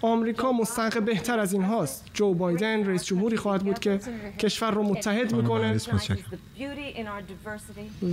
[0.00, 2.04] آمریکا مستحق بهتر از این هاست.
[2.14, 4.00] جو بایدن رئیس جمهوری خواهد بود که
[4.38, 5.76] کشور رو متحد می‌کنه.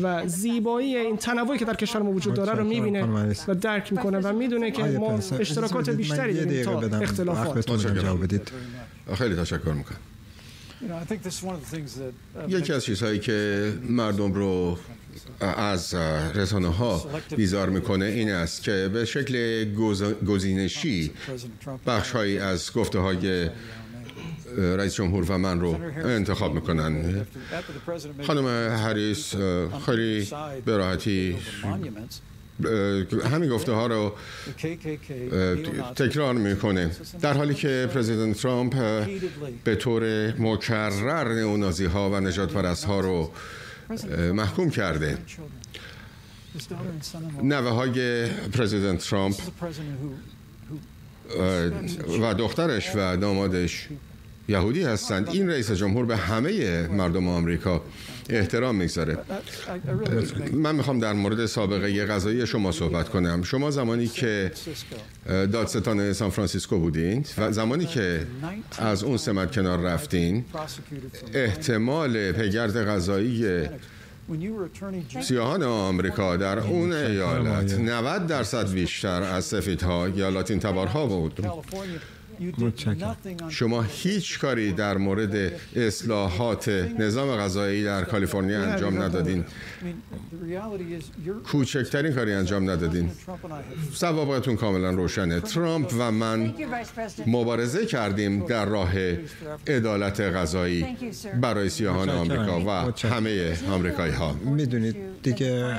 [0.04, 3.04] و زیبایی این تنوعی که در کشور ما وجود داره رو می‌بینه
[3.48, 7.72] و درک می‌کنه و می‌دونه که ما اشتراکات بیشتری داریم تا اختلافات.
[9.16, 10.00] خیلی تشکر می‌کنم.
[12.48, 14.78] یکی از چیزهایی که مردم رو
[15.58, 15.94] از
[16.36, 19.66] رسانه ها بیزار می‌کنه این است که به شکل
[20.26, 21.12] گزینشی
[21.88, 23.50] بخش هایی از گفته های
[24.58, 27.26] رئیس جمهور و من رو انتخاب می‌کنن.
[28.28, 28.48] خانم
[28.86, 29.36] هریس
[29.86, 30.28] خیلی
[30.66, 31.38] به راحتی
[33.32, 34.14] همین گفته ها رو
[35.96, 36.92] تکرار می‌کنه.
[37.22, 38.76] در حالی که پرزیدنت ترامپ
[39.64, 43.32] به طور مکرر نئونازی ها و نجات پرست ها رو
[44.34, 45.18] محکوم کرده.
[47.44, 49.36] نوه های پرزیدنت ترامپ
[52.22, 53.88] و دخترش و دامادش
[54.48, 55.30] یهودی هستند.
[55.30, 57.82] این رئیس جمهور به همه مردم آمریکا
[58.30, 59.18] احترام می‌گذاره.
[60.54, 63.44] من می‌خوام در مورد سابقه غذایی شما صحبت کنم.
[63.44, 64.52] شما زمانی که
[65.26, 68.28] دادستان سان فرانسیسکو بودین و زمانی که
[68.78, 70.46] از اون سمت کنار رفتین
[71.34, 73.66] احتمال پیگرد غذایی
[75.22, 81.46] سیاهان آمریکا در اون ایالت 90 درصد بیشتر از سفیدها یا لاتین تبارها بود.
[83.50, 89.46] شما هیچ کاری در مورد اصلاحات نظام غذایی در کالیفرنیا انجام ندادین.
[91.44, 93.12] کوچکترین کاری انجام ندادین.
[93.94, 95.40] سوابقتون کاملا روشنه.
[95.40, 96.54] ترامپ و من
[97.28, 98.94] مبارزه کردیم در راه
[99.68, 100.86] عدالت غذایی
[101.42, 102.70] برای سیاهان آمریکا و
[103.08, 105.78] همه آمریکایی ها می‌دونید دیگه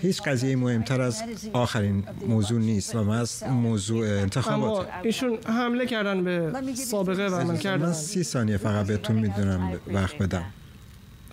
[0.00, 1.22] هیچ قضیه مهمتر از
[1.52, 4.86] آخرین موضوع نیست و من از موضوع انتخابات.
[5.02, 7.86] ایشون حمله کردن به سابقه و من کردن.
[7.86, 10.44] من سی ثانیه فقط بهتون می‌دونم وقت بدم.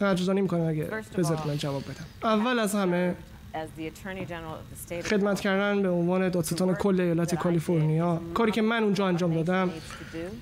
[0.02, 2.06] قدردانی می‌کنم اگه بذارید من جواب بدم.
[2.24, 3.16] اول از همه
[5.04, 8.22] خدمت کردن به عنوان دادستان کل ایالت کالیفرنیا.
[8.34, 9.70] کاری که من اونجا انجام دادم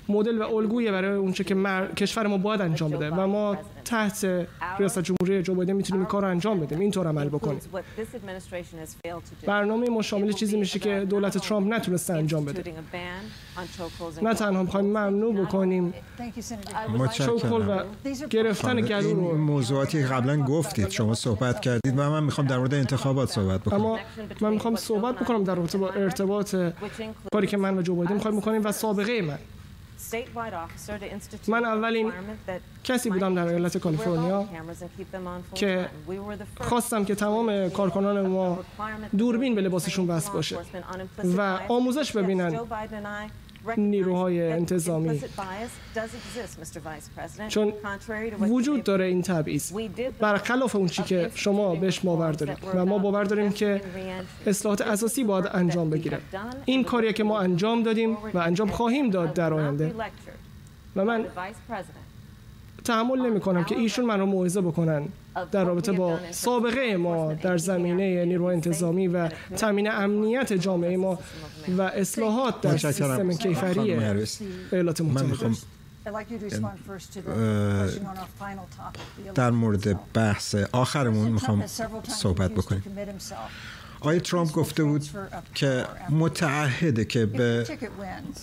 [0.08, 1.54] مدل و الگوی برای اونچه که
[1.96, 3.58] کشور ما باید انجام بده و ما
[3.88, 4.46] تحت
[4.78, 6.80] ریاست جمهوری جو بایدن می‌تونیم این کار رو انجام بدیم.
[6.80, 7.60] اینطور عمل بکنیم.
[9.46, 12.74] برنامه ما شامل چیزی میشه که دولت ترامپ نتونسته انجام بده.
[14.22, 15.94] نه تنها می‌خوایم ممنوع بکنیم.
[17.12, 17.82] چوکل و
[18.30, 19.36] گرفتن گلو رو.
[19.36, 23.80] موضوعاتی قبلا گفتید شما صحبت کردید و من می‌خوام در مورد انتخابات صحبت بکنم.
[23.80, 23.98] اما
[24.40, 26.56] من می‌خوام صحبت بکنم در رابطه با ارتباط
[27.32, 29.38] کاری که من و جو بایدن می‌خوایم بکنیم و سابقه من.
[31.48, 32.12] من اولین
[32.84, 34.48] کسی بودم در ایالت کالیفرنیا
[35.54, 35.88] که
[36.60, 38.58] خواستم که تمام کارکنان ما
[39.18, 40.56] دوربین به لباسشون بس باشه
[41.36, 42.50] و آموزش ببینن.
[43.76, 45.20] نیروهای انتظامی.
[47.48, 47.72] چون
[48.40, 49.72] وجود داره این تبعیض.
[50.20, 53.80] برخلاف اون چی که شما بهش باور دارید و ما باور داریم که
[54.46, 56.18] اصلاحات اساسی باید انجام بگیره.
[56.64, 59.94] این کاریه که ما انجام دادیم و انجام خواهیم داد در آینده.
[60.96, 61.26] و من
[62.84, 65.08] تحمل نمی کنم که ایشون من رو موعظه بکنن.
[65.44, 71.18] در رابطه با سابقه ما در زمینه نیروهای انتظامی و تامین امنیت جامعه ما
[71.78, 73.80] و اصلاحات در سیستم کیفری
[74.72, 75.50] ایالات متحده
[79.34, 81.66] در مورد بحث آخرمون می‌خوام
[82.08, 82.82] صحبت بکنیم
[84.00, 85.04] آقای ترامپ گفته بود
[85.54, 87.66] که متعهده که به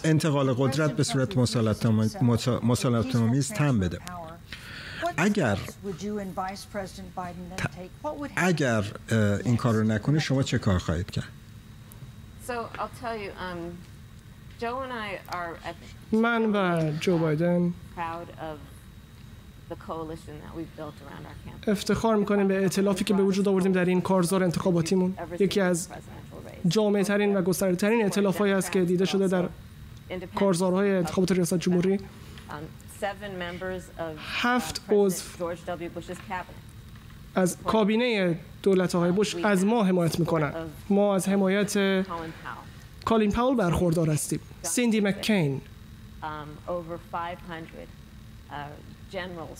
[0.03, 1.37] انتقال قدرت به صورت
[2.63, 3.99] مسالمت آمیز تم بده
[5.17, 5.57] اگر
[8.35, 8.83] اگر
[9.45, 11.25] این کار رو نکنه شما چه کار خواهید کرد؟
[16.11, 17.73] من و جو بایدن
[21.67, 25.15] افتخار می‌کنیم به اعتلافی که به وجود آوردیم در این کارزار انتخاباتیمون.
[25.39, 25.89] یکی از
[26.67, 29.49] جامعه ترین و گسترده ترین اعتلاف است که دیده شده در
[30.35, 31.99] کارزارهای انتخابات ریاست جمهوری.
[34.41, 35.51] هفت عضو
[37.35, 40.53] از کابینه دولت آقای بوش از ما حمایت می‌کنن.
[40.89, 42.03] ما از حمایت
[43.05, 44.39] کالین پاول برخوردار هستیم.
[44.61, 45.61] سیندی مکین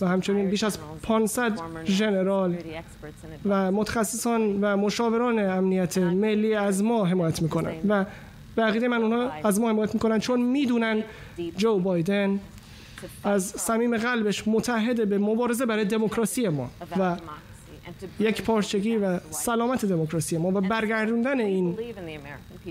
[0.02, 2.58] و همچنین بیش از 500 ژنرال
[3.46, 7.74] و متخصصان و مشاوران امنیت ملی از ما حمایت می‌کنن.
[7.90, 8.06] و
[8.56, 11.04] به من اونها از ما حمایت می‌کنن چون می‌دونن
[11.58, 12.40] جو بایدن
[13.24, 16.70] از صمیم قلبش متحد به مبارزه برای دموکراسی ما
[17.00, 17.16] و
[18.20, 21.78] یک پارچگی و سلامت دموکراسی ما و برگردوندن این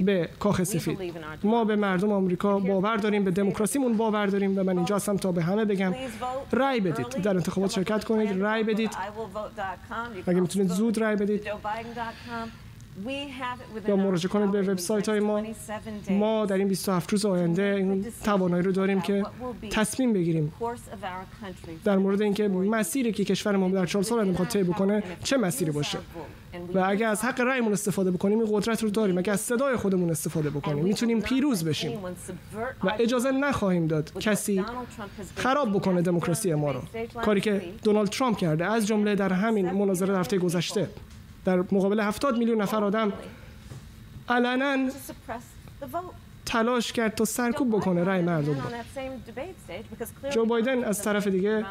[0.00, 0.98] به کاخ سفید.
[1.44, 5.32] ما به مردم آمریکا باور داریم به دموکراسیمون باور داریم و من اینجا هستم تا
[5.32, 5.94] به همه بگم
[6.52, 7.06] رای بدید.
[7.06, 8.90] در انتخابات شرکت کنید رای بدید.
[10.26, 11.48] اگه می‌تونید زود رای بدید.
[13.88, 15.42] یا مراجعه کنید به وبسایت های ما.
[16.10, 19.22] ما در این 27 روز آینده این توانایی رو داریم که
[19.70, 20.52] تصمیم بگیریم.
[21.84, 25.36] در مورد اینکه مسیری که کشور ما در چهار سال آینده می‌خواد طی بکنه چه
[25.36, 25.98] مسیری باشه؟
[26.74, 29.18] و اگر از حق رأیمون استفاده بکنیم این قدرت رو داریم.
[29.18, 31.98] اگر از صدای خودمون استفاده بکنیم می‌تونیم پیروز بشیم.
[32.84, 34.64] و اجازه نخواهیم داد کسی
[35.36, 36.80] خراب بکنه دموکراسی ما رو.
[37.24, 38.64] کاری که دونالد ترامپ کرده.
[38.66, 40.88] از جمله در همین مناظره هفته گذشته.
[41.44, 43.12] در مقابل 70 میلیون نفر آدم
[44.28, 44.90] علنا
[46.46, 48.60] تلاش کرد تا سرکوب بکنه رای مردم رو.
[50.30, 51.64] جو بایدن از طرف دیگه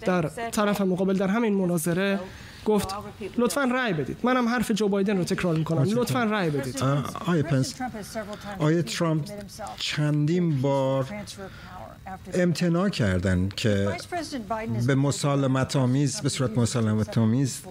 [0.00, 2.20] در طرف مقابل در همین مناظره
[2.64, 2.94] گفت
[3.36, 4.16] لطفا رای بدید.
[4.22, 5.82] منم حرف جو بایدن رو تکرار می‌کنم.
[5.82, 6.82] لطفا رای بدید.
[7.26, 7.74] آیا پنس
[8.58, 9.28] آیا ترامپ
[9.76, 11.06] چندین بار
[12.34, 13.88] امتناع کردن که
[14.86, 17.62] به مسالمت آمیز به صورت مسالمت آمیز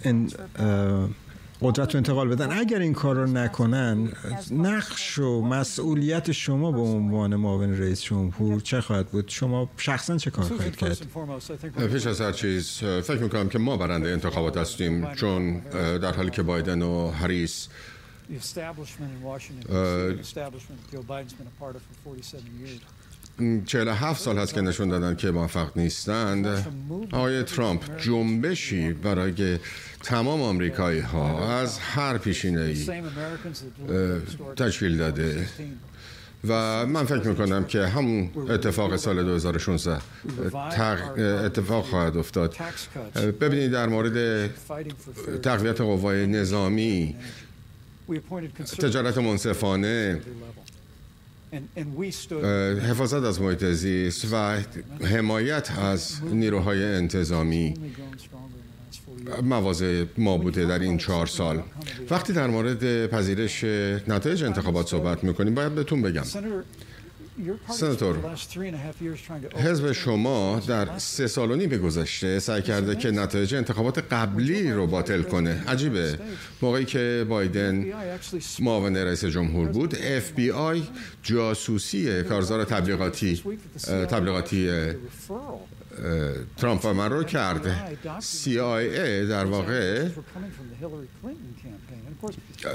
[1.62, 2.60] قدرت رو انتقال بدن.
[2.60, 4.12] اگر این کار رو نکنن
[4.52, 10.32] نقش و مسئولیت شما به عنوان معاون رئیس جمهور چه خواهد بود؟ شما شخصا چه
[10.32, 10.98] کار خواهید کرد؟
[11.92, 15.60] پیش از هر چیز فکر می‌کنم که ما برنده انتخابات هستیم چون
[15.98, 17.68] در حالی که بایدن و هریس
[23.66, 26.66] 47 سال هست که نشون دادن که موفق نیستند.
[27.12, 29.60] آقای ترامپ جنبشی برای
[30.04, 32.90] تمام آمریکایی ها از هر پیشینه ای
[34.56, 35.48] تشکیل داده.
[36.48, 40.02] و من فکر می‌کنم که همون اتفاق سال 2016
[41.46, 42.56] اتفاق خواهد افتاد.
[43.42, 44.50] ببینید در مورد
[45.42, 47.16] تقویت قوای نظامی
[48.80, 50.22] تجارت منصفانه
[52.90, 54.58] حفاظت از محیط زیست و
[55.06, 57.74] حمایت از نیروهای انتظامی.
[59.44, 61.64] مواضع ما بوده در این چهار سال.
[62.10, 63.64] وقتی در مورد پذیرش
[64.08, 66.24] نتایج انتخابات صحبت می‌کنیم باید بهتون بگم.
[67.70, 68.18] سناتور.
[69.56, 74.88] حزب شما در سه سال و نیم گذشته سعی کرده که نتایج انتخابات قبلی رو
[74.88, 75.64] باطل کنه.
[75.68, 76.20] عجیبه.
[76.62, 77.86] موقعی که بایدن
[78.60, 80.84] معاون رئیس جمهور بود اف بی آی
[81.24, 83.44] جاسوسی کارزار تبلیغاتی
[84.10, 84.72] تبلیغاتی
[86.58, 87.62] ترامپ و من رو کرد
[88.20, 90.08] CIA در واقع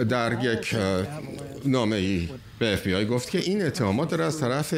[0.09, 0.77] در یک
[1.65, 4.75] نامه ای به FBI گفت که این اتهامات در از طرف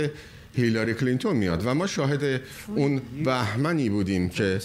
[0.56, 4.60] هیلاری کلینتون میاد و ما شاهد اون بهمنی بودیم که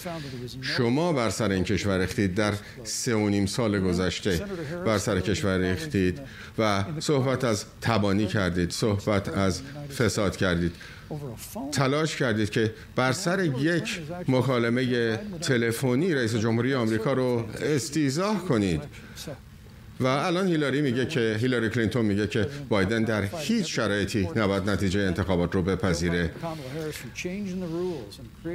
[0.62, 2.54] شما بر سر این کشور ریختید در
[2.84, 4.42] سه و نیم سال گذشته
[4.86, 6.22] بر سر کشور ریختید
[6.58, 9.62] و صحبت از تبانی کردید صحبت از
[9.98, 10.72] فساد کردید.
[11.72, 18.82] تلاش کردید که بر سر یک مکالمه تلفنی رئیس جمهوری آمریکا رو استیزاه کنید.
[20.02, 25.00] و الان هیلاری میگه که هیلاری کلینتون میگه که بایدن در هیچ شرایطی نباید نتیجه
[25.00, 26.32] انتخابات رو بپذیره.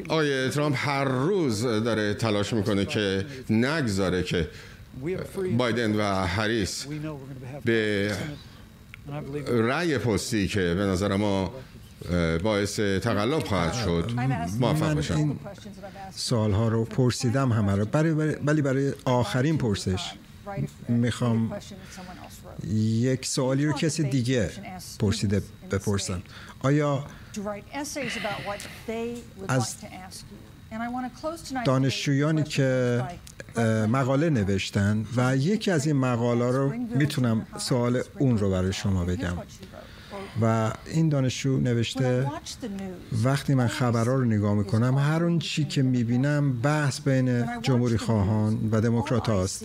[0.09, 4.49] آیه ترامپ هر روز داره تلاش می‌کنه که نگذاره که
[5.57, 6.87] بایدن و هریس
[7.65, 8.13] به
[9.49, 11.55] رأی پستی که به نظر ما
[12.43, 14.11] باعث تقلب خواهد شد
[14.61, 15.39] موفق باشم
[16.11, 17.87] سالها رو پرسیدم همه رو.
[18.47, 20.13] ولی برای آخرین پرسش.
[20.89, 21.53] می‌خوام
[22.69, 24.51] یک سوالی رو کسی دیگه
[24.99, 26.23] پرسیده بپرسم
[26.61, 27.07] آیا
[29.49, 29.77] از
[31.65, 33.03] دانشجویانی که
[33.89, 39.37] مقاله نوشتن و یکی از این مقاله رو می‌تونم سوال اون رو برای شما بگم.
[40.43, 42.27] و این دانشجو نوشته
[43.25, 48.69] وقتی من خبرها رو نگاه می‌کنم هر اون چی که می‌بینم بحث بین جمهوری خواهان
[48.73, 49.65] و دموکرات هاست.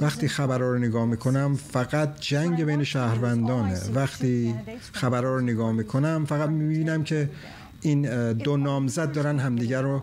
[0.00, 3.80] وقتی خبرها رو نگاه می‌کنم فقط جنگ بین شهروندانه.
[3.94, 4.54] وقتی
[4.92, 7.30] خبرها رو نگاه می‌کنم فقط می‌بینم که
[7.80, 10.02] این دو نامزد دارن همدیگر رو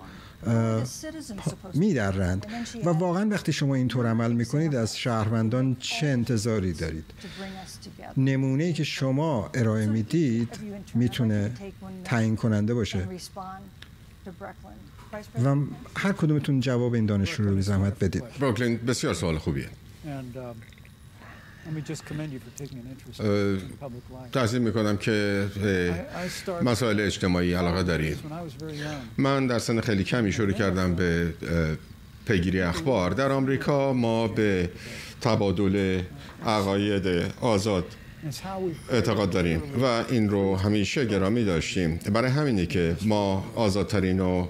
[1.74, 2.46] میدرند.
[2.86, 7.06] و واقعا وقتی شما اینطور عمل می‌کنید از شهروندان چه انتظاری دارید؟
[8.18, 10.60] نمونه ای که شما ارائه می‌دید
[10.94, 11.52] می‌تونه
[12.04, 13.08] تعیین کننده باشه.
[15.44, 15.56] و
[15.96, 18.24] هر کدومتون جواب این دانشجو رو زحمت بدید.
[18.40, 19.68] بروکلین بسیار سوال خوبیه.
[24.32, 25.48] تحصیل می‌کنم که
[26.62, 28.18] مسائل اجتماعی علاقه دارید.
[29.18, 31.34] من در سن خیلی کمی شروع کردم به
[32.26, 33.12] پیگیری اخبار.
[33.12, 34.70] در آمریکا ما به
[35.22, 36.02] تبادل
[36.46, 37.08] عقاید
[37.42, 37.86] آزاد
[38.90, 42.00] اعتقاد داریم و این رو همیشه گرامی داشتیم.
[42.14, 44.48] برای همینی که ما آزادترین و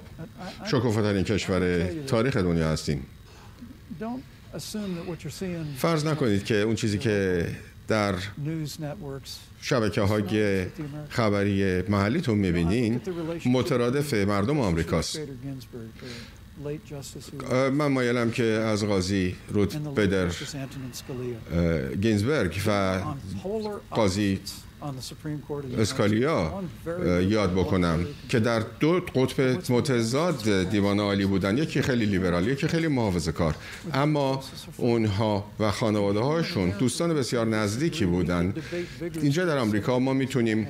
[0.66, 3.06] شکوفاترین کشور تاریخ دنیا هستیم.
[5.78, 7.48] فرض نکنید که اون چیزی که
[7.88, 8.16] در
[9.62, 10.66] شبکه های
[11.10, 13.02] خبری محلیتون می‌بینین
[13.46, 15.20] مترادف مردم آمریکاست.
[17.72, 20.32] من مایلم که از قاضی رود بدر
[22.02, 23.02] گینزبرگ و
[23.92, 24.40] قاضی
[25.78, 26.64] اسکالیا
[27.30, 32.88] یاد بکنم که در دو قطب متضاد دیوان عالی بودن یکی خیلی لیبرال یکی خیلی
[32.88, 33.56] محافظه کار.
[33.94, 34.44] اما
[34.78, 38.54] اونها و خانواده هاشون دوستان بسیار نزدیکی بودن.
[39.22, 40.68] اینجا در آمریکا ما می‌تونیم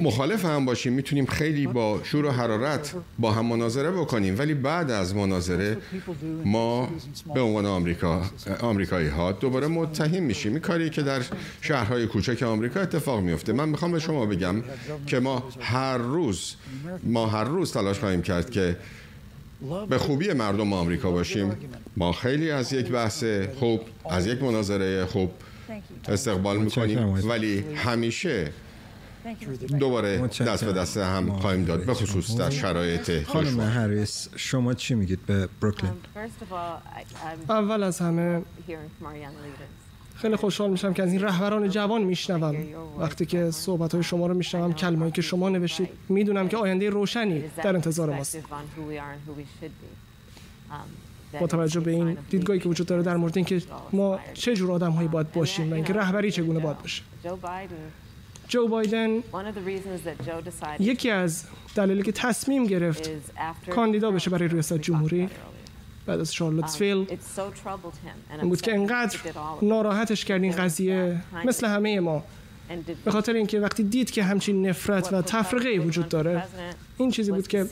[0.00, 4.38] مخالف هم باشیم می‌تونیم خیلی با شور و حرارت با هم مناظره بکنیم.
[4.38, 5.76] ولی بعد از مناظره
[6.44, 6.90] ما
[7.34, 8.22] به عنوان آمریکا
[8.60, 10.52] آمریکایی ها دوباره متهم میشیم.
[10.52, 11.22] این کاری که در
[11.60, 13.52] شهرهای کوچک آمریکا اتفاق میفته.
[13.52, 14.62] من می‌خوام به شما بگم
[15.06, 16.54] که ما هر روز
[17.02, 18.76] ما هر روز تلاش خواهیم کرد که
[19.88, 21.52] به خوبی مردم آمریکا باشیم.
[21.96, 23.24] ما خیلی از یک بحث
[23.58, 23.80] خوب
[24.10, 25.30] از یک مناظره خوب
[26.08, 27.28] استقبال می‌کنیم.
[27.28, 28.50] ولی همیشه
[29.78, 34.94] دوباره دست به دست هم خواهیم داد به خصوص در شرایط خانم هریس شما چی
[34.94, 35.92] میگید به بروکلین
[37.48, 38.42] اول از همه
[40.16, 42.56] خیلی خوشحال میشم که از این رهبران جوان میشنوم.
[42.98, 47.44] وقتی که صحبت های شما رو میشنوم کلمه‌ای که شما نوشتید می‌دونم که آینده روشنی
[47.56, 48.38] در انتظار ماست.
[51.40, 53.62] با توجه به این دیدگاهی که وجود داره در مورد اینکه
[53.92, 57.02] ما چه جور آدم هایی باید باشیم و اینکه رهبری چگونه باید باشه.
[58.48, 59.22] جو بایدن
[60.78, 61.44] یکی از
[61.74, 63.10] دلایلی که تصمیم گرفت
[63.70, 65.28] کاندیدا بشه برای ریاست جمهوری
[66.06, 67.06] بعد از شارلوتسویل
[68.40, 69.18] این بود که انقدر
[69.62, 72.24] ناراحتش کرد این قضیه مثل همه ما.
[73.04, 76.42] به خاطر اینکه وقتی دید که همچین نفرت و تفرقه وجود داره
[76.98, 77.66] این چیزی بود که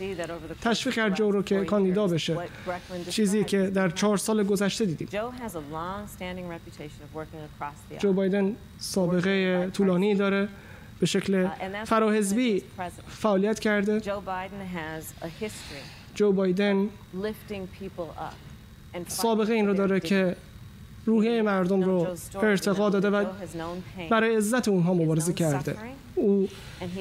[0.63, 2.39] تشویق کرد جو رو که کاندیدا بشه.
[3.11, 5.09] چیزی که در چهار سال گذشته دیدیم.
[7.99, 10.49] جو بایدن سابقه طولانی داره.
[11.01, 11.49] به شکل
[11.85, 12.63] فراحزبی
[13.09, 14.01] فعالیت کرده.
[16.15, 16.89] جو بایدن
[19.09, 20.37] سابقه این رو داره که
[21.07, 22.07] روحیه مردم رو
[22.43, 23.25] ارتقا داده و
[24.11, 25.77] برای عزت اونها مبارزه کرده.
[26.15, 26.49] او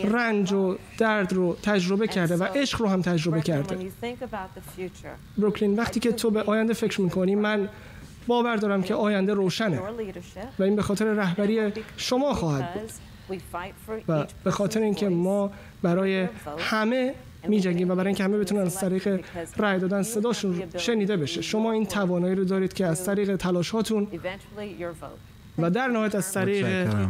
[0.03, 3.91] رنج و درد رو تجربه کرده و عشق رو هم تجربه کرده.
[5.37, 7.69] بروکلین وقتی که تو به آینده فکر می‌کنی من
[8.27, 9.81] باور دارم که آینده روشنه.
[10.59, 12.91] و این به خاطر رهبری شما خواهد بود.
[14.07, 16.27] و به خاطر اینکه ما برای
[16.57, 17.13] همه
[17.47, 19.25] می جنگیم و برای اینکه همه بتونن از طریق
[19.57, 21.41] رای دادن صداشون شنیده بشه.
[21.41, 24.07] شما این توانایی رو دارید که از طریق تلاش هاتون
[25.57, 26.65] و در نهایت از طریق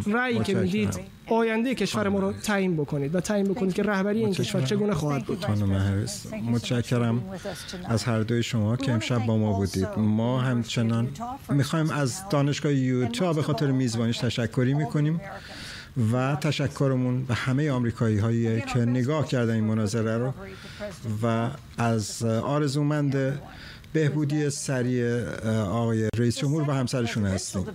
[0.07, 4.33] رأیی که می‌دید آینده کشور ما رو تعیین بکنید و تعیین بکنید که رهبری این
[4.33, 5.45] کشور چگونه خواهد بود.
[5.45, 7.23] خانم هریس متشکرم.
[7.85, 9.87] از هر دوی شما که امشب با ما بودید.
[9.97, 11.09] ما همچنان
[11.49, 15.21] می‌خوایم از دانشگاه یوتا به خاطر میزبانیش تشکری می‌کنیم.
[16.11, 20.33] و تشکرمون به همه آمریکایی هایی که نگاه کردن این مناظره رو
[21.23, 23.39] و از آرزومند
[23.93, 25.29] بهبودی سریع
[25.61, 27.65] آقای رئیس جمهور و همسرشون هستیم.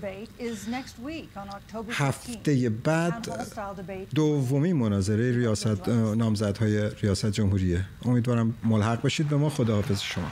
[1.91, 3.29] هفته بعد
[4.15, 7.85] دومی مناظره ریاست نامزدهای ریاست جمهوریه.
[8.05, 10.31] امیدوارم ملحق بشید به ما خداحافظ شما.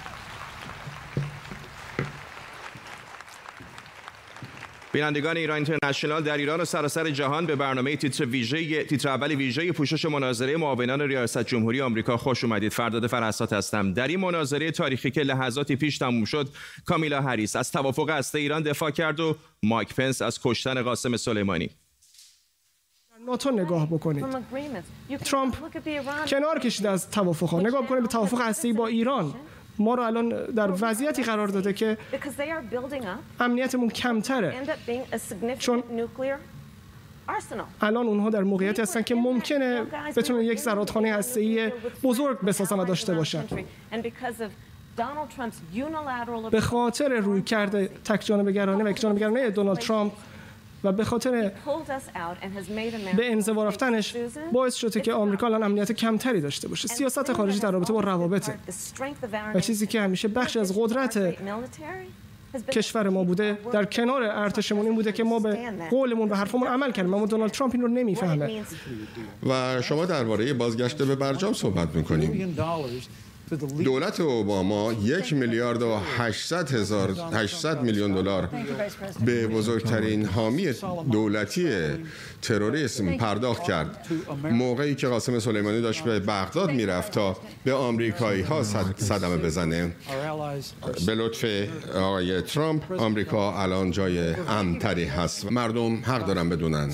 [4.93, 9.73] بینندگان ایران اینترنشنال در ایران و سراسر جهان به برنامه تیتر ویژه تیتر اول ویژه
[9.73, 12.73] پوشش مناظره معاونان ریاست جمهوری آمریکا خوش اومدید.
[12.73, 13.93] فرداد فرحسات هستم.
[13.93, 16.49] در این مناظره تاریخی که لحظاتی پیش تموم شد
[16.87, 21.71] کامیلا هریس از توافق هسته ایران دفاع کرد و مایک پنس از کشتن قاسم سلیمانی.
[23.27, 24.27] ناتو نگاه بکنید.
[25.25, 25.55] ترامپ
[26.29, 29.35] کنار کشید از توافق ها نگاه بکنید به توافق هسته با ایران.
[29.79, 31.99] ما رو الان در وضعیتی قرار داده که
[33.41, 34.55] امنیتمون کمتره.
[35.59, 35.83] چون
[37.81, 39.83] الان اونها در موقعیتی هستن که ممکنه
[40.17, 41.73] بتونن یک زرادخانه هسته‌ای
[42.03, 43.45] بزرگ بسازن و داشته باشن.
[46.51, 50.13] به خاطر روی کرده تک جانبگرانه و یک جانبگرانه دونالد ترامپ
[50.85, 51.53] و به خاطر
[53.17, 54.17] به انزوا رفتنش
[54.53, 56.89] باعث شده که آمریکا الان امنیت کمتری داشته باشه.
[56.89, 58.51] سیاست خارجی در رابطه با روابط.
[59.55, 61.37] و چیزی که همیشه بخش از قدرت
[62.71, 65.59] کشور ما بوده در کنار ارتشمون این بوده که ما به
[65.91, 67.15] قولمون به حرفمون عمل کردیم.
[67.15, 68.63] اما دونالد ترامپ این رو نمی‌فهمه.
[69.49, 72.57] و شما درباره بازگشت به برجام صحبت می‌کنیم.
[73.85, 78.49] دولت اوباما یک میلیارد و 800 هزار 800 میلیون دلار
[79.25, 80.73] به بزرگترین حامی
[81.13, 81.69] دولتی
[82.43, 84.07] تروریسم پرداخت کرد.
[84.51, 88.63] موقعی که قاسم سلیمانی داشت به بغداد می‌رفت تا به آمریکایی ها
[88.97, 89.93] صدمه بزنه.
[91.07, 91.45] به لطف
[91.95, 95.53] آقای ترامپ آمریکا الان جای امتری هست.
[95.53, 96.93] مردم حق دارن بدونن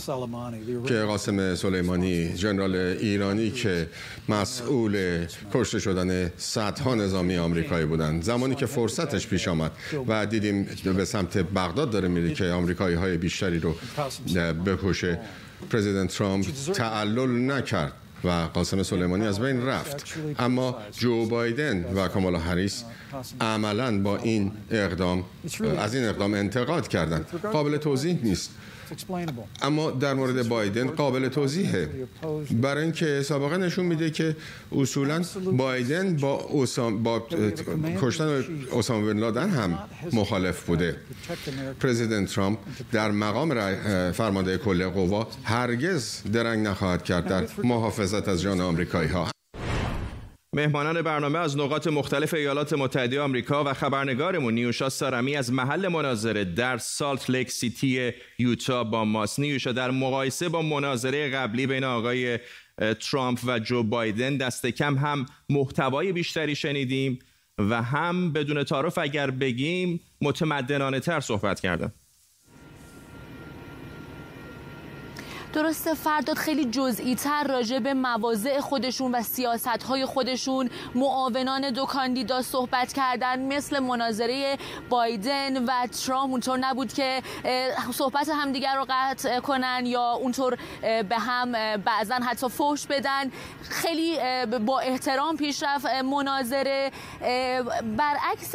[0.86, 3.88] که قاسم سلیمانی جنرال ایرانی که
[4.28, 8.20] مسئول کشته شدن صدها نظامی آمریکایی بودن.
[8.20, 9.72] زمانی که فرصتش پیش آمد
[10.08, 13.74] و دیدیم به سمت بغداد داره میره که آمریکایی های بیشتری رو
[14.66, 15.18] بکشه.
[15.70, 17.92] پرزیدنت ترامپ تعلل نکرد
[18.24, 20.18] و قاسم سلیمانی از بین رفت.
[20.38, 22.84] اما جو بایدن و کامالا هریس
[23.40, 25.24] عملا با این اقدام
[25.78, 27.26] از این اقدام انتقاد کردند.
[27.52, 28.50] قابل توضیح نیست.
[29.62, 31.88] اما در مورد بایدن قابل توضیحه.
[32.50, 34.36] برای اینکه سابقه نشون میده که
[34.72, 37.26] اصولا بایدن با, اوسام با
[38.00, 38.44] کشتن
[38.78, 39.78] اسامه بن لادن هم
[40.12, 40.96] مخالف بوده.
[41.80, 42.58] پرزیدنت ترامپ
[42.92, 43.54] در مقام
[44.12, 49.33] فرمانده کل قوا هرگز درنگ نخواهد کرد در محافظت از جان آمریکایی ها
[50.54, 56.44] مهمانان برنامه از نقاط مختلف ایالات متحده آمریکا و خبرنگارمون نیوشا سارمی از محل مناظره
[56.44, 59.40] در سالت لیک سیتی یوتا با ماست.
[59.40, 62.38] نیوشا در مقایسه با مناظره قبلی بین آقای
[63.00, 67.18] ترامپ و جو بایدن دست کم هم محتوای بیشتری شنیدیم
[67.58, 71.92] و هم بدون تعارف اگر بگیم متمدنانه تر صحبت کردن.
[75.54, 80.70] درسته فرداد خیلی جزئی تر راجع به مواضع خودشون و سیاست های خودشون.
[80.94, 84.58] معاونان دو کاندیدا صحبت کردن مثل مناظره
[84.88, 86.30] بایدن و ترامپ.
[86.30, 87.22] اونطور نبود که
[87.92, 93.30] صحبت همدیگر رو قطع کنن یا اونطور به هم بعضا حتی فوش بدن.
[93.62, 94.18] خیلی
[94.66, 96.90] با احترام پیش رفت مناظره.
[97.96, 98.54] برعکس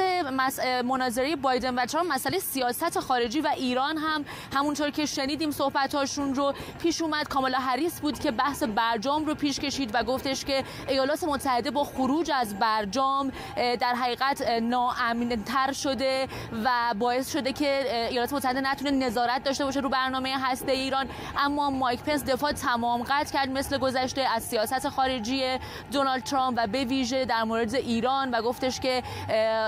[0.86, 4.26] مناظره بایدن و ترامپ مسئله سیاست خارجی و ایران هم.
[4.56, 7.28] همونطور که شنیدیم صحبتاشون رو پیش اومد.
[7.28, 11.84] کامالا هریس بود که بحث برجام رو پیش کشید و گفتش که ایالات متحده با
[11.84, 16.28] خروج از برجام در حقیقت ناامنتر شده
[16.64, 21.07] و باعث شده که ایالات متحده نتونه نظارت داشته باشه رو برنامه هسته ایران.
[21.38, 25.57] اما مایک پنس دفاع تمام قطع کرد مثل گذشته از سیاست خارجی
[25.91, 29.03] دونالد ترامپ و به ویژه در مورد ایران و گفتش که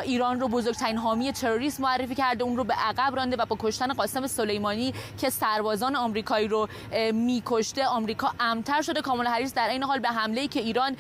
[0.04, 3.94] ایران رو بزرگترین حامی تروریسم معرفی کرده اون رو به عقب رانده و با کشتن
[3.94, 6.68] قاسم سلیمانی که سربازان آمریکایی رو
[7.12, 9.02] میکشته آمریکا امتر شده.
[9.02, 10.98] کاملا هریس در این حال به حمله که ایران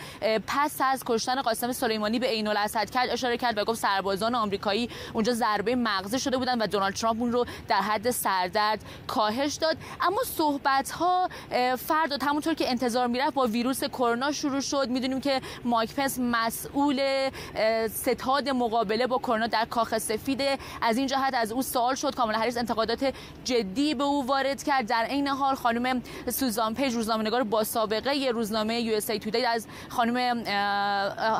[0.47, 4.89] پس از کشتن قاسم سلیمانی به عین الاسد کرد اشاره کرد و گفت سربازان آمریکایی
[5.13, 9.77] اونجا ضربه مغزی شده بودن و دونالد ترامپ اون رو در حد سردرد کاهش داد.
[10.01, 11.29] اما صحبت ها
[11.77, 14.89] فرد همونطور که انتظار می‌رفت با ویروس کرونا شروع شد.
[14.89, 17.29] می‌دونیم که مایک پنس مسئول
[17.87, 20.41] ستاد مقابله با کرونا در کاخ سفید.
[20.81, 22.15] از این جهت از او سوال شد.
[22.15, 23.13] کامالا هریس انتقادات
[23.43, 24.87] جدی به او وارد کرد.
[24.87, 30.43] در عین حال خانم سوزان پیج روزنامه‌نگار با سابقه ی روزنامه USA Today از خانم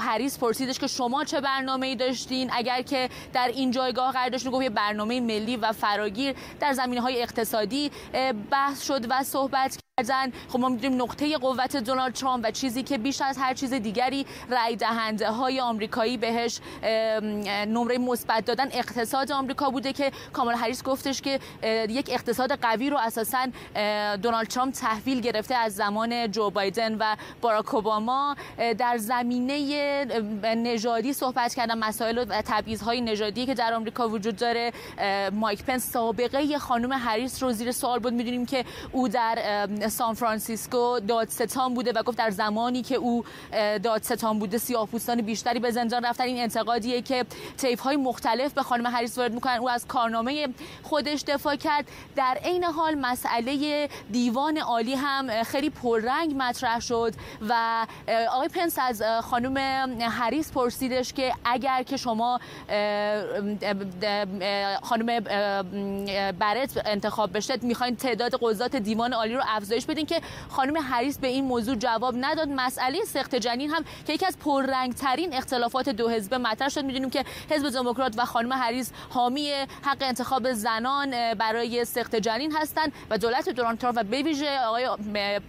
[0.02, 4.64] هریس پرسیدش که شما چه برنامه‌ای داشتین؟ اگر که در این جایگاه قرار داشتین گفت
[4.64, 7.92] یه برنامه ملی و فراگیر در زمینه‌های اقتصادی
[8.52, 10.32] بحث شد و صحبت کردن.
[10.50, 14.26] خب ما می‌دونیم نقطه قوت دونالد ترامپ و چیزی که بیش از هر چیز دیگری
[14.50, 16.60] رای دهنده های آمریکایی بهش
[17.68, 21.40] نمره مثبت دادن اقتصاد آمریکا بوده که کامال هریس گفتش که
[21.90, 23.48] یک اقتصاد قوی رو اساسا
[24.18, 28.36] دونالد ترامپ تحویل گرفته از زمان جو بایدن و باراک اوباما.
[28.78, 30.06] در زمینه
[30.44, 34.72] نژادی صحبت کردن مسائل و تبعیض‌های نژادی که در آمریکا وجود داره.
[35.32, 38.14] مایک پنس سابقه خانم هریس رو زیر سوال برد.
[38.14, 43.26] می‌دونیم که او در سان فرانسیسکو دادستان بوده و گفت در زمانی که او
[43.84, 46.24] دادستان بوده سیاه‌پوستان بیشتری به زندان رفتن.
[46.24, 47.26] این انتقادیه که
[47.58, 49.58] طیف های مختلف به خانم هریس وارد می‌کنن.
[49.58, 50.48] او از کارنامه
[50.84, 51.88] خودش دفاع کرد.
[52.16, 57.14] در عین حال مسئله دیوان عالی هم خیلی پررنگ مطرح شد
[57.50, 57.86] و
[58.32, 59.58] آقای پنس از خانم
[60.02, 62.40] هریس پرسیدش که اگر که شما
[64.82, 65.20] خانم
[66.40, 71.28] برت انتخاب بشید می‌خواین تعداد قضات دیوان عالی رو افزایش بدین که خانم هریس به
[71.28, 72.50] این موضوع جواب نداد.
[72.56, 76.86] مسئله سخت جنین هم که یکی از پررنگ ترین اختلافات دو حزب مطرح شد.
[76.86, 82.92] می‌دونیم که حزب دموکرات و خانم هریس حامی حق انتخاب زنان برای سخت جنین هستند
[83.10, 84.24] و دولت ترامپ و به
[84.68, 84.90] آقای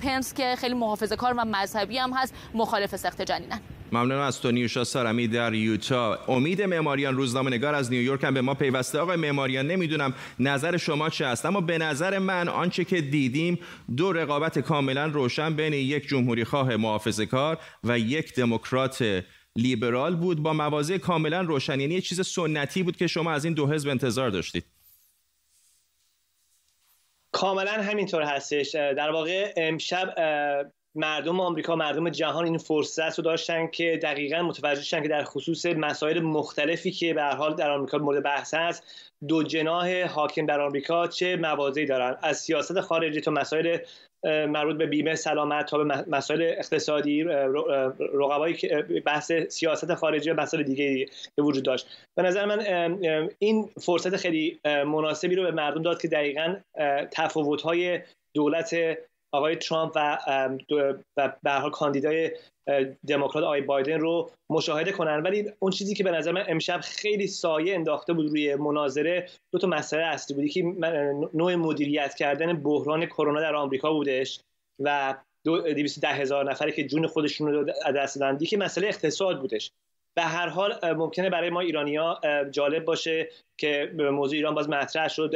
[0.03, 3.61] پنس که خیلی محافظه‌کار و مذهبی هم هست مخالف سخت جنینن.
[3.93, 6.19] ممنون از تو نیوشا سارمی در یوتا.
[6.29, 8.99] امید معماریان روزنامه نگار از نیویورک هم به ما پیوسته.
[8.99, 13.59] آقای معماریان نمی‌دونم نظر شما چه است اما به نظر من آنچه که دیدیم
[13.97, 16.97] دو رقابت کاملا روشن بین یک جمهوری خواه
[17.31, 19.25] کار و یک دموکرات
[19.57, 21.81] لیبرال بود با مواضع کاملا روشن.
[21.81, 24.65] یعنی یه چیز سنتی بود که شما از این دو حزب انتظار داشتید.
[27.33, 28.75] کاملا همینطور هستش.
[28.75, 30.15] در واقع امشب
[30.95, 35.67] مردم آمریکا مردم جهان این فرصت رو داشتن که دقیقا متوجه شدن که در خصوص
[35.67, 41.07] مسائل مختلفی که به حال در آمریکا مورد بحث هست دو جناح حاکم در آمریکا
[41.07, 43.79] چه مواضعی دارن؟ از سیاست خارجی تا مسائل
[44.25, 47.23] مربوط به بیمه سلامت تا به مسائل اقتصادی
[47.99, 51.87] رقبایی که بحث سیاست خارجی و مسائل دیگه به وجود داشت.
[52.17, 52.61] به نظر من
[53.39, 56.57] این فرصت خیلی مناسبی رو به مردم داد که دقیقا
[57.11, 58.01] تفاوت‌های
[58.35, 58.75] دولت
[59.33, 60.19] آقای ترامپ و
[61.17, 62.31] و به حال کاندیدای
[63.09, 65.23] دموکرات آقای بایدن رو مشاهده کنن.
[65.23, 69.59] ولی اون چیزی که به نظر من امشب خیلی سایه انداخته بود روی مناظره دو
[69.59, 70.47] تا مسئله اصلی بود.
[70.47, 70.63] که
[71.35, 74.41] نوع مدیریت کردن بحران کرونا در آمریکا بودش
[74.79, 75.15] و
[76.03, 77.65] ده هزار نفری که جون خودشون رو
[77.97, 78.45] دست دادن.
[78.45, 79.71] که مسئله اقتصاد بودش.
[80.15, 82.21] به هر حال ممکنه برای ما ایرانیا
[82.51, 85.31] جالب باشه که موضوع ایران باز مطرح شد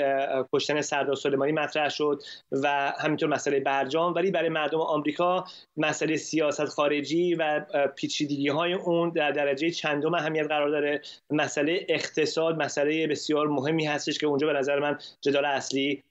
[0.52, 2.22] کشتن سردار سلیمانی مطرح شد
[2.52, 4.14] و همینطور مسئله برجام.
[4.14, 5.44] ولی برای مردم آمریکا
[5.76, 7.60] مسئله سیاست خارجی و
[7.96, 11.00] پیچیدگی های اون در درجه چندم اهمیت قرار داره.
[11.30, 16.02] مسئله اقتصاد مسئله بسیار مهمی هستش که اونجا به نظر من جدال اصلی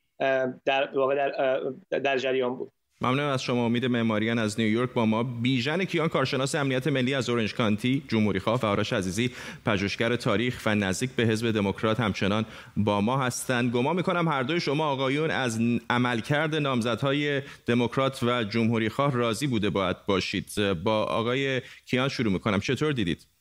[0.65, 2.71] در واقع در, در جریان بود.
[3.05, 3.65] ممنون از شما.
[3.65, 5.23] امید معماریان از نیویورک با ما.
[5.23, 9.31] بیژن کیان کارشناس امنیت ملی از اورنج کانتی جمهوری خواه و آرش عزیزی
[9.65, 12.45] پژوهشگر تاریخ و نزدیک به حزب دموکرات همچنان
[12.77, 13.71] با ما هستند.
[13.71, 15.59] گمان می‌کنم هر دوی شما آقایون از
[15.89, 20.73] عملکرد نامزدهای دموکرات و جمهوری خواه راضی بوده باید باشید.
[20.83, 22.59] با آقای کیان شروع می‌کنم.
[22.59, 23.34] چطور دیدید؟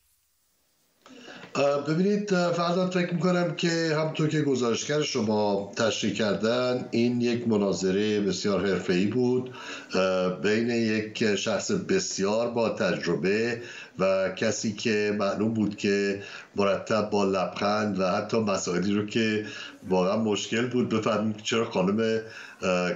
[1.87, 8.65] ببینید فردا فکر می‌کنم که همطور که گزارشگر شما تشریح کردن این یک مناظره بسیار
[8.67, 9.53] حرفه‌ای بود.
[10.41, 13.61] بین یک شخص بسیار با تجربه
[13.99, 16.21] و کسی که معلوم بود که
[16.55, 19.45] مرتب با لبخند و حتی مسائلی رو که
[19.89, 22.21] واقعا مشکل بود بفهمیم چرا خانم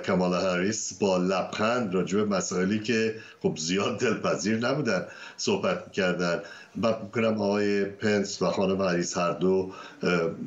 [0.06, 5.06] کمالا هریس با لبخند راجع به مسائلی که خب زیاد دلپذیر نبودن
[5.38, 6.42] صحبت کردن
[6.76, 9.72] من می‌کنم آقای پنس و خانم هریس هر دو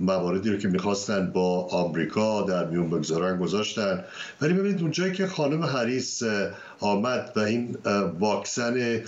[0.00, 4.04] مواردی رو که می‌خواستن با آمریکا در میون بگذارن گذاشتن.
[4.40, 6.22] ولی ببینید اونجایی که خانم هریس
[6.80, 7.76] آمد و این
[8.20, 9.02] واکسن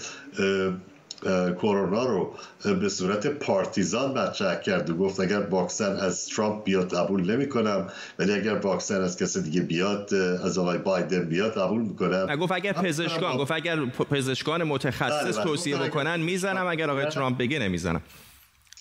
[1.63, 2.35] کرونا رو
[2.81, 7.87] به صورت پارتیزان مطرح کرد و گفت اگر واکسن از ترامپ بیاد قبول نمی کنم
[8.19, 12.37] ولی اگر واکسن از کسی دیگه بیاد از آقای بایدن بیاد قبول می‌کنم.
[12.37, 15.45] گفت اگر پزشکان گفت اگر پزشکان متخصص بله، بله.
[15.45, 18.03] توصیه بکنن می‌زنم اگر آقای ترامپ بگه نمی‌زنم.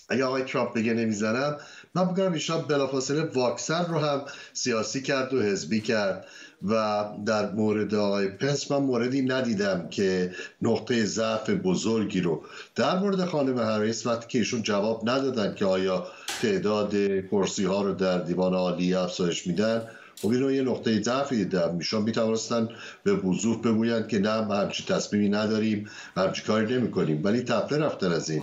[0.08, 1.56] اگر آقای ترامپ بگه نمی‌زنم
[1.94, 4.22] من بگم ایشان بلافاصله واکسن رو هم
[4.52, 6.26] سیاسی کرد و حزبی کرد.
[6.68, 12.42] و در مورد آقای پنس من موردی ندیدم که نقطه ضعف بزرگی رو
[12.74, 16.06] در مورد خانم هریس وقتی که ایشون جواب ندادن که آیا
[16.42, 16.94] تعداد
[17.30, 19.82] کرسی ها رو در دیوان عالی افزایش میدن
[20.22, 21.76] خب این رو یه نقطه ضعفی دیدم.
[21.78, 22.68] ایشون می‌توانستن
[23.02, 27.78] به وضوح بگویند که نه ما همچی تصمیمی نداریم همچی کاری نمی کنیم ولی تفله
[27.78, 28.42] رفتن از این.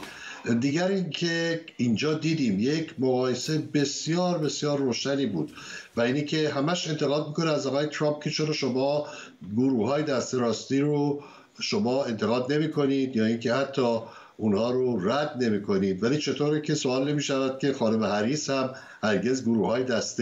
[0.60, 5.52] دیگر اینکه اینجا دیدیم یک مقایسه بسیار بسیار روشنی بود
[5.96, 9.08] و اینی که همش انتقاد می‌کنه از آقای ترامپ که چرا شما
[9.56, 11.24] گروه های دست راستی رو
[11.60, 14.00] شما انتقاد نمی کنید یا اینکه حتی
[14.42, 18.70] اونها رو رد نمی کنید ولی چطوره که سوال نمی شود که خانم هریس هم
[19.04, 20.22] هرگز گروه های دست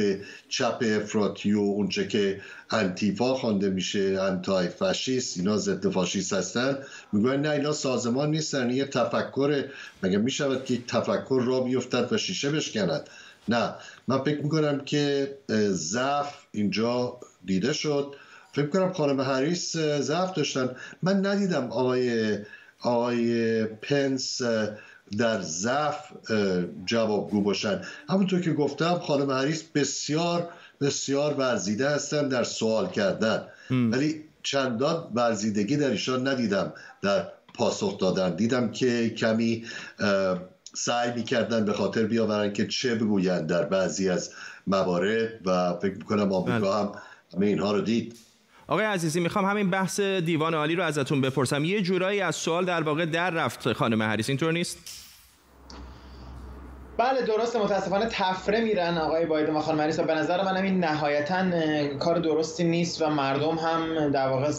[0.49, 2.41] چپ افراطی و اونچه که
[2.71, 6.77] انتیفا خوانده میشه انتای فاشیست اینا ضد فاشیست هستن.
[7.13, 8.69] می‌گوین نه اینا سازمان نیستن.
[8.69, 9.65] یه تفکر
[10.03, 13.09] مگه می‌شود که تفکر را بیفتد و شیشه بشکند؟
[13.49, 13.73] نه.
[14.07, 15.33] من فکر می‌کنم که
[15.69, 18.15] ضعف اینجا دیده شد.
[18.53, 20.69] فکر کنم خانم هریس ضعف داشتن.
[21.03, 22.37] من ندیدم آقای
[22.81, 24.41] آقای پنس
[25.18, 26.11] در ضعف
[26.85, 27.81] جوابگو باشن.
[28.10, 30.49] همونطور که گفتم خانم هریس بسیار
[30.81, 33.43] بسیار ورزیده هستن در سوال کردن.
[33.72, 38.35] ولی چندان ورزیدگی در ایشان ندیدم در پاسخ دادن.
[38.35, 39.65] دیدم که کمی
[40.73, 44.31] سعی می‌کردن به خاطر بیاورن که چه بگویند در بعضی از
[44.68, 46.73] موارد و فکر می‌کنم آمریکا بله.
[46.73, 46.91] هم
[47.34, 48.18] همه اینها رو دید.
[48.69, 51.65] آقای عزیزی می‌خوام همین بحث دیوان عالی رو ازتون بپرسم.
[51.65, 54.77] یه جورایی از سوال در واقع در رفت خانم هریس اینطور نیست؟
[56.99, 60.80] بله درست متاسفانه تفره میرن آقای بایدن و خانم هریس و به نظر من این
[60.80, 61.43] نهایتا
[61.99, 64.51] کار درستی نیست و مردم هم در واقع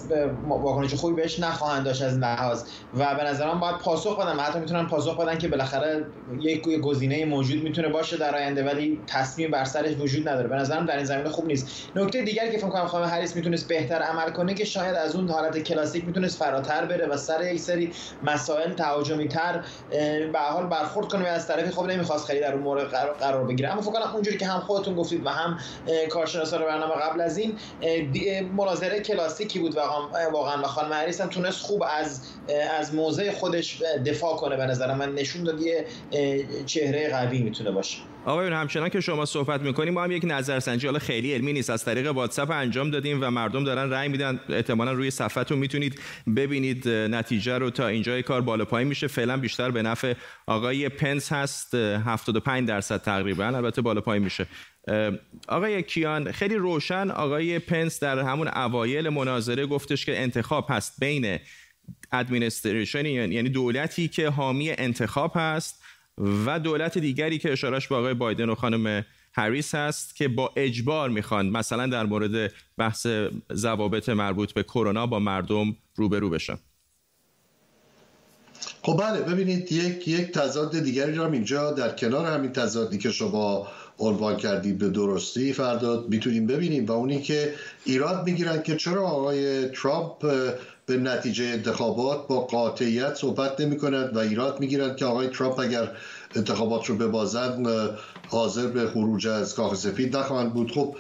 [0.49, 2.63] واکنش خوبی بهش نخواهند داشت از لحاظ.
[2.95, 6.05] و به نظرم باید پاسخ بدن حتی می‌تونن پاسخ بدن که بالاخره
[6.41, 10.49] یک گزینه موجود می‌تونه باشه در آینده ولی تصمیم بر سرش وجود نداره.
[10.49, 11.67] به نظرم در این زمینه خوب نیست.
[11.97, 15.29] نکته دیگری که فکر کنم خانم هریس می‌تونست بهتر عمل کنه که شاید از اون
[15.29, 17.93] حالت کلاسیک می‌تونست فراتر بره و سر یک سری
[18.23, 19.65] مسائل تهاجمی تر
[20.33, 22.30] به حال برخورد کنه و از طرفی خب نمی‌خواست.
[22.31, 22.87] خیلی در مورد
[23.21, 23.73] قرار, بگیره.
[23.73, 25.59] اما فکر کنم اونجوری که هم خودتون گفتید و هم
[26.11, 27.57] کارشناسان برنامه قبل از این
[28.57, 29.81] مناظره کلاسیکی بود و
[30.33, 30.63] واقعا.
[30.63, 32.21] و خانم هریس هم تونست خوب از
[32.79, 35.15] از موضع خودش دفاع کنه به نظر من.
[35.15, 35.87] نشون داد یه
[36.67, 37.99] چهره قوی می‌تونه باشه.
[38.25, 41.85] آقایون همچنان که شما صحبت می‌کنیم ما هم یک نظرسنجی حالا خیلی علمی نیست از
[41.85, 44.41] طریق واتساپ انجام دادیم و مردم دارن رأی میدن.
[44.49, 46.01] احتمالا روی صفحتون می‌تونید
[46.37, 49.07] ببینید نتیجه رو تا اینجای کار بالا پایین میشه.
[49.07, 50.15] فعلا بیشتر به نفع
[50.47, 54.47] آقای پنس هست 75 درصد تقریبا البته بالا پایین میشه.
[55.49, 61.39] آقای کیان خیلی روشن آقای پنس در همون اوایل مناظره گفتش که انتخاب هست بین
[62.13, 65.80] administration یعنی دولتی که حامی انتخاب هست
[66.47, 71.11] و دولت دیگری که اشارش به آقای بایدن و خانم هریس هست که با اجبار
[71.11, 73.07] می‌خوان مثلا در مورد بحث
[73.53, 76.59] ضوابط مربوط به کرونا با مردم روبرو بشن.
[78.83, 83.69] خب بله ببینید یک یک تضاد دیگری هم اینجا در کنار همین تضادی که شما
[83.99, 89.69] عنوان کردید به درستی فردا می‌تونیم ببینیم و اونی که ایراد می‌گیرن که چرا آقای
[89.69, 90.27] ترامپ
[90.91, 95.93] به نتیجه انتخابات با قاطعیت صحبت نمی کند و ایراد می‌گیرند که آقای ترامپ اگر
[96.35, 97.69] انتخابات رو ببازند
[98.29, 100.73] حاضر به خروج از کاخ سفید نخواهند بود.
[100.73, 100.97] خب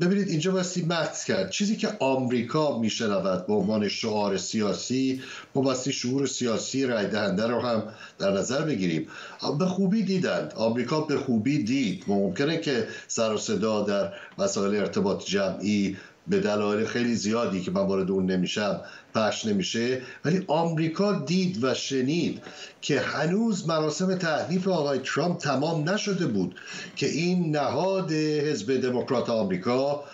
[0.00, 1.50] ببینید اینجا باستی مکس کرد.
[1.50, 5.22] چیزی که آمریکا میشنود به عنوان شعار سیاسی
[5.54, 7.82] ما باستی شعور سیاسی رای دهنده رو هم
[8.18, 9.06] در نظر بگیریم.
[9.58, 10.52] به خوبی دیدند.
[10.56, 12.04] آمریکا به خوبی دید.
[12.06, 15.96] ممکنه که سر و صدا در مسائل ارتباط جمعی
[16.26, 18.80] به دلایل خیلی زیادی که من وارد اون نمیشم
[19.14, 22.42] پخش نمیشه ولی آمریکا دید و شنید
[22.80, 26.54] که هنوز مراسم تحریف آقای ترامپ تمام نشده بود
[26.96, 30.04] که این نهاد حزب دموکرات آمریکا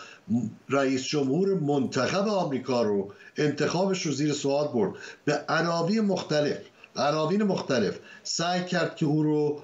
[0.69, 4.93] رئیس جمهور منتخب آمریکا رو انتخابش رو زیر سوال برد.
[5.25, 6.59] به عناوین مختلف
[6.97, 9.63] عناوین مختلف سعی کرد که او رو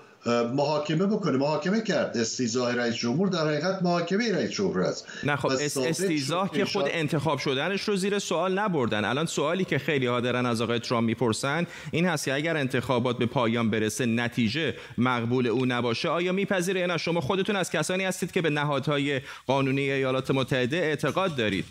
[0.54, 2.16] محاکمه بکنه محاکمه کرد.
[2.16, 5.06] استیزاه رئیس جمهور در حقیقت محاکمه رئیس جمهور است.
[5.24, 9.04] نه خب استیزاه که خود انتخاب شدنش رو زیر سوال نبردن.
[9.04, 13.18] الان سوالی که خیلی ها دارن از آقای ترامپ می‌پرسن این هست که اگر انتخابات
[13.18, 18.04] به پایان برسه نتیجه مقبول او نباشه آیا میپذیره یا نه شما خودتون از کسانی
[18.04, 21.64] هستید که به نهادهای قانونی ایالات متحده اعتقاد دارید.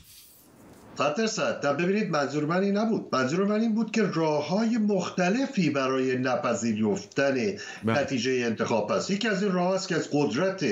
[0.98, 5.70] صد صد ببینید منظور من این نبود منظور من این بود که راه های مختلفی
[5.70, 7.58] برای نپذیرفتن بله.
[7.84, 10.66] نتیجه انتخاب است یکی از این راه است که از قدرت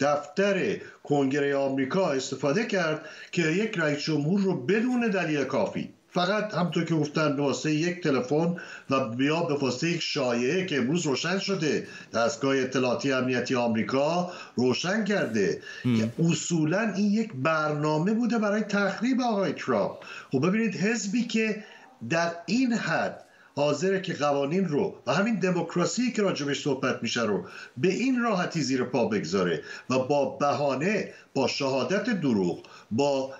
[0.00, 6.84] دفتر کنگره آمریکا استفاده کرد که یک رئیس جمهور رو بدون دلیل کافی فقط همطور
[6.84, 8.56] که گفتن به واسطه یک تلفن
[8.90, 11.86] و بیا به واسطه یک شایعه که امروز روشن شده.
[12.14, 19.52] دستگاه اطلاعاتی امنیتی آمریکا روشن کرده که اصولا این یک برنامه بوده برای تخریب آقای
[19.52, 19.92] ترامپ.
[20.32, 21.64] خب ببینید حزبی که
[22.10, 23.26] در این حد
[23.56, 27.44] حاضره که قوانین رو و همین دموکراسی که راجبش صحبت میشه رو
[27.76, 33.34] به این راحتی زیر پا بگذاره و با بهانه با شهادت دروغ با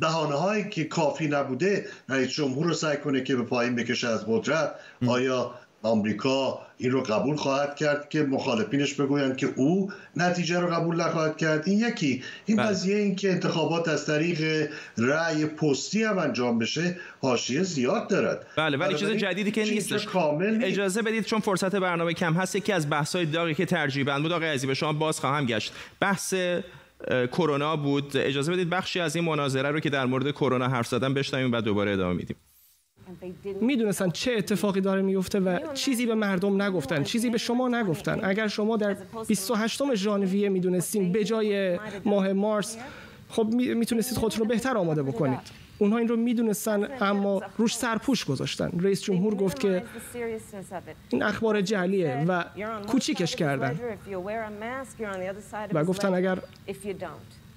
[0.00, 4.24] بهانه هایی که کافی نبوده رئیس جمهور رو سعی کنه که به پایین بکشه از
[4.26, 4.74] قدرت.
[5.06, 11.00] آیا آمریکا این رو قبول خواهد کرد که مخالفینش بگویند که او نتیجه رو قبول
[11.00, 12.22] نخواهد کرد؟ این یکی.
[12.46, 12.66] این بله.
[12.66, 18.46] قضیه این که انتخابات از طریق رأی پستی هم انجام بشه حاشیه زیاد دارد.
[18.56, 20.06] بله ولی چیز جدیدی که نیستش.
[20.06, 24.32] کامل اجازه بدید چون فرصت برنامه کم هست یکی از بحث‌های داغی که ترجیبا بود
[24.32, 25.72] آقای عزیز به شما باز خواهم گشت.
[26.00, 26.34] بحث
[27.08, 28.16] کرونا بود.
[28.16, 31.60] اجازه بدید بخشی از این مناظره رو که در مورد کرونا حرف زدن بشنویم و
[31.60, 32.36] دوباره ادامه میدیم.
[33.60, 38.20] می‌دونستن چه اتفاقی داره میفته و چیزی به مردم نگفتن چیزی به شما نگفتن.
[38.22, 38.96] اگر شما در
[39.28, 42.78] 28 ژانویه می‌دونستین به جای ماه مارس
[43.28, 45.63] خب می‌تونستید خودتون رو بهتر آماده بکنید.
[45.78, 48.70] اونها این رو می‌دونستن اما روش سرپوش گذاشتن.
[48.80, 49.82] رئیس جمهور گفت که
[51.08, 52.44] این اخبار جعلیه و
[52.86, 53.80] کوچیکش کردن.
[55.72, 56.38] و گفتن اگر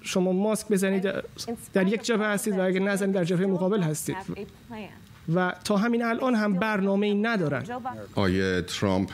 [0.02, 1.14] شما ماسک بزنید
[1.74, 4.18] در یک جبهه هستید و اگر نزنید در جبهه مقابل هستید.
[5.36, 7.66] و تا همین الان هم برنامه ای ندارن.
[8.16, 9.10] آیه ترامپ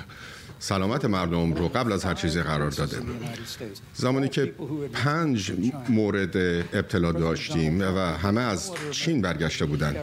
[0.64, 2.98] سلامت مردم رو قبل از هر چیزی قرار داده.
[3.94, 4.54] زمانی که
[4.94, 5.52] پنج
[5.90, 6.38] مورد
[6.74, 9.96] ابتلا داشتیم و همه از چین برگشته بودند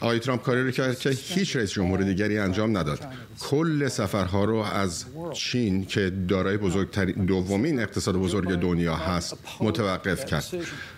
[0.00, 3.00] آقای ترامپ کاری رو کرد که هیچ رئیس جمهور دیگری انجام نداد.
[3.40, 10.44] کل سفرها رو از چین که دارای بزرگترین دومین اقتصاد بزرگ دنیا هست متوقف کرد.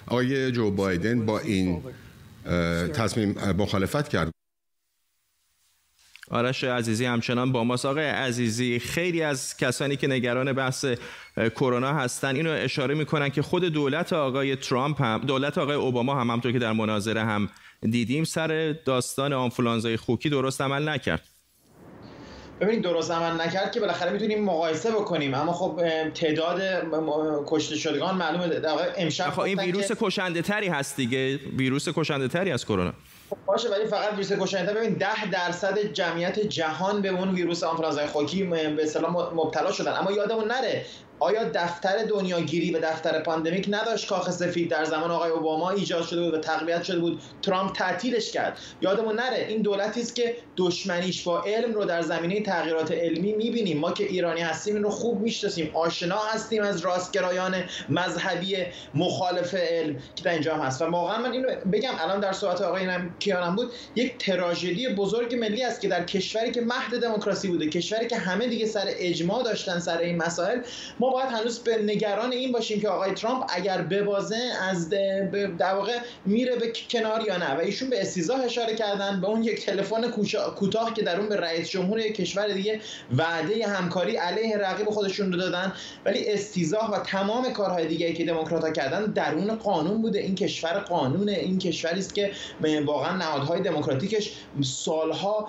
[0.07, 1.83] آقای جو بایدن با این
[2.95, 4.34] تصمیم مخالفت کرد.
[6.31, 7.87] آرش عزیزی همچنان با ماست.
[7.87, 10.87] آقای عزیزی خیلی از کسانی که نگران بحث
[11.37, 16.31] کرونا هستن اینو اشاره می‌کنن که خود دولت آقای ترامپ هم دولت آقای اوباما هم
[16.31, 17.49] همطور که در مناظره هم
[17.81, 21.23] دیدیم سر داستان آنفولانزای خوکی درست عمل نکرد.
[22.61, 25.35] ببینید درست عمل نکرد که بالاخره می‌تونیم مقایسه بکنیم.
[25.35, 25.81] اما خب
[26.15, 26.61] تعداد
[27.47, 28.49] کشته شدگان معلومه.
[28.49, 31.37] در امشب خب این ویروس کشنده تری هست دیگه.
[31.37, 32.93] ویروس کشنده تری از کرونا.
[33.35, 38.07] خب باشه ولی فقط ویروس کشنده ببین 10 درصد جمعیت جهان به اون ویروس آنفولانزای
[38.07, 39.93] خوکی به اصطلاح مبتلا شدن.
[39.93, 40.87] اما یادمون نره
[41.19, 46.23] آیا دفتر دنیاگیری و دفتر pandemic نداشت کاخ سفید در زمان آقای اوباما ایجاد شده
[46.23, 48.59] بود و تقویت شده بود؟ ترامپ تعطیلش کرد.
[48.81, 53.79] یادمون نره این دولتی است که دشمنیش با علم رو در زمینه تغییرات علمی می‌بینیم.
[53.79, 55.71] ما که ایرانی هستیم این رو خوب می‌شناسیم.
[55.75, 57.55] آشنا هستیم از راستگرایان
[57.89, 58.57] مذهبی
[58.95, 60.83] مخالف علم که در اینجا هست.
[60.83, 62.89] و واقعا من اینو بگم الان در صحبت آقای
[63.19, 68.07] کیانم بود یک تراژدی بزرگ ملی است که در کشوری که مهد دموکراسی بوده کشوری
[68.07, 70.61] که همه دیگه سر اجماع داشتن سر این مسائل
[71.05, 74.89] ما باید هنوز به نگران این باشیم که آقای ترامپ اگر ببازه از
[75.59, 79.45] در واقع میره به کنار یا نه؟ و ایشون به استیزاه اشاره کردن به اون
[79.45, 80.11] یک تلفن
[80.57, 82.81] کوتاه که در اون به رئیس جمهور کشور دیگه
[83.17, 85.73] وعده همکاری علیه رقیب خودشون رو دادن.
[86.05, 90.19] ولی استیزاه و تمام کارهای دیگه که دموکرات‌ها کردن درون قانون بوده.
[90.19, 91.33] این کشور قانونه.
[91.33, 92.31] این کشوری است که
[92.85, 94.33] واقعا نهادهای دموکراتیکش
[94.63, 95.49] سالها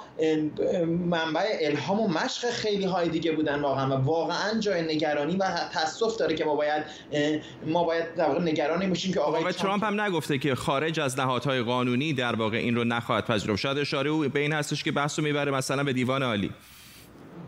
[0.87, 3.85] منبع الهام و مشق خیلی های دیگه بودن واقعا.
[3.97, 6.83] و واقعا جای نگرانی و تاسف داره که ما باید
[7.65, 11.61] ما باید در واقع نگران باشیم که آقای, ترامپ هم نگفته که خارج از نهادهای
[11.61, 13.59] قانونی در واقع این رو نخواهد پذیرفت.
[13.59, 16.51] شاید اشاره او به این هستش که بحث رو می‌بره مثلا به دیوان عالی.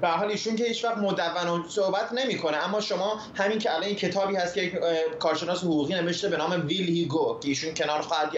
[0.01, 2.57] به حال ایشون که هیچ وقت مدون صحبت نمی‌کنه.
[2.57, 4.79] اما شما همین که الان کتابی هست که
[5.19, 8.31] کارشناس حقوقی نوشته به نام ویل هیگو که ایشون کنار خواهد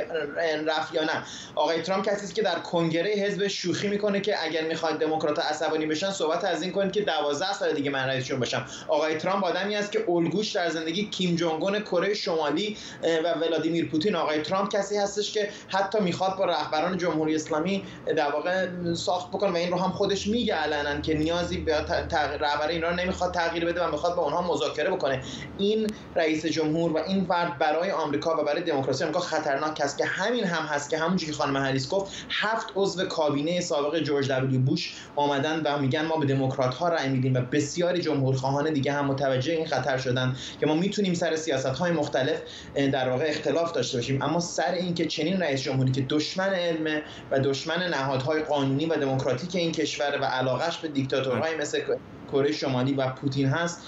[0.68, 1.24] رفت یا نه.
[1.56, 5.86] آقای ترامپ کسی است که در کنگره حزب شوخی می‌کنه که اگر می‌خواد دموکرات عصبانی
[5.86, 9.76] بشن صحبت از این کنید که 12 سال دیگه من رئیسشون باشم آقای ترامپ آدمی
[9.76, 12.78] است که الگوش در زندگی کیم جونگ کره شمالی
[13.24, 14.16] و ولادیمیر پوتین.
[14.16, 17.84] آقای ترامپ کسی هستش که حتی می‌خواد با رهبران جمهوری اسلامی
[18.16, 22.08] در واقع ساخت بکنه و این رو هم خودش میگه علنا که نیاز نیازی به
[22.10, 25.22] تغییر رهبری اینا رو نمی‌خواد تغییر بده و می‌خواد با اونها مذاکره بکنه.
[25.58, 30.06] این رئیس جمهور و این فرد برای آمریکا و برای دموکراسی آمریکا خطرناک است که
[30.06, 34.60] همین هم هست که همونجوری که خانم هریس گفت هفت عضو کابینه سابق جورج دبلیو
[34.60, 39.06] بوش آمدن و میگن ما به دموکرات ها رأی میدیم و بسیاری جمهورخواهان دیگه هم
[39.06, 42.42] متوجه این خطر شدن که ما می‌تونیم سر سیاست های مختلف
[42.76, 44.22] در واقع اختلاف داشته باشیم.
[44.22, 47.02] اما سر اینکه چنین رئیس جمهوری که دشمن علم
[47.32, 51.80] و دشمن نهادهای قانونی و دموکراتیک این کشور و علاقش به دیکتاتور کشورهایی مثل
[52.32, 53.88] کره شمالی و پوتین هست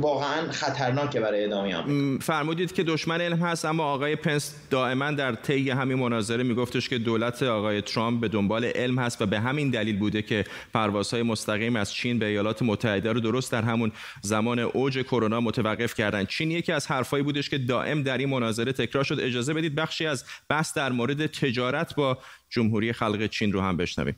[0.00, 5.34] واقعا خطرناکه برای ادامه آمریکا فرمودید که دشمن علم هست اما آقای پنس دائما در
[5.34, 9.70] طی همین مناظره میگفتش که دولت آقای ترامپ به دنبال علم هست و به همین
[9.70, 10.44] دلیل بوده که
[10.74, 13.92] پروازهای مستقیم از چین به ایالات متحده رو درست در همون
[14.22, 16.24] زمان اوج کرونا متوقف کردن.
[16.24, 19.20] چین یکی از حرفایی بودش که دائم در این مناظره تکرار شد.
[19.20, 22.18] اجازه بدید بخشی از بحث در مورد تجارت با
[22.50, 24.16] جمهوری خلق چین رو هم بشنویم.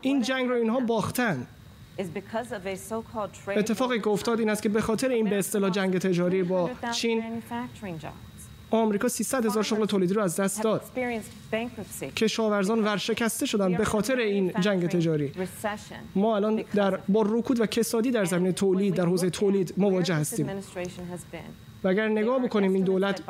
[0.00, 1.46] این جنگ رو اینها باختن.
[3.48, 7.22] اتفاقی که افتاد این است که به خاطر این به اصطلاح جنگ تجاری با چین
[8.70, 10.82] آمریکا 300 هزار شغل تولیدی رو از دست داد.
[12.16, 15.32] کشاورزان ورشکسته شدن به خاطر این جنگ تجاری.
[16.14, 20.48] ما الان در با رکود و کسادی در زمینه تولید در حوزه تولید مواجه هستیم.
[21.84, 23.22] و اگر نگاه بکنیم این دولت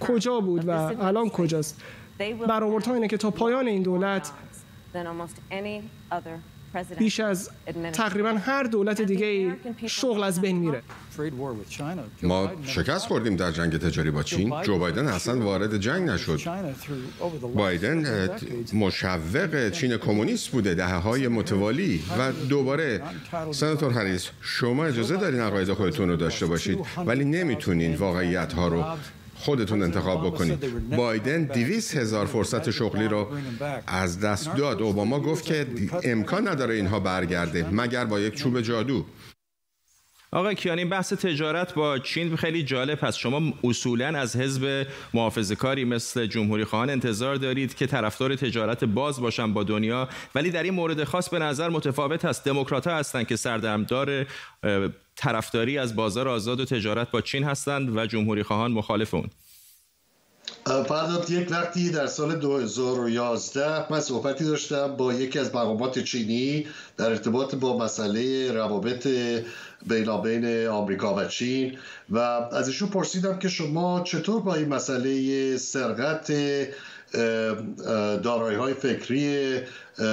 [0.00, 1.80] کجا بود و الان کجاست؟
[2.48, 4.30] برآوردها اینه که تا پایان این دولت
[6.98, 7.50] بیش از
[7.92, 9.56] تقریبا هر دولت دیگه
[9.86, 10.82] شغل از بین میره.
[12.22, 14.62] ما شکست خوردیم در جنگ تجاری با چین.
[14.62, 16.40] جو بایدن اصلا وارد جنگ نشد.
[17.54, 18.28] بایدن
[18.72, 23.02] مشوق چین کمونیست بوده دهه های متوالی و دوباره
[23.50, 28.84] سناتور هریس شما اجازه دارین عقاید خودتون رو داشته باشید ولی نمی‌تونین واقعیت ها رو
[29.40, 30.96] خودتون انتخاب بکنید.
[30.96, 33.28] بایدن 200 هزار فرصت شغلی رو
[33.86, 34.82] از دست داد.
[34.82, 35.66] اوباما گفت که
[36.04, 39.04] امکان نداره اینها برگرده مگر با یک چوب جادو.
[40.32, 43.18] آقای کیانی بحث تجارت با چین خیلی جالب هست.
[43.18, 49.20] شما اصولا از حزب محافظه کاری مثل جمهوری خواهان انتظار دارید که طرفدار تجارت باز
[49.20, 52.44] باشن با دنیا ولی در این مورد خاص به نظر متفاوت هست.
[52.44, 54.26] دموکرات ها هستند که سردمدار
[55.20, 59.30] طرفداری از بازار آزاد و تجارت با چین هستند و جمهوری خواهان مخالف اون.
[60.64, 66.66] فرداد یک وقتی در سال 2011 من صحبتی داشتم با یکی از مقامات چینی
[66.96, 69.08] در ارتباط با مسئله روابط
[69.86, 71.78] بینابین آمریکا و چین
[72.10, 76.32] و از ایشون پرسیدم که شما چطور با این مسئله سرقت
[78.22, 79.58] دارایی های فکری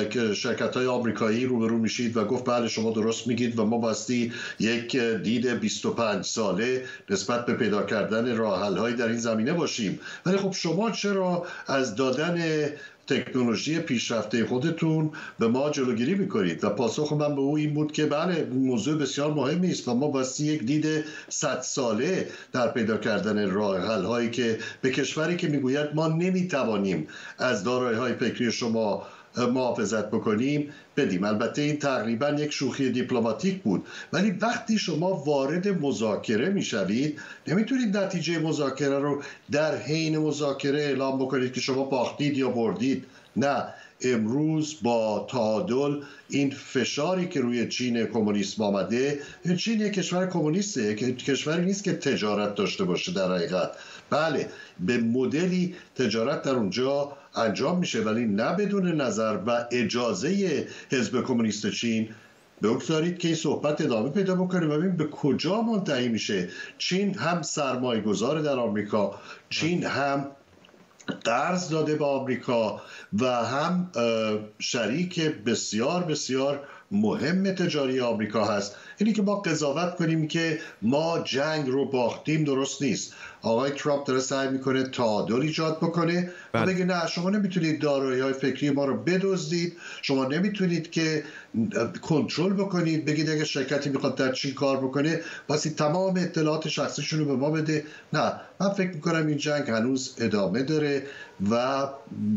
[0.10, 4.34] که شرکت های آمریکایی روبرو میشید و گفت بله شما درست میگید و ما باستی
[4.60, 9.99] یک دید 25 ساله نسبت به پیدا کردن راه هایی در این زمینه باشیم.
[10.26, 12.65] ولی خب شما چرا از دادن
[13.07, 16.63] تکنولوژی پیشرفته خودتون به ما جلوگیری می‌کنید.
[16.63, 20.07] و پاسخ من به او این بود که بله موضوع بسیار مهمی است و ما
[20.07, 20.85] باستی یک دید
[21.29, 27.07] صد ساله در پیدا کردن راه حل هایی که به کشوری که می‌گوید ما نمی‌توانیم
[27.38, 29.07] از دارایی های فکری شما
[29.39, 31.23] محافظت بکنیم بدیم.
[31.23, 33.85] البته این تقریبا یک شوخی دیپلماتیک بود.
[34.14, 41.53] ولی وقتی شما وارد مذاکره می‌شوید نمی‌تونید نتیجه مذاکره رو در حین مذاکره اعلام بکنید
[41.53, 43.05] که شما باختید یا بردید.
[43.35, 43.64] نه.
[44.01, 49.19] امروز با تعادل این فشاری که روی چین کمونیسم آمده
[49.57, 53.72] چین یک کشور کمونیسته کشوری نیست که تجارت داشته باشه در حقیقت.
[54.09, 61.23] بله به مدلی تجارت در اونجا انجام میشه ولی نه بدون نظر و اجازه حزب
[61.23, 62.09] کمونیست چین.
[62.63, 66.49] بگذارید که این صحبت ادامه پیدا بکنه و ببین به کجا منتهی میشه.
[66.77, 69.19] چین هم سرمایه گذار در آمریکا
[69.49, 70.31] چین هم
[71.25, 72.81] قرض داده به آمریکا
[73.19, 73.91] و هم
[74.59, 78.75] شریک بسیار بسیار مهم تجاری آمریکا هست.
[78.98, 83.14] اینی که ما قضاوت کنیم که ما جنگ رو باختیم درست نیست.
[83.41, 86.32] آقای ترامپ داره سعی می‌کنه تعادل ایجاد بکنه.
[86.53, 86.74] و بله.
[86.74, 89.78] بگه نه شما نمی‌تونید دارایی های فکری ما رو بدزدید.
[90.02, 91.24] شما نمی‌تونید که
[92.02, 93.06] کنترل بکنید.
[93.06, 97.52] بگید اگه شرکتی می‌خواد در چین کار بکنه پس تمام اطلاعات شخصیشون رو به ما
[97.52, 97.84] بده.
[98.14, 101.03] نه من فکر می‌کنم این جنگ هنوز ادامه داره
[101.52, 101.88] و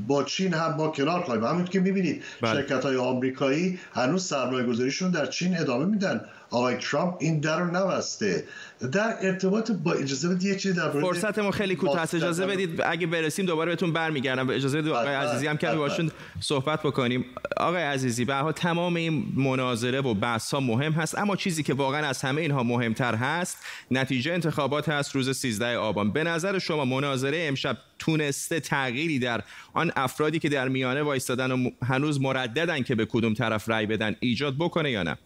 [0.07, 1.45] با چین هم ما کنار خواهیم.
[1.45, 2.53] همونطور که می‌بینید بله.
[2.53, 6.20] شرکت های آمریکایی هنوز سرمایه گذاریشون در چین ادامه میدن.
[6.51, 8.44] آقای ترامپ این در رو نبسته.
[8.93, 12.14] در ارتباط با اجازه بدید یه چیزی در فرصتمون خیلی کوتاه است.
[12.14, 14.51] اجازه بدید اگه برسیم دوباره بهتون برمیگردم.
[14.51, 16.10] اجازه بدید آقای عزیزی هم کمی باشون
[16.40, 17.24] صحبت بکنیم.
[17.56, 22.06] آقای عزیزی به تمام این مناظره و بحث ها مهم هست اما چیزی که واقعا
[22.06, 23.59] از همه اینها مهمتر هست
[23.90, 26.12] نتیجه انتخابات هست روز 13 آبان.
[26.12, 31.70] به نظر شما مناظره امشب تونسته تغییری در آن افرادی که در میانه وایستادن و
[31.82, 35.16] هنوز مرددن که به کدوم طرف رأی بدن ایجاد بکنه یا نه؟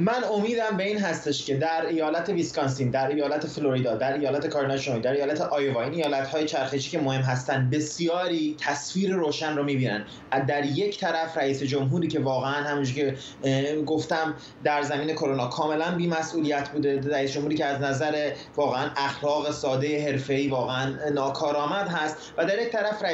[0.00, 5.00] من امیدم به این هستش که در ایالت ویسکانسین در ایالت فلوریدا در ایالت کارناشون
[5.00, 10.04] در ایالت آیووا این ایالت های چرخشی که مهم هستند بسیاری تصویر روشن رو می‌بینن.
[10.48, 16.68] در یک طرف رئیس جمهوری که واقعا همونجوری که گفتم در زمین کرونا کاملا بی‌مسئولیت
[16.68, 22.16] بوده رئیس جمهوری که از نظر واقعا اخلاق ساده حرفه‌ای واقعا ناکارآمد هست.
[22.36, 23.04] و در یک طرف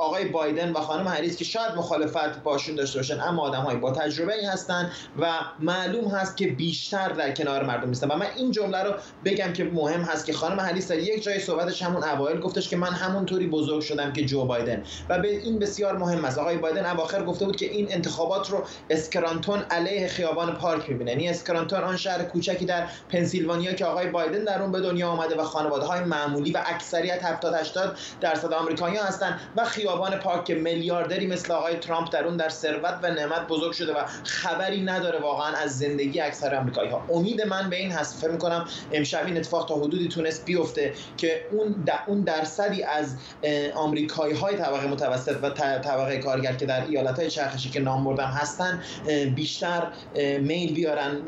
[0.00, 4.34] آقای بایدن و خانم هریس که شاید مخالفت باشون داشته باشن اما آدم‌های با تجربه
[4.34, 4.90] ای هستند
[5.20, 5.26] و
[5.60, 8.08] معلوم هست که بیشتر در کنار مردم نیستن.
[8.08, 8.94] و من این جمله رو
[9.24, 12.76] بگم که مهم هست که خانم هریس در یک جای صحبتش همون اوایل گفتش که
[12.76, 14.82] من همونطوری بزرگ شدم که جو بایدن.
[15.08, 16.38] و به این بسیار مهم است.
[16.38, 21.10] آقای بایدن اواخر گفته بود که این انتخابات رو اسکرانتون علیه خیابان پارک می‌بینه.
[21.10, 25.36] یعنی اسکرانتون آن شهر کوچکی در پنسیلوانیا که آقای بایدن در اون به دنیا آمده
[25.36, 30.54] و خانواده های معمولی و اکثریت 70 80 درصد آمریکایی‌ها هستند و خیابان پارک که
[30.54, 35.20] میلیاردری مثل آقای ترامپ در اون در ثروت و نعمت بزرگ شده و خبری نداره
[35.20, 38.20] واقعا از زندگی اکثر آمریکایی ها امید من به این هست.
[38.20, 41.74] فکر می‌کنم امشب این اتفاق تا حدودی تونست بیفته که اون
[42.06, 43.16] اون درصدی از
[43.74, 48.24] آمریکایی های طبقه متوسط و طبقه کارگر که در ایالت های چرخشی که نام بردم
[48.24, 48.82] هستن
[49.34, 49.82] بیشتر
[50.40, 51.20] میل بیارن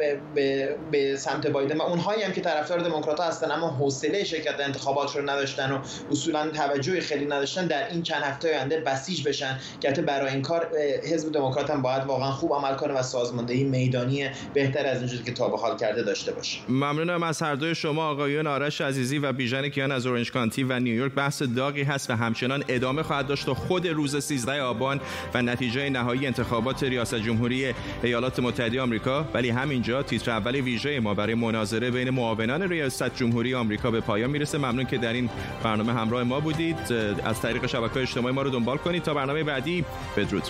[0.91, 1.77] به, سمت بایدن.
[1.77, 5.79] و اونهایی هم که طرفدار دموکرات هستن اما حوصله شرکت در انتخابات رو نداشتن و
[6.11, 9.59] اصولا توجهی خیلی نداشتن در این چند هفته آینده بسیج بشن.
[9.81, 10.69] که برای این کار
[11.13, 15.33] حزب دموکرات هم باید واقعا خوب عمل کنه و سازماندهی میدانی بهتر از اینجوری که
[15.33, 16.59] تا به حال کرده داشته باشه.
[16.69, 20.79] ممنونم از هر دوی شما آقایون آرش عزیزی و بیژن کیان از اورنج کانتی و
[20.79, 21.13] نیویورک.
[21.13, 25.01] بحث داغی هست و همچنان ادامه خواهد داشت و خود روز 13 آبان
[25.35, 29.25] و نتیجه نهایی انتخابات ریاست جمهوری ایالات متحده آمریکا.
[29.35, 34.31] ولی همینجا تیتر اول ویژه ما برای مناظره بین معاونان ریاست جمهوری آمریکا به پایان
[34.31, 34.59] می‌رسه.
[34.59, 35.31] ممنون که در این
[35.63, 36.77] برنامه همراه ما بودید.
[37.25, 39.03] از طریق شبکه‌های اجتماعی ما رو دنبال کنید.
[39.03, 39.85] تا برنامه بعدی
[40.17, 40.43] بدرود.